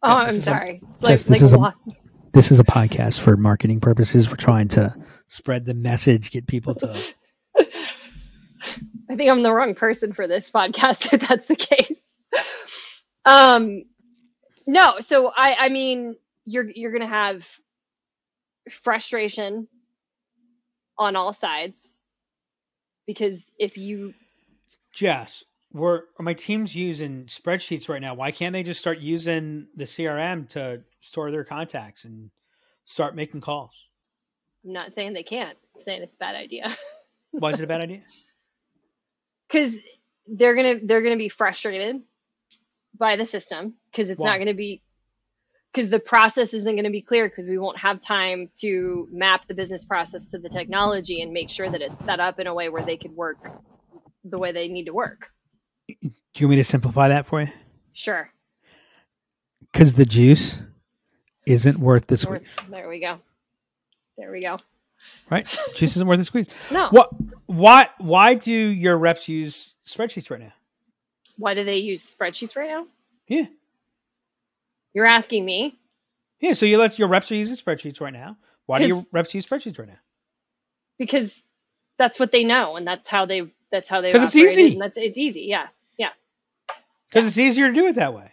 Oh, 0.03 0.11
I'm 0.13 0.27
this 0.29 0.37
is 0.37 0.43
a- 0.43 0.45
sorry. 0.45 0.81
Jess, 0.81 1.03
like 1.03 1.11
this 1.19 1.31
like 1.31 1.43
is 1.43 1.53
a- 1.53 1.59
wa- 1.59 1.73
This 2.39 2.53
is 2.53 2.61
a 2.61 2.65
podcast 2.65 3.19
for 3.19 3.37
marketing 3.37 3.81
purposes. 3.81 4.31
We're 4.31 4.37
trying 4.37 4.69
to 4.69 4.95
spread 5.27 5.65
the 5.65 5.75
message, 5.75 6.31
get 6.31 6.47
people 6.47 6.73
to 6.77 6.97
I 7.59 9.17
think 9.17 9.29
I'm 9.29 9.43
the 9.43 9.53
wrong 9.53 9.75
person 9.75 10.13
for 10.13 10.29
this 10.29 10.49
podcast 10.49 11.13
if 11.13 11.27
that's 11.27 11.47
the 11.47 11.57
case. 11.57 11.99
um, 13.25 13.83
no, 14.69 15.01
so 15.01 15.33
I, 15.37 15.57
I 15.59 15.69
mean, 15.71 16.15
you're 16.45 16.71
you're 16.71 16.93
gonna 16.93 17.09
have 17.09 17.51
frustration 18.71 19.67
on 20.97 21.17
all 21.17 21.33
sides 21.33 21.99
because 23.05 23.51
if 23.59 23.77
you 23.77 24.15
Jess, 24.95 25.43
we're 25.79 26.03
are 26.19 26.23
my 26.23 26.35
team's 26.35 26.75
using 26.75 27.25
spreadsheets 27.27 27.89
right 27.89 28.01
now. 28.01 28.15
Why 28.15 28.31
can't 28.31 28.53
they 28.53 28.63
just 28.63 28.81
start 28.81 28.99
using 28.99 29.69
the 29.77 29.85
CRM 29.85 30.49
to 30.51 30.83
store 31.01 31.31
their 31.31 31.45
contacts 31.45 32.05
and 32.05 32.31
start 32.85 33.15
making 33.15 33.41
calls? 33.41 33.73
I'm 34.65 34.73
not 34.73 34.95
saying 34.95 35.13
they 35.13 35.23
can't, 35.23 35.57
I'm 35.75 35.83
saying 35.83 36.03
it's 36.03 36.17
a 36.17 36.19
bad 36.19 36.37
idea. 36.37 36.75
Why 37.31 37.51
is 37.51 37.61
it 37.61 37.65
a 37.65 37.67
bad 37.67 37.81
idea? 37.81 38.03
Because 39.47 39.77
they're 40.27 40.55
gonna 40.55 40.81
they're 40.83 41.03
gonna 41.03 41.17
be 41.17 41.29
frustrated 41.29 42.03
by 42.99 43.17
the 43.17 43.25
system 43.25 43.75
because 43.91 44.11
it's 44.11 44.19
Why? 44.19 44.31
not 44.31 44.39
gonna 44.39 44.55
be 44.55 44.83
because 45.73 45.91
the 45.91 45.99
process 45.99 46.55
isn't 46.55 46.75
going 46.75 46.85
to 46.85 46.91
be 46.91 47.03
clear 47.03 47.29
because 47.29 47.47
we 47.47 47.59
won't 47.59 47.79
have 47.79 48.01
time 48.01 48.51
to 48.59 49.07
map 49.13 49.47
the 49.47 49.55
business 49.55 49.85
process 49.85 50.31
to 50.31 50.39
the 50.39 50.49
technology 50.49 51.23
and 51.23 51.33
make 51.33 51.51
sure 51.51 51.69
that 51.69 51.83
it's 51.83 52.05
set 52.05 52.21
up 52.21 52.41
in 52.41 52.47
a 52.47 52.55
way 52.55 52.69
where 52.69 52.83
they 52.83 52.97
could 52.97 53.15
work 53.15 53.37
the 54.25 54.39
way 54.39 54.51
they 54.51 54.69
need 54.69 54.87
to 54.87 54.95
work. 54.95 55.31
Do 55.89 55.97
you 56.37 56.47
want 56.47 56.51
me 56.51 56.57
to 56.57 56.65
simplify 56.65 57.09
that 57.09 57.27
for 57.27 57.41
you? 57.41 57.49
Sure. 57.93 58.29
Because 59.73 59.95
the 59.95 60.05
juice 60.05 60.61
isn't 61.47 61.79
worth 61.79 62.07
the 62.07 62.17
squeeze, 62.17 62.57
There 62.69 62.89
we 62.89 63.01
go. 63.01 63.19
There 64.17 64.31
we 64.31 64.41
go. 64.43 64.59
right? 65.31 65.47
juice 65.75 65.97
isn't 65.97 66.07
worth 66.07 66.19
the 66.19 66.25
squeeze. 66.25 66.47
No. 66.71 66.89
What? 66.91 67.11
Why? 67.47 67.89
Why 67.99 68.35
do 68.35 68.53
your 68.53 68.99
reps 68.99 69.29
use 69.29 69.75
spreadsheets 69.87 70.31
right 70.31 70.41
now? 70.41 70.53
Why 71.39 71.55
do 71.55 71.65
they 71.65 71.79
use 71.79 72.03
spreadsheets 72.15 72.57
right 72.57 72.69
now? 72.69 72.87
Yeah, 73.29 73.47
You're 74.95 75.05
asking 75.07 75.45
me 75.45 75.79
yeah. 76.41 76.53
So 76.55 76.67
you 76.67 76.79
let 76.79 76.99
your 76.99 77.09
reps 77.09 77.31
are 77.33 77.35
using 77.37 77.57
spreadsheets 77.57 78.01
right 78.01 78.13
now. 78.13 78.37
Why 78.67 78.79
do 78.79 78.87
your 78.87 79.05
reps 79.13 79.35
use 79.35 79.45
spreadsheets 79.47 79.79
right 79.79 79.89
now? 79.89 79.99
because 80.99 81.45
that's 81.97 82.19
what 82.19 82.33
they 82.33 82.43
know 82.45 82.77
and 82.77 82.87
that's 82.87 83.09
how 83.09 83.25
they 83.27 83.51
that's 83.71 83.89
how 83.89 84.01
they 84.01 84.13
'Cause 84.13 84.23
it's 84.23 84.37
easy. 84.37 84.73
And 84.73 84.81
that's 84.83 84.97
it's 84.99 85.19
easy. 85.19 85.43
Yeah. 85.43 85.69
Yeah. 87.13 87.21
Because 87.21 87.29
it's 87.29 87.39
easier 87.39 87.69
to 87.69 87.75
do 87.75 87.87
it 87.87 87.95
that 87.97 88.15
way. 88.15 88.31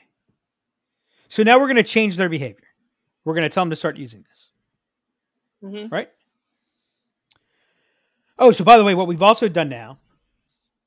So 1.29 1.43
now 1.43 1.59
we're 1.59 1.67
going 1.67 1.75
to 1.77 1.83
change 1.83 2.17
their 2.17 2.29
behavior. 2.29 2.67
We're 3.23 3.33
going 3.33 3.43
to 3.43 3.49
tell 3.49 3.63
them 3.63 3.71
to 3.71 3.75
start 3.75 3.97
using 3.97 4.23
this. 4.29 5.71
hmm 5.71 5.87
right? 5.93 6.09
Oh, 8.37 8.51
so 8.51 8.63
by 8.63 8.77
the 8.77 8.83
way, 8.83 8.95
what 8.95 9.07
we've 9.07 9.23
also 9.23 9.47
done 9.47 9.69
now 9.69 9.97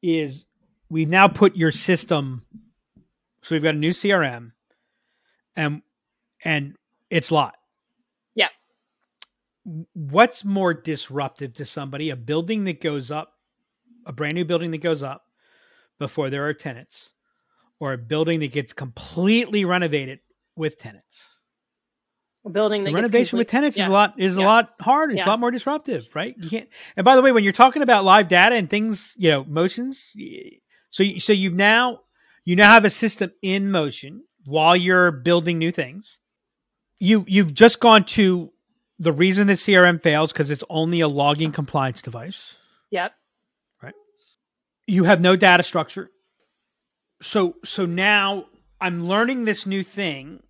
is 0.03 0.45
we've 0.91 1.09
now 1.09 1.29
put 1.29 1.57
your 1.57 1.71
system. 1.73 2.43
So 3.43 3.55
we've 3.55 3.63
got 3.63 3.75
a 3.75 3.79
new 3.79 3.91
CRM, 3.91 4.53
and 5.57 5.83
and 6.45 6.77
it's 7.11 7.31
lot. 7.33 7.57
Yeah. 8.35 8.49
What's 9.95 10.45
more 10.45 10.75
disruptive 10.75 11.55
to 11.55 11.65
somebody? 11.65 12.11
A 12.11 12.17
building 12.17 12.65
that 12.65 12.81
goes 12.81 13.11
up, 13.11 13.33
a 14.07 14.13
brand 14.13 14.35
new 14.35 14.45
building 14.45 14.71
that 14.73 14.83
goes 14.83 15.03
up 15.03 15.25
before 15.99 16.31
there 16.31 16.47
are 16.47 16.55
tenants, 16.55 17.11
or 17.81 17.93
a 17.93 17.99
building 17.99 18.41
that 18.41 18.53
gets 18.53 18.73
completely 18.73 19.65
renovated 19.65 20.21
with 20.57 20.79
tenants 20.79 21.25
A 22.45 22.51
building 22.51 22.85
that 22.85 22.93
renovation 22.93 23.39
with 23.39 23.49
tenants 23.49 23.77
is 23.79 23.87
a 23.87 23.91
lot 23.91 24.15
is 24.19 24.37
a 24.37 24.43
lot 24.43 24.75
harder. 24.81 25.13
It's 25.15 25.21
Yeah. 25.21 25.29
a 25.29 25.31
lot 25.31 25.41
more 25.41 25.51
disruptive, 25.51 26.09
right? 26.15 26.35
You 26.39 26.49
can't. 26.49 26.69
And 26.97 27.05
by 27.05 27.15
the 27.17 27.23
way, 27.23 27.31
when 27.33 27.45
you're 27.45 27.53
talking 27.53 27.83
about 27.83 28.05
live 28.05 28.29
data 28.29 28.55
and 28.57 28.69
things, 28.71 29.15
you 29.17 29.31
know, 29.31 29.45
motions, 29.45 30.13
so 30.91 31.03
you- 31.03 31.21
so 31.21 31.33
you've 31.33 31.55
now 31.55 32.01
you 32.45 32.57
now 32.57 32.71
have 32.73 32.85
a 32.87 32.91
system 32.91 33.31
in 33.43 33.71
motion 33.71 34.25
while 34.47 34.75
you're 34.77 35.11
building 35.11 35.59
new 35.59 35.71
things. 35.71 36.19
You 36.99 37.25
you've 37.29 37.53
just 37.55 37.79
gone 37.81 38.05
to 38.17 38.51
the 38.99 39.13
reason 39.13 39.47
that 39.49 39.59
CRM 39.59 40.03
fails 40.03 40.33
because 40.33 40.51
it's 40.51 40.65
only 40.71 41.01
a 41.01 41.09
logging 41.09 41.53
compliance 41.53 42.03
device. 42.03 42.57
Yep. 42.91 43.13
Right. 43.83 43.95
You 44.87 45.05
have 45.05 45.21
no 45.21 45.37
data 45.37 45.63
structure. 45.63 46.11
So 47.21 47.57
so 47.65 47.87
now 47.87 48.47
I'm 48.81 49.05
learning 49.05 49.45
this 49.45 49.67
new 49.67 49.83
thing 49.83 50.43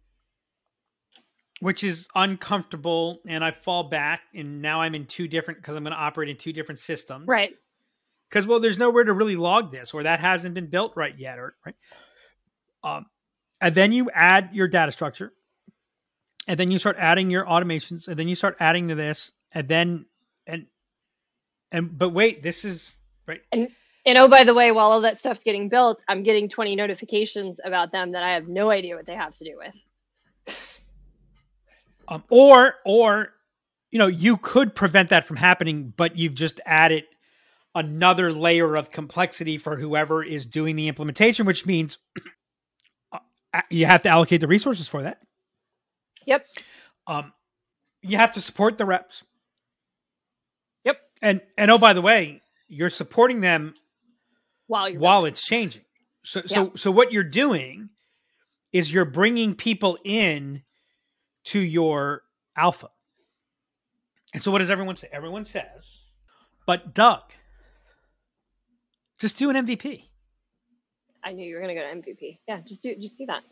which 1.61 1.83
is 1.83 2.07
uncomfortable 2.15 3.21
and 3.27 3.43
I 3.43 3.51
fall 3.51 3.85
back 3.85 4.21
and 4.35 4.63
now 4.63 4.81
I'm 4.81 4.95
in 4.95 5.07
two 5.07 5.27
different 5.27 5.61
because 5.61 5.75
I'm 5.75 5.83
going 5.83 5.93
to 5.93 5.99
operate 5.99 6.29
in 6.29 6.37
two 6.37 6.53
different 6.53 6.79
systems. 6.79 7.27
Right. 7.27 7.53
Because 8.29 8.47
well 8.47 8.61
there's 8.61 8.79
nowhere 8.79 9.05
to 9.05 9.13
really 9.13 9.37
log 9.37 9.73
this 9.73 9.93
or 9.95 10.03
that 10.05 10.21
hasn't 10.21 10.55
been 10.55 10.69
built 10.69 10.93
right 10.95 11.19
yet 11.19 11.39
or 11.39 11.57
right. 11.65 11.75
Um 12.85 13.07
and 13.61 13.75
then 13.75 13.93
you 13.93 14.11
add 14.11 14.51
your 14.53 14.69
data 14.69 14.93
structure 14.93 15.33
and 16.47 16.59
then 16.59 16.71
you 16.71 16.79
start 16.79 16.97
adding 16.99 17.31
your 17.31 17.45
automations 17.45 18.07
and 18.09 18.19
then 18.19 18.29
you 18.29 18.35
start 18.35 18.57
adding 18.61 18.89
to 18.89 18.95
this 18.95 19.33
and 19.53 19.69
then 19.69 20.07
and 20.47 20.67
and 21.73 21.99
but 21.99 22.11
wait 22.11 22.43
this 22.43 22.65
is 22.65 22.97
right 23.27 23.41
And 23.51 23.69
oh, 24.17 24.29
by 24.29 24.45
the 24.45 24.55
way, 24.55 24.71
while 24.73 24.91
all 24.91 25.01
that 25.03 25.19
stuff's 25.19 25.43
getting 25.43 25.69
built, 25.69 26.05
I'm 26.09 26.23
getting 26.23 26.49
20 26.49 26.77
notifications 26.77 27.61
about 27.65 27.93
them 27.93 28.13
that 28.13 28.23
I 28.23 28.33
have 28.35 28.49
no 28.49 28.71
idea 28.71 28.97
what 28.97 29.07
they 29.07 29.15
have 29.15 29.35
to 29.35 29.45
do 29.45 29.59
with. 29.59 30.57
Um, 32.09 32.25
or 32.31 32.77
or 32.87 33.35
you 33.91 33.99
know 33.99 34.07
you 34.07 34.39
could 34.39 34.75
prevent 34.75 35.11
that 35.11 35.27
from 35.27 35.37
happening, 35.37 35.93
but 35.95 36.17
you've 36.17 36.35
just 36.35 36.61
added 36.65 37.05
another 37.75 38.33
layer 38.33 38.77
of 38.77 38.91
complexity 38.91 39.59
for 39.59 39.77
whoever 39.77 40.25
is 40.25 40.47
doing 40.47 40.75
the 40.75 40.89
implementation, 40.89 41.45
which 41.45 41.67
means 41.67 41.99
uh, 43.13 43.19
you 43.69 43.85
have 43.85 44.03
to 44.03 44.09
allocate 44.09 44.41
the 44.41 44.49
resources 44.49 44.89
for 44.89 45.03
that. 45.03 45.21
Yep. 46.25 46.47
Um, 47.07 47.33
you 48.03 48.17
have 48.17 48.33
to 48.33 48.41
support 48.41 48.79
the 48.79 48.87
reps. 48.87 49.25
Yep. 50.85 50.97
And 51.21 51.43
and 51.59 51.71
oh 51.71 51.79
by 51.79 51.93
the 51.93 52.03
way, 52.03 52.41
you're 52.69 52.91
supporting 52.91 53.43
them 53.43 53.75
While 54.69 54.89
you're 54.89 55.01
while 55.01 55.25
it's 55.25 55.45
changing. 55.45 55.83
So 56.25 56.43
so 56.47 56.73
so 56.77 56.91
what 56.91 57.13
you're 57.13 57.25
doing 57.25 57.91
is 58.73 58.93
you're 58.93 59.05
bringing 59.05 59.55
people 59.55 59.99
in 60.05 60.63
to 61.45 61.59
your 61.59 62.23
alpha. 62.57 62.89
And 64.35 64.43
so 64.43 64.53
what 64.53 64.59
does 64.59 64.71
everyone 64.71 64.97
say? 64.97 65.09
Everyone 65.11 65.45
says, 65.45 66.03
but 66.67 66.95
Doug, 66.95 67.23
just 69.19 69.37
do 69.37 69.49
an 69.49 69.67
MVP. 69.67 70.05
I 71.25 71.33
knew 71.33 71.47
you 71.47 71.55
were 71.55 71.63
going 71.63 71.75
to 71.75 71.81
go 71.81 71.89
to 71.89 72.13
MVP. 72.13 72.39
Yeah, 72.47 72.61
just 72.61 72.83
do 72.83 72.95
just 72.97 73.19
do 73.19 73.27
that. 73.27 73.43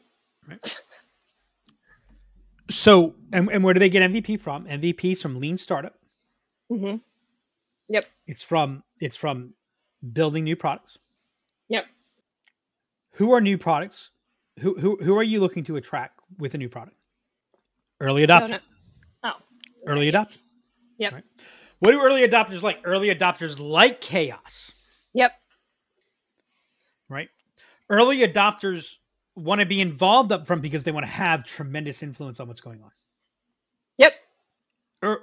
Right. 0.46 0.80
So 2.68 3.14
and, 3.32 3.48
and 3.50 3.64
where 3.64 3.74
do 3.74 3.80
they 3.80 3.88
get 3.88 4.08
MVP 4.10 4.40
from? 4.40 4.66
MVP's 4.66 5.22
from 5.22 5.40
lean 5.40 5.56
startup. 5.56 5.94
Mm-hmm. 6.70 6.96
Yep. 7.88 8.04
It's 8.26 8.42
from 8.42 8.82
it's 9.00 9.16
from 9.16 9.54
building 10.12 10.44
new 10.44 10.56
products. 10.56 10.98
Yep. 11.68 11.84
Who 13.12 13.32
are 13.32 13.40
new 13.40 13.58
products? 13.58 14.10
Who 14.60 14.78
who 14.78 14.96
who 15.02 15.16
are 15.18 15.22
you 15.22 15.40
looking 15.40 15.64
to 15.64 15.76
attract 15.76 16.20
with 16.38 16.54
a 16.54 16.58
new 16.58 16.68
product? 16.68 16.96
Early 18.00 18.26
adopter. 18.26 18.60
Oh. 19.24 19.32
Early 19.86 20.10
adopter. 20.10 20.38
Yep. 20.98 21.12
Right. 21.12 21.24
What 21.80 21.92
do 21.92 22.00
early 22.00 22.26
adopters 22.26 22.62
like? 22.62 22.80
Early 22.84 23.08
adopters 23.14 23.58
like 23.60 24.00
chaos, 24.00 24.72
Yep. 25.12 25.30
right? 27.08 27.28
Early 27.90 28.18
adopters 28.18 28.94
want 29.34 29.60
to 29.60 29.66
be 29.66 29.80
involved 29.82 30.32
up 30.32 30.46
front 30.46 30.62
because 30.62 30.84
they 30.84 30.92
want 30.92 31.04
to 31.04 31.12
have 31.12 31.44
tremendous 31.44 32.02
influence 32.02 32.40
on 32.40 32.48
what's 32.48 32.62
going 32.62 32.82
on. 32.82 32.90
Yep. 33.98 34.12
Er- 35.04 35.22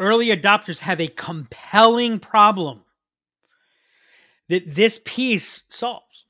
early 0.00 0.26
adopters 0.28 0.78
have 0.78 1.00
a 1.00 1.06
compelling 1.06 2.18
problem 2.18 2.82
that 4.48 4.74
this 4.74 5.00
piece 5.04 5.62
solves. 5.68 6.26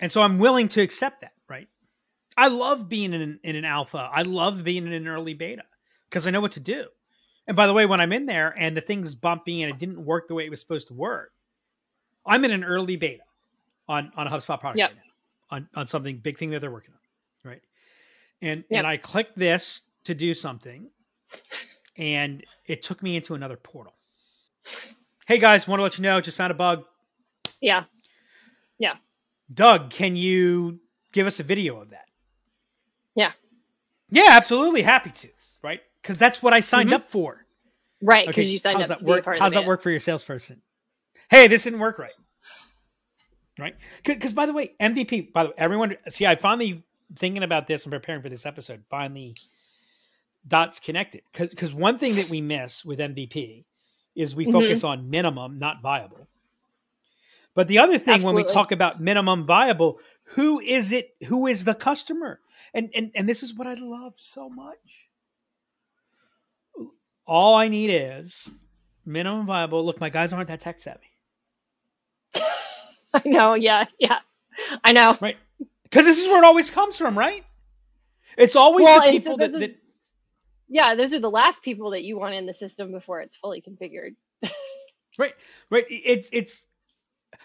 And 0.00 0.10
so 0.12 0.22
I'm 0.22 0.38
willing 0.38 0.68
to 0.68 0.82
accept 0.82 1.22
that, 1.22 1.32
right? 1.48 1.68
I 2.36 2.48
love 2.48 2.88
being 2.88 3.12
in 3.12 3.22
an, 3.22 3.40
in 3.42 3.56
an 3.56 3.64
alpha. 3.64 4.10
I 4.12 4.22
love 4.22 4.62
being 4.62 4.86
in 4.86 4.92
an 4.92 5.08
early 5.08 5.34
beta 5.34 5.64
because 6.08 6.26
I 6.26 6.30
know 6.30 6.40
what 6.40 6.52
to 6.52 6.60
do. 6.60 6.86
And 7.46 7.56
by 7.56 7.66
the 7.66 7.72
way, 7.72 7.86
when 7.86 8.00
I'm 8.00 8.12
in 8.12 8.26
there 8.26 8.54
and 8.58 8.76
the 8.76 8.80
thing's 8.80 9.14
bumpy 9.14 9.62
and 9.62 9.70
it 9.72 9.78
didn't 9.78 10.04
work 10.04 10.26
the 10.28 10.34
way 10.34 10.44
it 10.44 10.50
was 10.50 10.60
supposed 10.60 10.88
to 10.88 10.94
work, 10.94 11.32
I'm 12.26 12.44
in 12.44 12.50
an 12.50 12.64
early 12.64 12.96
beta 12.96 13.22
on, 13.88 14.10
on 14.16 14.26
a 14.26 14.30
HubSpot 14.30 14.58
product 14.60 14.78
Yep. 14.78 14.90
right 14.90 14.96
now, 14.96 15.56
on, 15.56 15.68
on 15.74 15.86
something 15.86 16.18
big 16.18 16.36
thing 16.36 16.50
that 16.50 16.60
they're 16.60 16.70
working 16.72 16.92
on, 16.94 17.50
right? 17.50 17.62
And 18.42 18.64
Yep. 18.68 18.78
and 18.78 18.86
I 18.86 18.96
clicked 18.96 19.38
this 19.38 19.82
to 20.04 20.14
do 20.14 20.34
something, 20.34 20.90
and 21.96 22.44
it 22.66 22.82
took 22.82 23.02
me 23.02 23.16
into 23.16 23.34
another 23.34 23.56
portal. 23.56 23.94
Hey 25.26 25.38
guys, 25.38 25.66
want 25.66 25.78
to 25.78 25.84
let 25.84 25.98
you 25.98 26.02
know, 26.02 26.20
just 26.20 26.36
found 26.36 26.50
a 26.50 26.54
bug. 26.54 26.84
Yeah. 27.60 27.84
Yeah. 28.78 28.94
Doug, 29.52 29.90
can 29.90 30.16
you 30.16 30.80
give 31.12 31.26
us 31.26 31.40
a 31.40 31.42
video 31.42 31.80
of 31.80 31.90
that? 31.90 32.06
Yeah. 33.14 33.32
Yeah, 34.10 34.28
absolutely. 34.30 34.82
Happy 34.82 35.10
to. 35.10 35.28
Right? 35.62 35.80
Because 36.02 36.18
that's 36.18 36.42
what 36.42 36.52
I 36.52 36.60
signed 36.60 36.90
Mhm. 36.90 36.94
up 36.94 37.10
for. 37.10 37.46
Right, 38.02 38.26
because 38.26 38.52
you 38.52 38.58
signed 38.58 38.80
up 38.82 38.88
that 38.88 38.98
to 38.98 39.04
work? 39.04 39.16
be 39.16 39.20
a 39.20 39.24
part 39.24 39.38
How's 39.38 39.52
that 39.52 39.66
work 39.66 39.82
for 39.82 39.90
your 39.90 40.00
salesperson? 40.00 40.60
Hey, 41.30 41.46
this 41.46 41.64
didn't 41.64 41.78
work 41.80 41.98
right. 41.98 42.12
right? 43.58 43.74
Because 44.04 44.32
by 44.32 44.46
the 44.46 44.52
way, 44.52 44.74
MVP. 44.78 45.32
By 45.32 45.44
the 45.44 45.48
way, 45.50 45.54
everyone 45.58 45.96
see, 46.08 46.26
I 46.26 46.36
finally 46.36 46.84
thinking 47.16 47.42
about 47.42 47.66
this 47.66 47.84
and 47.84 47.92
preparing 47.92 48.22
for 48.22 48.28
this 48.28 48.44
episode. 48.44 48.84
Finally, 48.90 49.36
dots 50.46 50.78
connected. 50.78 51.22
Because 51.32 51.74
one 51.74 51.98
thing 51.98 52.16
that 52.16 52.28
we 52.28 52.40
miss 52.40 52.84
with 52.84 53.00
MVP 53.00 53.64
is 54.14 54.34
we 54.34 54.50
focus 54.50 54.80
mm-hmm. 54.80 54.86
on 54.86 55.10
minimum, 55.10 55.58
not 55.58 55.82
viable. 55.82 56.28
But 57.56 57.68
the 57.68 57.78
other 57.78 57.98
thing 57.98 58.16
Absolutely. 58.16 58.42
when 58.42 58.46
we 58.46 58.52
talk 58.52 58.70
about 58.70 59.00
minimum 59.00 59.46
viable, 59.46 59.98
who 60.34 60.60
is 60.60 60.92
it? 60.92 61.16
Who 61.26 61.46
is 61.46 61.64
the 61.64 61.74
customer? 61.74 62.38
And 62.74 62.90
and 62.94 63.10
and 63.14 63.26
this 63.26 63.42
is 63.42 63.54
what 63.54 63.66
I 63.66 63.74
love 63.74 64.12
so 64.16 64.50
much. 64.50 65.08
All 67.26 67.56
I 67.56 67.68
need 67.68 67.88
is 67.88 68.48
minimum 69.06 69.46
viable. 69.46 69.84
Look, 69.84 70.00
my 70.00 70.10
guys 70.10 70.34
aren't 70.34 70.48
that 70.48 70.60
tech 70.60 70.80
savvy. 70.80 71.10
I 73.14 73.22
know. 73.24 73.54
Yeah. 73.54 73.86
Yeah. 73.98 74.18
I 74.84 74.92
know. 74.92 75.16
Right. 75.18 75.38
Because 75.84 76.04
this 76.04 76.18
is 76.18 76.28
where 76.28 76.38
it 76.38 76.44
always 76.44 76.70
comes 76.70 76.98
from, 76.98 77.16
right? 77.16 77.42
It's 78.36 78.54
always 78.54 78.84
well, 78.84 79.00
the 79.00 79.10
people 79.10 79.32
so 79.32 79.48
that, 79.48 79.52
that. 79.54 79.76
Yeah, 80.68 80.94
those 80.94 81.14
are 81.14 81.20
the 81.20 81.30
last 81.30 81.62
people 81.62 81.90
that 81.92 82.04
you 82.04 82.18
want 82.18 82.34
in 82.34 82.44
the 82.44 82.52
system 82.52 82.92
before 82.92 83.22
it's 83.22 83.34
fully 83.34 83.62
configured. 83.62 84.14
right. 85.18 85.34
Right. 85.70 85.86
It's 85.88 86.28
it's. 86.32 86.66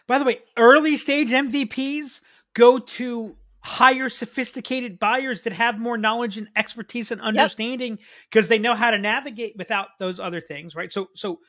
By 0.08 0.20
the 0.20 0.26
way, 0.26 0.40
early 0.58 0.98
stage 0.98 1.30
MVPs 1.30 2.22
go 2.54 2.80
to 2.80 3.36
higher 3.64 4.10
sophisticated 4.10 5.00
buyers 5.00 5.44
that 5.44 5.54
have 5.54 5.80
more 5.80 5.98
knowledge 5.98 6.38
and 6.38 6.48
expertise 6.56 7.12
and 7.12 7.22
understanding 7.22 8.00
because 8.30 8.46
yep. 8.46 8.50
they 8.50 8.60
know 8.60 8.74
how 8.74 8.90
to 8.90 8.98
navigate 8.98 9.56
without 9.56 9.90
those 10.00 10.20
other 10.20 10.42
things 10.42 10.76
right? 10.76 10.92
So 10.92 11.10
so 11.16 11.40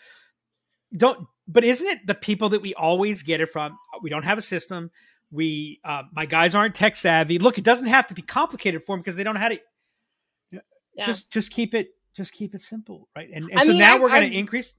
don't 0.95 1.27
but 1.49 1.65
isn't 1.65 1.87
it 1.87 2.07
the 2.07 2.15
people 2.15 2.51
that 2.51 2.61
we 2.61 2.75
always 2.75 3.23
get 3.23 3.41
it 3.41 3.51
from? 3.51 3.79
We 4.03 4.11
don't 4.11 4.25
have 4.25 4.37
a 4.37 4.43
system. 4.43 4.91
We 5.31 5.81
uh, 5.85 6.03
my 6.13 6.27
guys 6.27 6.55
aren't 6.55 6.75
tech 6.75 6.97
savvy. 6.97 7.39
Look 7.39 7.57
it 7.57 7.65
doesn't 7.65 7.87
have 7.87 8.07
to 8.09 8.15
be 8.15 8.23
complicated 8.23 8.85
for 8.85 8.95
them 8.95 9.01
because 9.01 9.17
they 9.17 9.25
don't 9.25 9.35
know 9.35 9.41
how 9.41 9.49
to 9.49 9.61
yeah. 10.53 10.61
just 11.07 11.31
just 11.31 11.51
keep 11.51 11.75
it 11.75 11.89
just 12.15 12.35
keep 12.35 12.55
it 12.55 12.61
simple 12.61 13.09
right? 13.17 13.31
And, 13.33 13.51
and 13.51 13.61
so 13.61 13.69
mean, 13.69 13.79
now 13.79 13.97
I, 13.97 14.01
we're 14.01 14.11
going 14.11 14.31
to 14.31 14.37
increase 14.37 14.75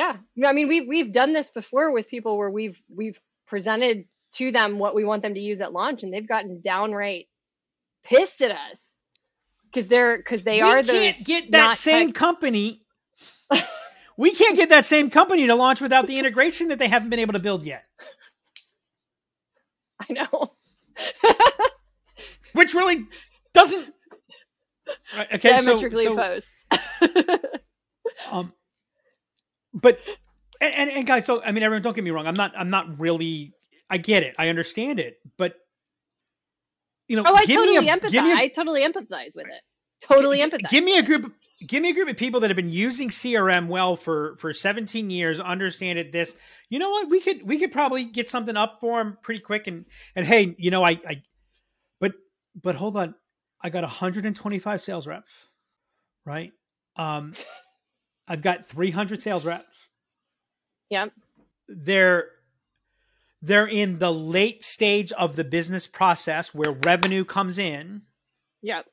yeah. 0.00 0.48
I 0.48 0.52
mean 0.52 0.68
we've 0.68 0.88
we've 0.88 1.12
done 1.12 1.32
this 1.32 1.50
before 1.50 1.92
with 1.92 2.08
people 2.08 2.38
where 2.38 2.50
we've 2.50 2.80
we've 2.88 3.20
presented 3.46 4.04
to 4.36 4.52
them 4.52 4.78
what 4.78 4.94
we 4.94 5.04
want 5.04 5.22
them 5.22 5.34
to 5.34 5.40
use 5.40 5.60
at 5.60 5.72
launch 5.72 6.02
and 6.02 6.14
they've 6.14 6.28
gotten 6.28 6.60
downright 6.62 7.26
pissed 8.04 8.40
at 8.42 8.50
us. 8.50 8.86
Because 9.66 9.86
they're 9.88 10.16
because 10.16 10.42
they 10.42 10.56
we 10.56 10.62
are 10.62 10.82
can't 10.82 11.16
get 11.24 11.52
that 11.52 11.76
same 11.76 12.08
tech- 12.08 12.16
company 12.16 12.82
we 14.16 14.32
can't 14.32 14.56
get 14.56 14.70
that 14.70 14.84
same 14.84 15.10
company 15.10 15.46
to 15.46 15.54
launch 15.54 15.80
without 15.80 16.06
the 16.06 16.18
integration 16.18 16.68
that 16.68 16.78
they 16.78 16.88
haven't 16.88 17.10
been 17.10 17.20
able 17.20 17.34
to 17.34 17.38
build 17.38 17.64
yet. 17.64 17.84
I 20.00 20.12
know. 20.12 20.52
Which 22.54 22.74
really 22.74 23.06
doesn't 23.52 23.94
right, 25.14 25.28
okay 25.34 25.50
diametrically 25.50 26.04
so, 26.04 26.16
so 26.16 26.20
opposed. 26.20 27.46
Um 28.30 28.52
but 29.74 29.98
and, 30.60 30.74
and, 30.74 30.90
and 30.90 31.06
guys 31.06 31.24
so 31.26 31.42
i 31.42 31.52
mean 31.52 31.62
everyone 31.62 31.82
don't 31.82 31.94
get 31.94 32.04
me 32.04 32.10
wrong 32.10 32.26
i'm 32.26 32.34
not 32.34 32.52
i'm 32.56 32.70
not 32.70 32.98
really 32.98 33.54
I 33.90 33.98
get 33.98 34.22
it. 34.22 34.36
I 34.38 34.48
understand 34.48 35.00
it. 35.00 35.18
But 35.36 35.56
you 37.08 37.16
know, 37.16 37.24
oh, 37.26 37.34
I 37.34 37.44
totally 37.44 37.76
a, 37.76 37.82
empathize. 37.82 38.14
A, 38.14 38.36
I 38.36 38.48
totally 38.48 38.82
empathize 38.82 39.34
with 39.34 39.46
it. 39.46 39.60
Totally 40.00 40.38
g- 40.38 40.44
empathize. 40.44 40.70
Give 40.70 40.84
me 40.84 40.96
a 40.96 41.02
group. 41.02 41.34
Give 41.66 41.82
me 41.82 41.90
a 41.90 41.92
group 41.92 42.08
of 42.08 42.16
people 42.16 42.40
that 42.40 42.48
have 42.48 42.56
been 42.56 42.70
using 42.70 43.10
CRM 43.10 43.66
well 43.66 43.96
for 43.96 44.36
for 44.36 44.54
17 44.54 45.10
years. 45.10 45.40
Understand 45.40 45.98
it. 45.98 46.12
This, 46.12 46.32
you 46.70 46.78
know 46.78 46.88
what? 46.88 47.10
We 47.10 47.20
could 47.20 47.42
we 47.42 47.58
could 47.58 47.72
probably 47.72 48.04
get 48.04 48.30
something 48.30 48.56
up 48.56 48.78
for 48.80 49.02
them 49.02 49.18
pretty 49.20 49.40
quick. 49.40 49.66
And 49.66 49.84
and 50.14 50.24
hey, 50.24 50.54
you 50.56 50.70
know, 50.70 50.84
I 50.84 50.92
I, 51.06 51.22
but 51.98 52.12
but 52.62 52.76
hold 52.76 52.96
on, 52.96 53.14
I 53.60 53.70
got 53.70 53.82
125 53.82 54.80
sales 54.80 55.06
reps, 55.06 55.48
right? 56.24 56.52
Um, 56.96 57.34
I've 58.30 58.42
got 58.42 58.64
300 58.64 59.20
sales 59.20 59.44
reps. 59.44 59.88
Yep. 60.88 61.12
They're 61.68 62.28
they're 63.42 63.66
in 63.66 63.98
the 63.98 64.12
late 64.12 64.64
stage 64.64 65.10
of 65.12 65.34
the 65.34 65.42
business 65.42 65.88
process 65.88 66.54
where 66.54 66.70
revenue 66.70 67.24
comes 67.24 67.58
in. 67.58 68.02
Yep. 68.62 68.86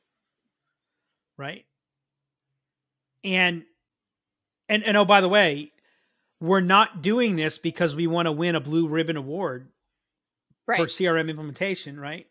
Right. 1.38 1.66
And 3.24 3.64
and 4.68 4.84
and 4.84 4.98
oh 4.98 5.06
by 5.06 5.22
the 5.22 5.30
way, 5.30 5.72
we're 6.42 6.60
not 6.60 7.04
doing 7.04 7.36
this 7.36 7.60
because 7.60 7.96
we 7.96 8.08
want 8.08 8.26
to 8.26 8.32
win 8.32 8.56
a 8.56 8.60
blue 8.60 8.88
ribbon 8.88 9.18
award 9.18 9.68
right. 10.66 10.80
for 10.80 10.88
CRM 10.88 11.30
implementation, 11.30 12.00
right? 12.00 12.26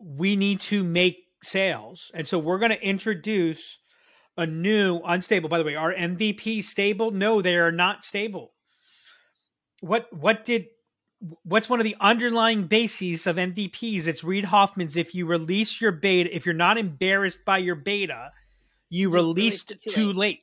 We 0.00 0.34
need 0.34 0.58
to 0.62 0.82
make 0.82 1.26
sales. 1.44 2.10
And 2.12 2.26
so 2.26 2.40
we're 2.40 2.58
going 2.58 2.72
to 2.72 2.84
introduce 2.84 3.78
a 4.36 4.46
new 4.46 5.00
unstable. 5.04 5.48
By 5.48 5.58
the 5.58 5.64
way, 5.64 5.74
are 5.74 5.92
MVP 5.92 6.64
stable? 6.64 7.10
No, 7.10 7.42
they 7.42 7.56
are 7.56 7.72
not 7.72 8.04
stable. 8.04 8.52
What 9.80 10.12
what 10.12 10.44
did 10.44 10.66
what's 11.44 11.68
one 11.68 11.80
of 11.80 11.84
the 11.84 11.96
underlying 12.00 12.64
bases 12.64 13.26
of 13.26 13.36
MVPs? 13.36 14.06
It's 14.06 14.24
Reid 14.24 14.44
Hoffman's. 14.44 14.96
If 14.96 15.14
you 15.14 15.26
release 15.26 15.80
your 15.80 15.92
beta, 15.92 16.34
if 16.34 16.46
you're 16.46 16.54
not 16.54 16.78
embarrassed 16.78 17.44
by 17.44 17.58
your 17.58 17.74
beta, 17.74 18.32
you, 18.90 19.08
you 19.08 19.10
released, 19.10 19.70
released 19.70 19.94
too, 19.94 20.08
late. 20.08 20.16
late. 20.16 20.40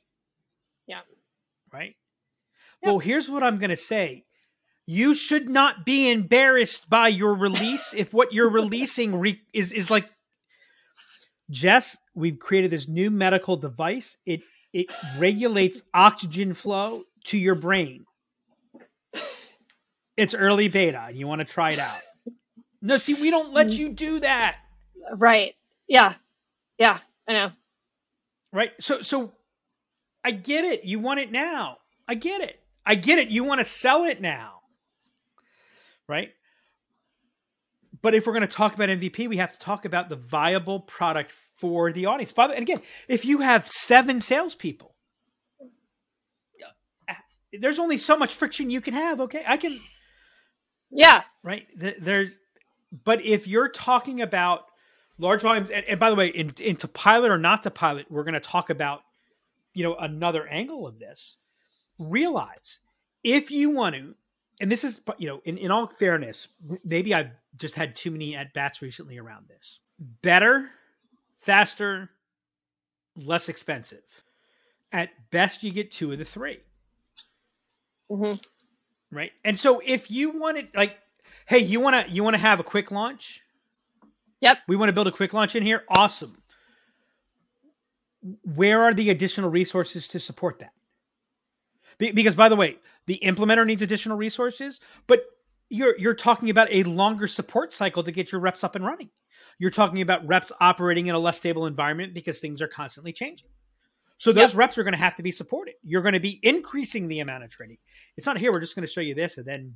Yeah. 0.86 1.00
Right. 1.72 1.96
Well, 2.82 2.98
here's 2.98 3.28
what 3.28 3.42
I'm 3.42 3.58
going 3.58 3.70
to 3.70 3.76
say. 3.76 4.24
You 4.86 5.14
should 5.14 5.48
not 5.48 5.84
be 5.84 6.10
embarrassed 6.10 6.88
by 6.88 7.08
your 7.08 7.34
release 7.34 7.94
if 7.94 8.12
what 8.12 8.32
you're 8.32 8.48
releasing 8.50 9.14
re- 9.20 9.40
is 9.52 9.72
is 9.72 9.90
like 9.90 10.10
Jess, 11.50 11.96
we've 12.14 12.38
created 12.38 12.70
this 12.70 12.88
new 12.88 13.10
medical 13.10 13.56
device. 13.56 14.16
It 14.26 14.40
it 14.72 14.86
regulates 15.18 15.82
oxygen 15.92 16.54
flow 16.54 17.02
to 17.24 17.36
your 17.36 17.56
brain 17.56 18.06
it's 20.20 20.34
early 20.34 20.68
beta. 20.68 21.08
You 21.12 21.26
want 21.26 21.40
to 21.40 21.46
try 21.46 21.70
it 21.72 21.78
out. 21.78 22.00
No, 22.82 22.98
see, 22.98 23.14
we 23.14 23.30
don't 23.30 23.54
let 23.54 23.72
you 23.72 23.88
do 23.88 24.20
that. 24.20 24.58
Right. 25.16 25.54
Yeah. 25.88 26.14
Yeah, 26.78 26.98
I 27.26 27.32
know. 27.32 27.52
Right. 28.52 28.72
So 28.80 29.00
so 29.00 29.32
I 30.22 30.32
get 30.32 30.64
it. 30.64 30.84
You 30.84 30.98
want 30.98 31.20
it 31.20 31.32
now. 31.32 31.78
I 32.06 32.14
get 32.14 32.42
it. 32.42 32.60
I 32.84 32.96
get 32.96 33.18
it. 33.18 33.28
You 33.28 33.44
want 33.44 33.60
to 33.60 33.64
sell 33.64 34.04
it 34.04 34.20
now. 34.20 34.60
Right? 36.06 36.30
But 38.02 38.14
if 38.14 38.26
we're 38.26 38.32
going 38.32 38.42
to 38.42 38.46
talk 38.46 38.74
about 38.74 38.88
MVP, 38.88 39.28
we 39.28 39.36
have 39.36 39.52
to 39.52 39.58
talk 39.58 39.84
about 39.84 40.08
the 40.08 40.16
viable 40.16 40.80
product 40.80 41.34
for 41.56 41.92
the 41.92 42.06
audience. 42.06 42.32
By 42.32 42.46
the, 42.46 42.54
and 42.54 42.62
again, 42.62 42.80
if 43.08 43.24
you 43.24 43.38
have 43.38 43.68
seven 43.68 44.20
salespeople, 44.20 44.94
uh, 47.08 47.14
there's 47.52 47.78
only 47.78 47.98
so 47.98 48.16
much 48.16 48.32
friction 48.32 48.70
you 48.70 48.80
can 48.80 48.94
have. 48.94 49.20
Okay, 49.20 49.44
I 49.46 49.56
can 49.58 49.80
yeah. 50.90 51.22
Right. 51.42 51.66
There's, 51.76 52.38
but 53.04 53.24
if 53.24 53.46
you're 53.46 53.68
talking 53.68 54.20
about 54.20 54.64
large 55.18 55.42
volumes, 55.42 55.70
and, 55.70 55.84
and 55.86 56.00
by 56.00 56.10
the 56.10 56.16
way, 56.16 56.28
in, 56.28 56.52
into 56.60 56.88
pilot 56.88 57.30
or 57.30 57.38
not 57.38 57.62
to 57.62 57.70
pilot, 57.70 58.06
we're 58.10 58.24
going 58.24 58.34
to 58.34 58.40
talk 58.40 58.70
about, 58.70 59.02
you 59.72 59.84
know, 59.84 59.94
another 59.94 60.46
angle 60.48 60.86
of 60.86 60.98
this. 60.98 61.36
Realize 61.98 62.80
if 63.22 63.50
you 63.50 63.70
want 63.70 63.94
to, 63.94 64.14
and 64.60 64.70
this 64.70 64.84
is, 64.84 65.00
you 65.18 65.26
know, 65.28 65.40
in, 65.44 65.58
in 65.58 65.70
all 65.70 65.86
fairness, 65.86 66.48
maybe 66.84 67.14
I've 67.14 67.30
just 67.56 67.74
had 67.74 67.96
too 67.96 68.10
many 68.10 68.36
at 68.36 68.52
bats 68.52 68.82
recently 68.82 69.18
around 69.18 69.48
this. 69.48 69.80
Better, 70.22 70.68
faster, 71.38 72.10
less 73.16 73.48
expensive. 73.48 74.02
At 74.92 75.10
best, 75.30 75.62
you 75.62 75.72
get 75.72 75.90
two 75.90 76.12
of 76.12 76.18
the 76.18 76.24
3 76.24 76.58
mm-hmm 78.10 78.36
right? 79.10 79.32
And 79.44 79.58
so 79.58 79.80
if 79.84 80.10
you 80.10 80.30
wanted 80.30 80.68
like 80.74 80.96
hey, 81.46 81.58
you 81.58 81.80
want 81.80 82.06
to 82.06 82.12
you 82.12 82.22
want 82.22 82.34
to 82.34 82.40
have 82.40 82.60
a 82.60 82.64
quick 82.64 82.90
launch? 82.90 83.42
Yep. 84.40 84.58
We 84.68 84.76
want 84.76 84.88
to 84.88 84.92
build 84.92 85.06
a 85.06 85.12
quick 85.12 85.34
launch 85.34 85.54
in 85.56 85.62
here. 85.62 85.84
Awesome. 85.88 86.34
Where 88.54 88.82
are 88.82 88.94
the 88.94 89.10
additional 89.10 89.50
resources 89.50 90.08
to 90.08 90.18
support 90.18 90.60
that? 90.60 90.72
Because 92.00 92.34
by 92.34 92.48
the 92.48 92.56
way, 92.56 92.78
the 93.06 93.20
implementer 93.22 93.66
needs 93.66 93.82
additional 93.82 94.16
resources, 94.16 94.80
but 95.06 95.24
you're 95.68 95.96
you're 95.98 96.14
talking 96.14 96.50
about 96.50 96.68
a 96.70 96.82
longer 96.84 97.28
support 97.28 97.72
cycle 97.72 98.02
to 98.02 98.10
get 98.10 98.32
your 98.32 98.40
reps 98.40 98.64
up 98.64 98.74
and 98.74 98.84
running. 98.84 99.10
You're 99.58 99.70
talking 99.70 100.00
about 100.00 100.26
reps 100.26 100.50
operating 100.60 101.06
in 101.06 101.14
a 101.14 101.18
less 101.18 101.36
stable 101.36 101.66
environment 101.66 102.14
because 102.14 102.40
things 102.40 102.62
are 102.62 102.68
constantly 102.68 103.12
changing. 103.12 103.48
So 104.16 104.32
those 104.32 104.52
yep. 104.52 104.58
reps 104.58 104.78
are 104.78 104.82
going 104.82 104.92
to 104.92 104.98
have 104.98 105.14
to 105.16 105.22
be 105.22 105.32
supported. 105.32 105.74
You're 105.82 106.02
going 106.02 106.14
to 106.14 106.20
be 106.20 106.40
increasing 106.42 107.08
the 107.08 107.20
amount 107.20 107.44
of 107.44 107.50
training. 107.50 107.78
It's 108.16 108.26
not 108.26 108.38
here. 108.38 108.52
We're 108.52 108.60
just 108.60 108.74
going 108.74 108.86
to 108.86 108.92
show 108.92 109.00
you 109.00 109.14
this 109.14 109.38
and 109.38 109.46
then, 109.46 109.74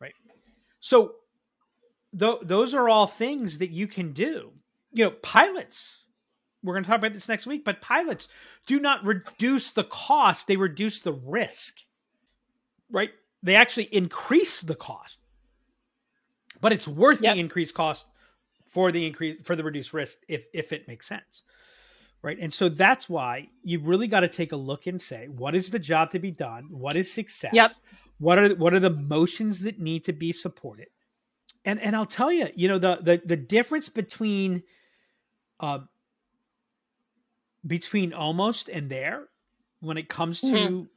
right? 0.00 0.12
So 0.80 1.14
th- 2.18 2.40
those 2.42 2.74
are 2.74 2.88
all 2.88 3.06
things 3.06 3.58
that 3.58 3.70
you 3.70 3.86
can 3.86 4.12
do. 4.12 4.52
You 4.92 5.04
know, 5.04 5.10
pilots. 5.22 6.05
We're 6.62 6.74
going 6.74 6.84
to 6.84 6.88
talk 6.90 6.98
about 6.98 7.12
this 7.12 7.28
next 7.28 7.46
week, 7.46 7.64
but 7.64 7.80
pilots 7.80 8.28
do 8.66 8.80
not 8.80 9.04
reduce 9.04 9.70
the 9.72 9.84
cost; 9.84 10.46
they 10.48 10.56
reduce 10.56 11.00
the 11.00 11.12
risk. 11.12 11.80
Right? 12.90 13.10
They 13.42 13.54
actually 13.54 13.84
increase 13.94 14.60
the 14.62 14.74
cost. 14.74 15.20
but 16.60 16.72
it's 16.72 16.88
worth 16.88 17.20
Yep. 17.22 17.34
the 17.34 17.40
increased 17.40 17.74
cost 17.74 18.06
for 18.66 18.90
the 18.90 19.06
increase 19.06 19.38
for 19.44 19.54
the 19.56 19.62
reduced 19.64 19.92
risk 19.92 20.18
if 20.28 20.44
if 20.52 20.72
it 20.72 20.88
makes 20.88 21.06
sense 21.06 21.42
right 22.22 22.38
and 22.40 22.52
so 22.52 22.68
that's 22.68 23.08
why 23.08 23.48
you 23.62 23.78
really 23.80 24.08
got 24.08 24.20
to 24.20 24.28
take 24.28 24.52
a 24.52 24.56
look 24.56 24.86
and 24.86 25.00
say 25.00 25.28
what 25.28 25.54
is 25.54 25.70
the 25.70 25.78
job 25.78 26.10
to 26.10 26.18
be 26.18 26.30
done 26.30 26.64
what 26.70 26.96
is 26.96 27.12
success 27.12 27.52
Yep. 27.52 27.70
what 28.18 28.38
are 28.38 28.54
what 28.56 28.72
are 28.74 28.80
the 28.80 28.90
motions 28.90 29.60
that 29.60 29.78
need 29.78 30.02
to 30.04 30.12
be 30.12 30.32
supported 30.32 30.88
and 31.64 31.80
and 31.80 31.94
i'll 31.94 32.06
tell 32.06 32.32
you 32.32 32.48
you 32.56 32.68
know 32.68 32.78
the 32.78 32.98
the, 33.02 33.22
the 33.24 33.36
difference 33.36 33.88
between 33.88 34.62
uh 35.60 35.80
between 37.66 38.12
almost 38.12 38.68
and 38.68 38.90
there 38.90 39.28
when 39.80 39.96
it 39.98 40.08
comes 40.08 40.40
to 40.40 40.46
Mhm. 40.46 40.88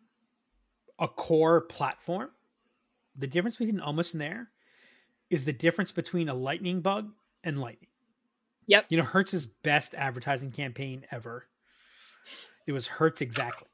a 0.99 1.07
core 1.07 1.61
platform 1.61 2.31
the 3.15 3.27
difference 3.27 3.57
between 3.57 3.79
almost 3.81 4.13
and 4.13 4.21
there 4.21 4.49
is 5.29 5.43
the 5.45 5.51
difference 5.53 5.91
between 5.91 6.29
a 6.29 6.33
lightning 6.33 6.79
bug 6.81 7.13
and 7.43 7.59
lightning. 7.59 7.89
Yep. 8.67 8.85
You 8.89 8.97
know, 8.97 9.03
Hertz's 9.03 9.45
best 9.45 9.93
advertising 9.93 10.51
campaign 10.51 11.05
ever. 11.11 11.45
It 12.65 12.71
was 12.71 12.87
Hertz 12.87 13.19
exactly. 13.21 13.67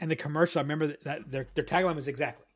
And 0.00 0.10
the 0.10 0.16
commercial, 0.16 0.60
I 0.60 0.62
remember 0.62 0.96
that- 1.04 1.30
their 1.30 1.48
their 1.54 1.64
tagline 1.64 1.96
was 1.96 2.08
exactly. 2.08 2.46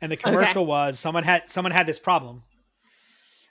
And 0.00 0.10
the 0.12 0.16
commercial 0.16 0.66
was 0.66 0.98
someone 0.98 1.22
had 1.24 1.48
someone 1.48 1.72
had 1.72 1.86
this 1.86 1.98
problem. 1.98 2.42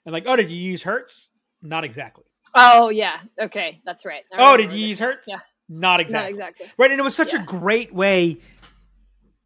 And 0.05 0.13
like, 0.13 0.25
oh, 0.27 0.35
did 0.35 0.49
you 0.49 0.57
use 0.57 0.83
Hertz? 0.83 1.29
Not 1.61 1.83
exactly. 1.83 2.25
Oh 2.55 2.89
yeah. 2.89 3.17
Okay, 3.39 3.81
that's 3.85 4.05
right. 4.05 4.23
I 4.33 4.51
Oh, 4.53 4.57
did 4.57 4.71
you 4.73 4.87
use 4.87 4.99
Hertz? 4.99 5.27
Yeah. 5.27 5.39
Not 5.69 5.99
exactly. 6.01 6.37
Not 6.37 6.49
exactly. 6.49 6.71
Right. 6.77 6.91
And 6.91 6.99
it 6.99 7.03
was 7.03 7.15
such 7.15 7.33
Yeah. 7.33 7.43
a 7.43 7.45
great 7.45 7.93
way, 7.93 8.39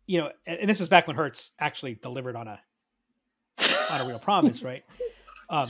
you 0.08 0.20
know, 0.20 0.32
and, 0.48 0.60
and 0.62 0.70
this 0.70 0.80
was 0.80 0.90
back 0.90 1.06
when 1.08 1.16
Hertz 1.16 1.52
actually 1.60 1.96
delivered 1.96 2.36
on 2.36 2.48
a 2.48 2.60
on 3.92 4.02
a 4.02 4.06
real 4.08 4.20
promise, 4.20 4.62
right? 4.64 4.84
Um, 5.48 5.70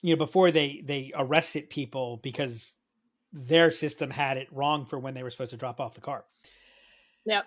you 0.00 0.14
know, 0.14 0.18
before 0.18 0.50
they 0.50 0.80
they 0.82 1.12
arrested 1.14 1.68
people 1.68 2.18
because 2.22 2.74
their 3.34 3.70
system 3.70 4.08
had 4.08 4.38
it 4.38 4.48
wrong 4.50 4.86
for 4.86 4.98
when 4.98 5.12
they 5.12 5.22
were 5.22 5.28
supposed 5.28 5.50
to 5.50 5.58
drop 5.58 5.78
off 5.78 5.92
the 5.94 6.00
car. 6.00 6.24
Yep. 7.26 7.44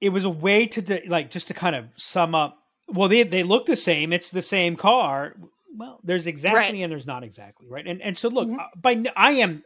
It 0.00 0.08
was 0.08 0.24
a 0.24 0.30
way 0.30 0.66
to 0.66 0.82
de- 0.82 1.06
like 1.06 1.30
just 1.30 1.46
to 1.48 1.54
kind 1.54 1.76
of 1.76 1.86
sum 1.96 2.34
up. 2.34 2.58
Well, 2.88 3.08
they 3.08 3.22
they 3.22 3.44
look 3.44 3.66
the 3.66 3.76
same. 3.76 4.12
It's 4.12 4.32
the 4.32 4.42
same 4.42 4.74
car. 4.74 5.36
Well, 5.74 6.00
there's 6.04 6.26
exactly 6.26 6.78
Right. 6.78 6.82
and 6.82 6.92
there's 6.92 7.06
not 7.06 7.24
exactly, 7.24 7.68
right? 7.68 7.86
And 7.86 8.02
and 8.02 8.16
so 8.16 8.28
look, 8.28 8.48
Mhm. 8.48 8.60
uh, 8.60 8.68
by 8.76 9.02
i 9.16 9.32
am 9.32 9.64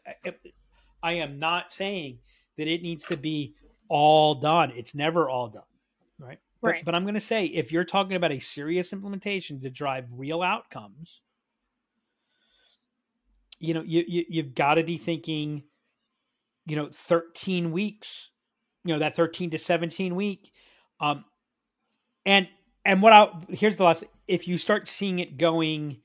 I 1.03 1.13
am 1.15 1.39
not 1.39 1.73
saying 1.73 2.21
that 2.57 2.69
it 2.69 2.83
needs 2.83 3.07
to 3.07 3.17
be 3.17 3.55
all 3.89 4.35
done. 4.35 4.71
It's 4.73 4.95
never 4.95 5.29
all 5.29 5.49
done, 5.49 5.63
right? 6.19 6.39
But, 6.63 6.71
Right. 6.71 6.85
but 6.85 6.95
I'm 6.95 7.03
going 7.05 7.15
to 7.15 7.21
say 7.21 7.47
if 7.47 7.71
you're 7.71 7.85
talking 7.85 8.17
about 8.17 8.33
a 8.33 8.39
serious 8.39 8.93
implementation 8.93 9.61
to 9.61 9.71
drive 9.71 10.07
real 10.11 10.43
outcomes, 10.43 11.21
you 13.59 13.75
know, 13.75 13.83
you, 13.83 14.05
you 14.07 14.25
you've 14.29 14.55
got 14.55 14.75
to 14.75 14.85
be 14.85 14.97
thinking, 14.97 15.65
you 16.67 16.77
know, 16.77 16.89
13 16.91 17.71
weeks, 17.73 18.31
you 18.85 18.93
know, 18.93 18.99
that 19.01 19.17
13 19.17 19.51
to 19.51 19.59
17 19.59 20.15
week, 20.15 20.53
um, 21.01 21.25
and 22.25 22.49
and 22.85 23.03
what 23.03 23.13
I 23.13 23.31
here's 23.51 23.77
the 23.77 23.85
last. 23.85 24.05
If 24.29 24.49
you 24.49 24.59
start 24.59 24.89
seeing 24.89 25.19
it 25.21 25.37
going, 25.39 25.99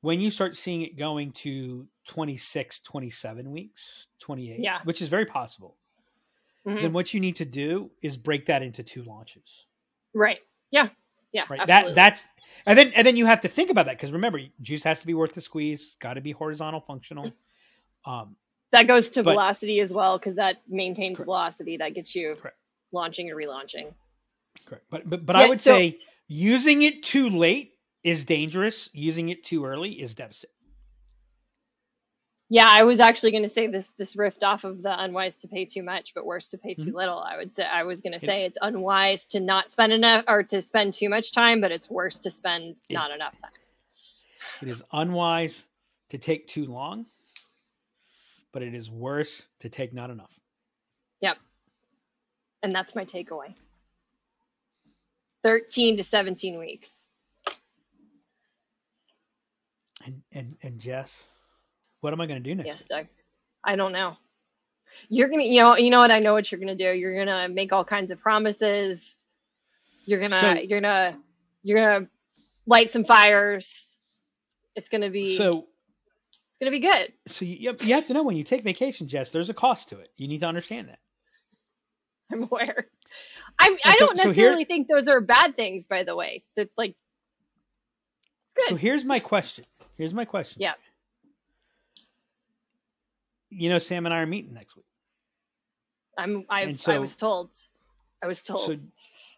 when 0.00 0.20
you 0.20 0.30
start 0.30 0.56
seeing 0.56 0.82
it 0.82 0.96
going 0.96 1.32
to 1.32 1.86
26, 2.06 2.80
27 2.80 3.50
weeks, 3.50 4.08
28, 4.20 4.60
Yeah. 4.60 4.80
which 4.84 5.00
is 5.02 5.08
very 5.08 5.26
possible, 5.26 5.76
Mhm. 6.66 6.82
then 6.82 6.92
what 6.92 7.14
you 7.14 7.20
need 7.20 7.36
to 7.36 7.44
do 7.44 7.90
is 8.02 8.16
break 8.16 8.46
that 8.46 8.62
into 8.62 8.82
two 8.82 9.02
launches 9.04 9.66
Right. 10.12 10.40
Yeah. 10.70 10.88
Yeah. 11.32 11.44
right 11.48 11.60
absolutely. 11.60 11.94
that 11.94 11.94
that's 11.94 12.24
and 12.66 12.76
then 12.76 12.92
and 12.94 13.06
then 13.06 13.16
you 13.16 13.24
have 13.24 13.40
to 13.42 13.48
think 13.48 13.70
about 13.70 13.86
that 13.86 13.96
because 13.96 14.10
remember 14.10 14.40
juice 14.60 14.82
has 14.82 14.98
to 15.00 15.06
be 15.06 15.14
worth 15.14 15.32
the 15.32 15.40
squeeze 15.40 15.94
got 16.00 16.14
to 16.14 16.20
be 16.20 16.32
horizontal 16.32 16.80
functional 16.80 17.32
um 18.04 18.36
that 18.72 18.88
goes 18.88 19.10
to 19.10 19.22
but- 19.22 19.30
velocity 19.32 19.78
as 19.80 19.92
well 19.92 20.18
because 20.18 20.34
that 20.34 20.60
maintains 20.68 21.16
Correct. 21.18 21.26
velocity. 21.26 21.76
That 21.76 21.94
gets 21.94 22.14
you 22.16 22.34
Correct. 22.34 22.58
launching 22.92 23.30
and 23.30 23.38
relaunching. 23.38 23.94
correct 24.66 24.84
but 24.90 25.08
but, 25.08 25.24
but 25.24 25.36
i 25.36 25.48
would 25.48 25.60
so- 25.60 25.72
say 25.76 25.98
using 26.32 26.82
it 26.82 27.02
too 27.02 27.28
late 27.28 27.72
is 28.04 28.24
dangerous 28.24 28.88
using 28.92 29.30
it 29.30 29.42
too 29.42 29.64
early 29.64 29.90
is 30.00 30.14
devastating 30.14 30.54
Yeah, 32.48 32.66
I 32.68 32.84
was 32.84 33.00
actually 33.00 33.32
going 33.32 33.42
to 33.42 33.48
say 33.48 33.66
this 33.66 33.88
this 33.98 34.14
rift 34.16 34.44
off 34.44 34.62
of 34.64 34.80
the 34.82 34.94
unwise 35.02 35.40
to 35.40 35.48
pay 35.48 35.64
too 35.64 35.82
much, 35.82 36.14
but 36.14 36.24
worse 36.24 36.50
to 36.50 36.58
pay 36.58 36.74
too 36.74 36.92
Mhm. 36.92 36.94
little. 36.94 37.18
I 37.18 37.36
would 37.36 37.54
say 37.54 37.64
I 37.64 37.82
was 37.82 38.00
going 38.00 38.12
to 38.18 38.24
say 38.24 38.44
it's 38.44 38.58
unwise 38.62 39.26
to 39.28 39.40
not 39.40 39.70
spend 39.72 39.92
enough 39.92 40.24
or 40.28 40.42
to 40.44 40.62
spend 40.62 40.94
too 40.94 41.08
much 41.08 41.32
time, 41.32 41.60
but 41.60 41.70
it's 41.72 41.88
worse 41.90 42.18
to 42.20 42.30
spend 42.30 42.76
It- 42.88 42.94
not 42.94 43.10
enough 43.12 43.36
time. 43.40 43.52
it 44.62 44.68
is 44.68 44.82
unwise 44.92 45.64
to 46.10 46.18
take 46.18 46.46
too 46.46 46.66
long 46.66 47.06
but 48.52 48.62
it 48.62 48.74
is 48.74 48.90
worse 48.90 49.42
to 49.60 49.68
take 49.68 49.92
not 49.92 50.10
enough 50.10 50.34
Yep, 51.20 51.38
And 52.62 52.72
that's 52.74 52.94
my 52.94 53.04
takeaway. 53.04 53.54
13 55.42 55.96
to 55.98 56.04
17 56.04 56.58
weeks. 56.58 57.08
and 60.04 60.22
and, 60.32 60.56
and 60.62 60.78
jess 60.80 61.24
what 62.00 62.12
am 62.12 62.20
i 62.20 62.26
going 62.26 62.42
to 62.42 62.48
do 62.48 62.54
next 62.54 62.66
Yes? 62.66 62.84
Doug. 62.88 63.06
I 63.62 63.76
don't 63.76 63.92
know. 63.92 64.16
You're 65.10 65.28
gonna, 65.28 65.42
you 65.42 65.60
know, 65.60 65.76
you 65.76 65.90
know 65.90 65.98
what? 65.98 66.10
I 66.10 66.18
know 66.18 66.32
what 66.32 66.50
you're 66.50 66.58
gonna 66.58 66.74
do. 66.74 66.90
You're 66.92 67.22
gonna 67.24 67.48
make 67.48 67.72
all 67.72 67.84
kinds 67.84 68.10
of 68.10 68.18
promises. 68.18 69.14
You're 70.06 70.18
gonna, 70.20 70.40
So- 70.40 70.52
you're 70.54 70.80
gonna, 70.80 71.18
you're 71.62 71.78
gonna 71.78 72.08
light 72.66 72.90
some 72.92 73.04
fires. 73.04 73.84
It's 74.74 74.88
gonna 74.88 75.10
be, 75.10 75.36
so 75.36 75.68
it's 76.48 76.58
gonna 76.58 76.70
be 76.70 76.78
good. 76.80 77.12
so 77.26 77.44
you, 77.44 77.76
you 77.82 77.94
have 77.94 78.06
to 78.06 78.14
know 78.14 78.22
when 78.22 78.36
you 78.36 78.44
take 78.44 78.64
vacation 78.64 79.06
jess 79.08 79.30
there's 79.30 79.50
a 79.50 79.54
cost 79.54 79.88
to 79.90 79.98
it 79.98 80.08
you 80.16 80.26
need 80.28 80.40
to 80.40 80.46
understand 80.46 80.88
that 80.88 80.98
I'm 82.32 82.44
aware. 82.44 82.86
I, 83.58 83.76
I 83.84 83.96
so- 83.96 84.06
don't 84.06 84.16
so 84.16 84.22
here- 84.24 84.28
necessarily 84.30 84.64
think 84.64 84.88
those 84.88 85.08
are 85.08 85.20
bad 85.20 85.56
things, 85.56 85.86
by 85.86 86.04
the 86.04 86.14
way. 86.16 86.42
Like, 86.76 86.94
good. 88.54 88.68
So 88.68 88.76
here's 88.76 89.04
my 89.04 89.18
question. 89.18 89.64
Here's 89.96 90.14
my 90.14 90.24
question. 90.24 90.62
Yeah. 90.62 90.74
You 93.50 93.68
know, 93.68 93.78
Sam 93.78 94.06
and 94.06 94.14
I 94.14 94.18
are 94.18 94.26
meeting 94.26 94.54
next 94.54 94.76
week. 94.76 94.84
I'm, 96.16 96.44
I, 96.48 96.62
And 96.62 96.82
I 96.86 96.98
was 96.98 97.16
told, 97.16 97.50
I 98.22 98.26
was 98.26 98.42
told. 98.44 98.66
So 98.66 98.76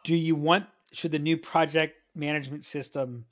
do 0.05 0.15
you 0.15 0.35
want 0.35 0.67
should 0.93 1.13
the 1.13 1.19
new 1.19 1.37
project 1.37 1.97
management 2.15 2.65
system 2.65 3.25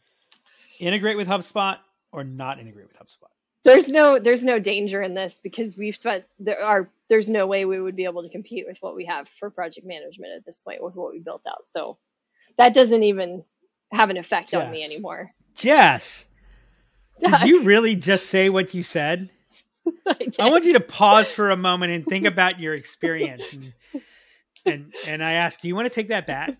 integrate 0.78 1.16
with 1.16 1.28
HubSpot 1.28 1.76
or 2.12 2.24
not 2.24 2.58
integrate 2.58 2.86
with 2.88 2.98
HubSpot? 2.98 3.28
there's 3.62 3.88
no 3.88 4.18
there's 4.18 4.44
no 4.44 4.58
danger 4.58 5.02
in 5.02 5.14
this 5.14 5.38
because 5.42 5.76
we've 5.76 5.96
spent 5.96 6.24
there 6.38 6.62
are 6.62 6.88
there's 7.10 7.28
no 7.28 7.46
way 7.46 7.66
we 7.66 7.78
would 7.78 7.96
be 7.96 8.04
able 8.04 8.22
to 8.22 8.30
compete 8.30 8.64
with 8.66 8.78
what 8.80 8.96
we 8.96 9.04
have 9.04 9.28
for 9.28 9.50
project 9.50 9.86
management 9.86 10.32
at 10.34 10.46
this 10.46 10.58
point 10.58 10.82
with 10.82 10.94
what 10.94 11.12
we 11.12 11.18
built 11.20 11.42
out 11.46 11.64
so 11.76 11.98
that 12.56 12.72
doesn't 12.72 13.02
even 13.02 13.44
have 13.92 14.08
an 14.08 14.16
effect 14.16 14.54
on 14.54 14.70
me 14.70 14.82
anymore 14.82 15.30
Jess, 15.54 16.26
did 17.20 17.40
you 17.44 17.64
really 17.64 17.96
just 17.96 18.26
say 18.26 18.48
what 18.48 18.72
you 18.72 18.82
said? 18.82 19.28
I. 20.06 20.28
I 20.38 20.50
want 20.50 20.64
you 20.64 20.74
to 20.74 20.80
pause 20.80 21.30
for 21.30 21.50
a 21.50 21.56
moment 21.56 21.92
and 21.92 22.06
think 22.06 22.24
about 22.26 22.60
your 22.60 22.74
experience. 22.74 23.52
And 23.52 23.72
and, 24.64 24.94
and 25.06 25.24
I 25.24 25.32
asked, 25.32 25.62
do 25.62 25.68
you 25.68 25.74
want 25.74 25.86
to 25.86 25.94
take 25.94 26.08
that 26.08 26.26
back? 26.26 26.56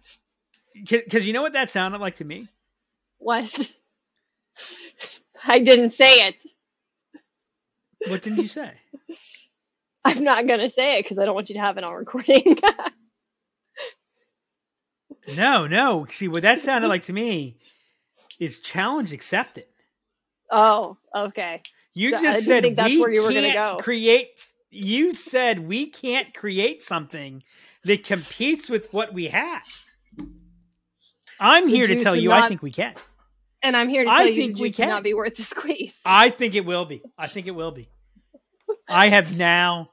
Because 0.75 1.27
you 1.27 1.33
know 1.33 1.43
what 1.43 1.53
that 1.53 1.71
sounded 1.71 2.01
like 2.01 2.17
to 2.17 2.25
me? 2.25 2.49
what 3.21 3.73
i 5.45 5.59
didn't 5.59 5.93
say 5.93 6.15
it 6.27 6.35
What 8.09 8.23
didn't 8.23 8.39
you 8.39 8.49
say? 8.49 8.73
I'm 10.05 10.25
not 10.25 10.47
going 10.47 10.61
to 10.61 10.71
say 10.71 10.97
it 10.97 11.05
because 11.05 11.19
i 11.19 11.25
don't 11.25 11.35
want 11.35 11.49
you 11.49 11.55
to 11.55 11.61
have 11.61 11.79
it 11.79 11.85
on 11.85 11.95
recording 11.95 12.57
No, 15.37 15.67
no. 15.67 16.07
See, 16.11 16.29
what 16.29 16.43
that 16.43 16.59
sounded 16.59 16.89
like 16.89 17.05
to 17.05 17.13
me 17.13 17.59
is 18.41 18.59
challenge 18.59 19.13
accepted. 19.13 19.65
oh 20.51 20.97
okay 21.15 21.63
You 21.95 22.11
So 22.11 22.23
just 22.23 22.47
said 22.47 22.65
that's 22.77 22.89
we 22.89 22.99
where 22.99 23.11
you 23.11 23.23
were 23.23 23.29
gonna 23.29 23.53
can't 23.53 23.55
go. 23.55 23.83
create. 23.83 24.47
You 24.71 25.15
said 25.15 25.67
we 25.69 25.87
can't 25.87 26.33
create 26.35 26.83
something 26.83 27.43
that 27.85 28.05
competes 28.05 28.69
with 28.69 28.93
what 28.93 29.13
we 29.13 29.27
have. 29.29 29.63
I'm 31.39 31.67
The 31.67 31.73
here 31.73 31.87
to 31.87 31.97
tell 31.97 32.17
you, 32.17 32.33
I 32.33 32.49
think 32.49 32.63
we 32.63 32.71
can. 32.71 32.95
and 33.63 33.77
i'm 33.77 33.89
here 33.89 34.05
to 34.05 34.11
I 34.11 34.25
tell 34.25 34.27
you 34.29 34.43
think 34.43 34.59
we 34.59 34.71
can. 34.71 34.89
not 34.89 35.03
be 35.03 35.15
worth 35.15 35.35
the 35.37 35.43
squeeze 35.43 36.01
I 36.05 36.31
think 36.31 36.55
it 36.55 36.65
will 36.65 36.85
be. 36.87 37.03
I 37.19 37.29
think 37.29 37.47
it 37.47 37.53
will 37.53 37.73
be. 37.73 37.89
I 38.91 39.09
have 39.09 39.37
now. 39.37 39.91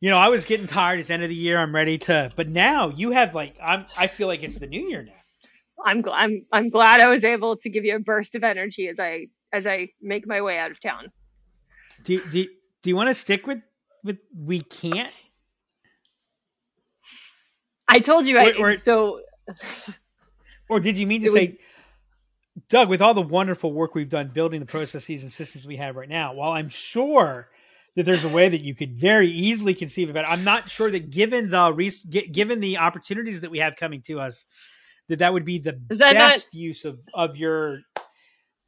You 0.00 0.10
know, 0.10 0.16
I 0.16 0.28
was 0.28 0.44
getting 0.44 0.66
tired. 0.66 1.00
It's 1.00 1.10
end 1.10 1.22
of 1.24 1.28
the 1.28 1.34
year. 1.34 1.58
I'm 1.58 1.74
ready 1.74 1.98
to. 1.98 2.32
But 2.36 2.48
now 2.48 2.88
you 2.90 3.10
have 3.10 3.34
like 3.34 3.54
I'm. 3.62 3.86
I 3.96 4.06
feel 4.06 4.28
like 4.28 4.42
it's 4.42 4.58
the 4.58 4.66
new 4.66 4.88
year 4.88 5.02
now. 5.02 5.12
I'm 5.84 6.02
gl- 6.02 6.12
I'm 6.14 6.44
I'm 6.52 6.70
glad 6.70 7.00
I 7.00 7.08
was 7.08 7.24
able 7.24 7.56
to 7.56 7.68
give 7.68 7.84
you 7.84 7.96
a 7.96 8.00
burst 8.00 8.34
of 8.34 8.44
energy 8.44 8.88
as 8.88 8.98
I 9.00 9.26
as 9.52 9.66
I 9.66 9.88
make 10.00 10.26
my 10.26 10.40
way 10.40 10.58
out 10.58 10.70
of 10.70 10.80
town. 10.80 11.10
Do 12.04 12.20
do 12.30 12.44
do 12.82 12.90
you 12.90 12.96
want 12.96 13.08
to 13.08 13.14
stick 13.14 13.46
with 13.46 13.58
with 14.04 14.18
we 14.36 14.60
can't? 14.60 15.12
I 17.88 17.98
told 18.00 18.26
you 18.26 18.38
I 18.38 18.52
Or- 18.58 18.72
or- 18.72 18.76
so 18.76 19.20
Or 20.68 20.78
did 20.80 20.98
you 20.98 21.06
mean 21.06 21.22
to 21.22 21.30
say, 21.30 21.58
Doug, 22.68 22.90
with 22.90 23.00
all 23.00 23.14
the 23.14 23.22
wonderful 23.22 23.72
work 23.72 23.94
we've 23.94 24.10
done 24.10 24.28
building 24.28 24.60
the 24.60 24.66
processes 24.66 25.22
and 25.22 25.32
systems 25.32 25.66
we 25.66 25.76
have 25.76 25.96
right 25.96 26.08
now, 26.08 26.34
while 26.34 26.52
I'm 26.52 26.68
sure 26.68 27.48
that 27.98 28.04
there's 28.04 28.22
a 28.22 28.28
way 28.28 28.48
that 28.48 28.60
you 28.60 28.76
could 28.76 28.94
very 28.96 29.28
easily 29.28 29.74
conceive 29.74 30.08
about. 30.08 30.24
it, 30.24 30.28
I'm 30.28 30.44
not 30.44 30.70
sure 30.70 30.88
that 30.88 31.10
given 31.10 31.50
the 31.50 31.72
res- 31.72 32.04
given 32.04 32.60
the 32.60 32.78
opportunities 32.78 33.40
that 33.40 33.50
we 33.50 33.58
have 33.58 33.74
coming 33.74 34.02
to 34.02 34.20
us, 34.20 34.44
that 35.08 35.18
that 35.18 35.32
would 35.32 35.44
be 35.44 35.58
the 35.58 35.80
Is 35.90 35.98
that 35.98 36.14
not- 36.14 36.30
best 36.34 36.54
use 36.54 36.84
of 36.84 37.00
of 37.12 37.36
your 37.36 37.78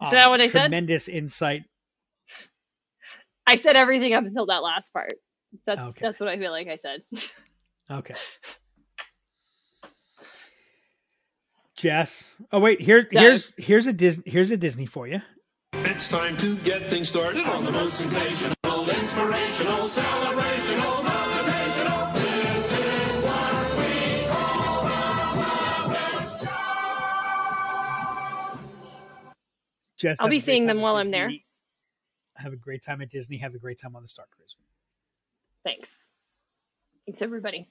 Is 0.02 0.10
that 0.10 0.24
um, 0.24 0.30
what 0.30 0.40
I 0.40 0.48
said? 0.48 0.62
tremendous 0.62 1.06
insight. 1.06 1.62
I 3.46 3.54
said 3.54 3.76
everything 3.76 4.14
up 4.14 4.24
until 4.24 4.46
that 4.46 4.64
last 4.64 4.92
part. 4.92 5.12
That's 5.64 5.80
Okay. 5.80 5.98
that's 6.02 6.18
what 6.18 6.28
I 6.28 6.36
feel 6.36 6.50
like 6.50 6.66
I 6.66 6.76
said. 6.76 7.02
Okay. 7.88 8.14
Jess. 11.76 12.34
Oh 12.52 12.58
wait, 12.60 12.80
here 12.80 13.02
Doug. 13.02 13.12
here's 13.22 13.54
here's 13.56 13.86
a 13.86 13.92
Disney 13.92 14.24
here's 14.26 14.50
a 14.50 14.56
Disney 14.56 14.86
for 14.86 15.06
you. 15.06 15.22
It's 15.72 16.08
time 16.08 16.36
to 16.38 16.56
get 16.58 16.82
things 16.86 17.08
started 17.08 17.46
on 17.46 17.64
the 17.64 17.72
most 17.72 17.98
sensational, 17.98 18.54
inspirational, 19.20 19.88
celebrational, 19.88 20.92
motivational. 21.04 22.14
This 22.14 22.72
is 22.72 23.24
what 23.24 23.78
we 23.78 24.26
call 24.28 24.84
Jess. 29.98 30.20
I'll 30.20 30.28
be 30.28 30.38
seeing 30.38 30.66
them 30.66 30.78
at 30.78 30.82
while 30.82 30.96
I'm 30.96 31.10
there. 31.10 31.30
Have 32.36 32.54
a 32.54 32.56
great 32.56 32.82
time 32.82 33.02
at 33.02 33.10
Disney. 33.10 33.36
Have 33.36 33.54
a 33.54 33.58
great 33.58 33.78
time 33.78 33.94
on 33.94 34.02
the 34.02 34.08
Star 34.08 34.24
Cruise. 34.30 34.56
Thanks. 35.64 36.08
Thanks 37.06 37.20
everybody. 37.20 37.68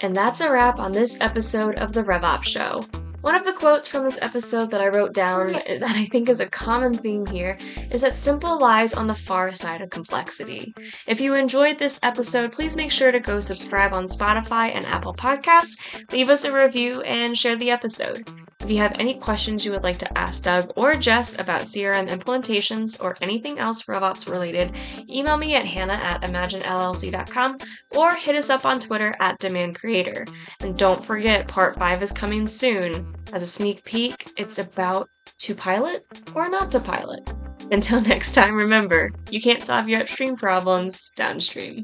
And 0.00 0.16
that's 0.16 0.40
a 0.40 0.50
wrap 0.50 0.78
on 0.78 0.92
this 0.92 1.20
episode 1.20 1.76
of 1.76 1.92
the 1.92 2.02
RevOps 2.02 2.44
Show. 2.44 2.80
One 3.22 3.36
of 3.36 3.44
the 3.44 3.52
quotes 3.52 3.86
from 3.86 4.04
this 4.04 4.18
episode 4.20 4.72
that 4.72 4.80
I 4.80 4.88
wrote 4.88 5.14
down 5.14 5.48
hmm. 5.48 5.54
that 5.80 5.94
I 5.94 6.06
think 6.06 6.28
is 6.28 6.40
a 6.40 6.46
common 6.46 6.92
theme 6.92 7.24
here 7.26 7.56
is 7.92 8.00
that 8.00 8.14
simple 8.14 8.58
lies 8.58 8.94
on 8.94 9.06
the 9.06 9.14
far 9.14 9.52
side 9.52 9.80
of 9.80 9.90
complexity. 9.90 10.74
If 11.06 11.20
you 11.20 11.36
enjoyed 11.36 11.78
this 11.78 12.00
episode, 12.02 12.50
please 12.50 12.76
make 12.76 12.90
sure 12.90 13.12
to 13.12 13.20
go 13.20 13.38
subscribe 13.38 13.94
on 13.94 14.08
Spotify 14.08 14.74
and 14.74 14.84
Apple 14.86 15.14
Podcasts, 15.14 16.10
leave 16.10 16.30
us 16.30 16.44
a 16.44 16.52
review, 16.52 17.00
and 17.02 17.38
share 17.38 17.54
the 17.56 17.70
episode. 17.70 18.28
If 18.62 18.70
you 18.70 18.78
have 18.78 19.00
any 19.00 19.14
questions 19.14 19.64
you 19.64 19.72
would 19.72 19.82
like 19.82 19.98
to 19.98 20.18
ask 20.18 20.44
Doug 20.44 20.72
or 20.76 20.94
Jess 20.94 21.36
about 21.36 21.62
CRM 21.62 22.08
implementations 22.08 23.02
or 23.02 23.16
anything 23.20 23.58
else 23.58 23.82
RevOps 23.86 24.30
related, 24.30 24.72
email 25.10 25.36
me 25.36 25.56
at 25.56 25.64
hannah 25.64 25.94
at 25.94 26.22
imaginellc.com 26.22 27.58
or 27.96 28.14
hit 28.14 28.36
us 28.36 28.50
up 28.50 28.64
on 28.64 28.78
Twitter 28.78 29.16
at 29.18 29.40
Demand 29.40 29.74
Creator. 29.74 30.26
And 30.60 30.78
don't 30.78 31.04
forget, 31.04 31.48
part 31.48 31.76
5 31.76 32.04
is 32.04 32.12
coming 32.12 32.46
soon. 32.46 33.12
As 33.32 33.42
a 33.42 33.46
sneak 33.46 33.82
peek, 33.82 34.30
it's 34.36 34.60
about 34.60 35.10
to 35.38 35.56
pilot 35.56 36.06
or 36.32 36.48
not 36.48 36.70
to 36.70 36.78
pilot. 36.78 37.32
Until 37.72 38.00
next 38.02 38.30
time, 38.30 38.54
remember, 38.54 39.10
you 39.28 39.40
can't 39.40 39.64
solve 39.64 39.88
your 39.88 40.02
upstream 40.02 40.36
problems 40.36 41.10
downstream. 41.16 41.80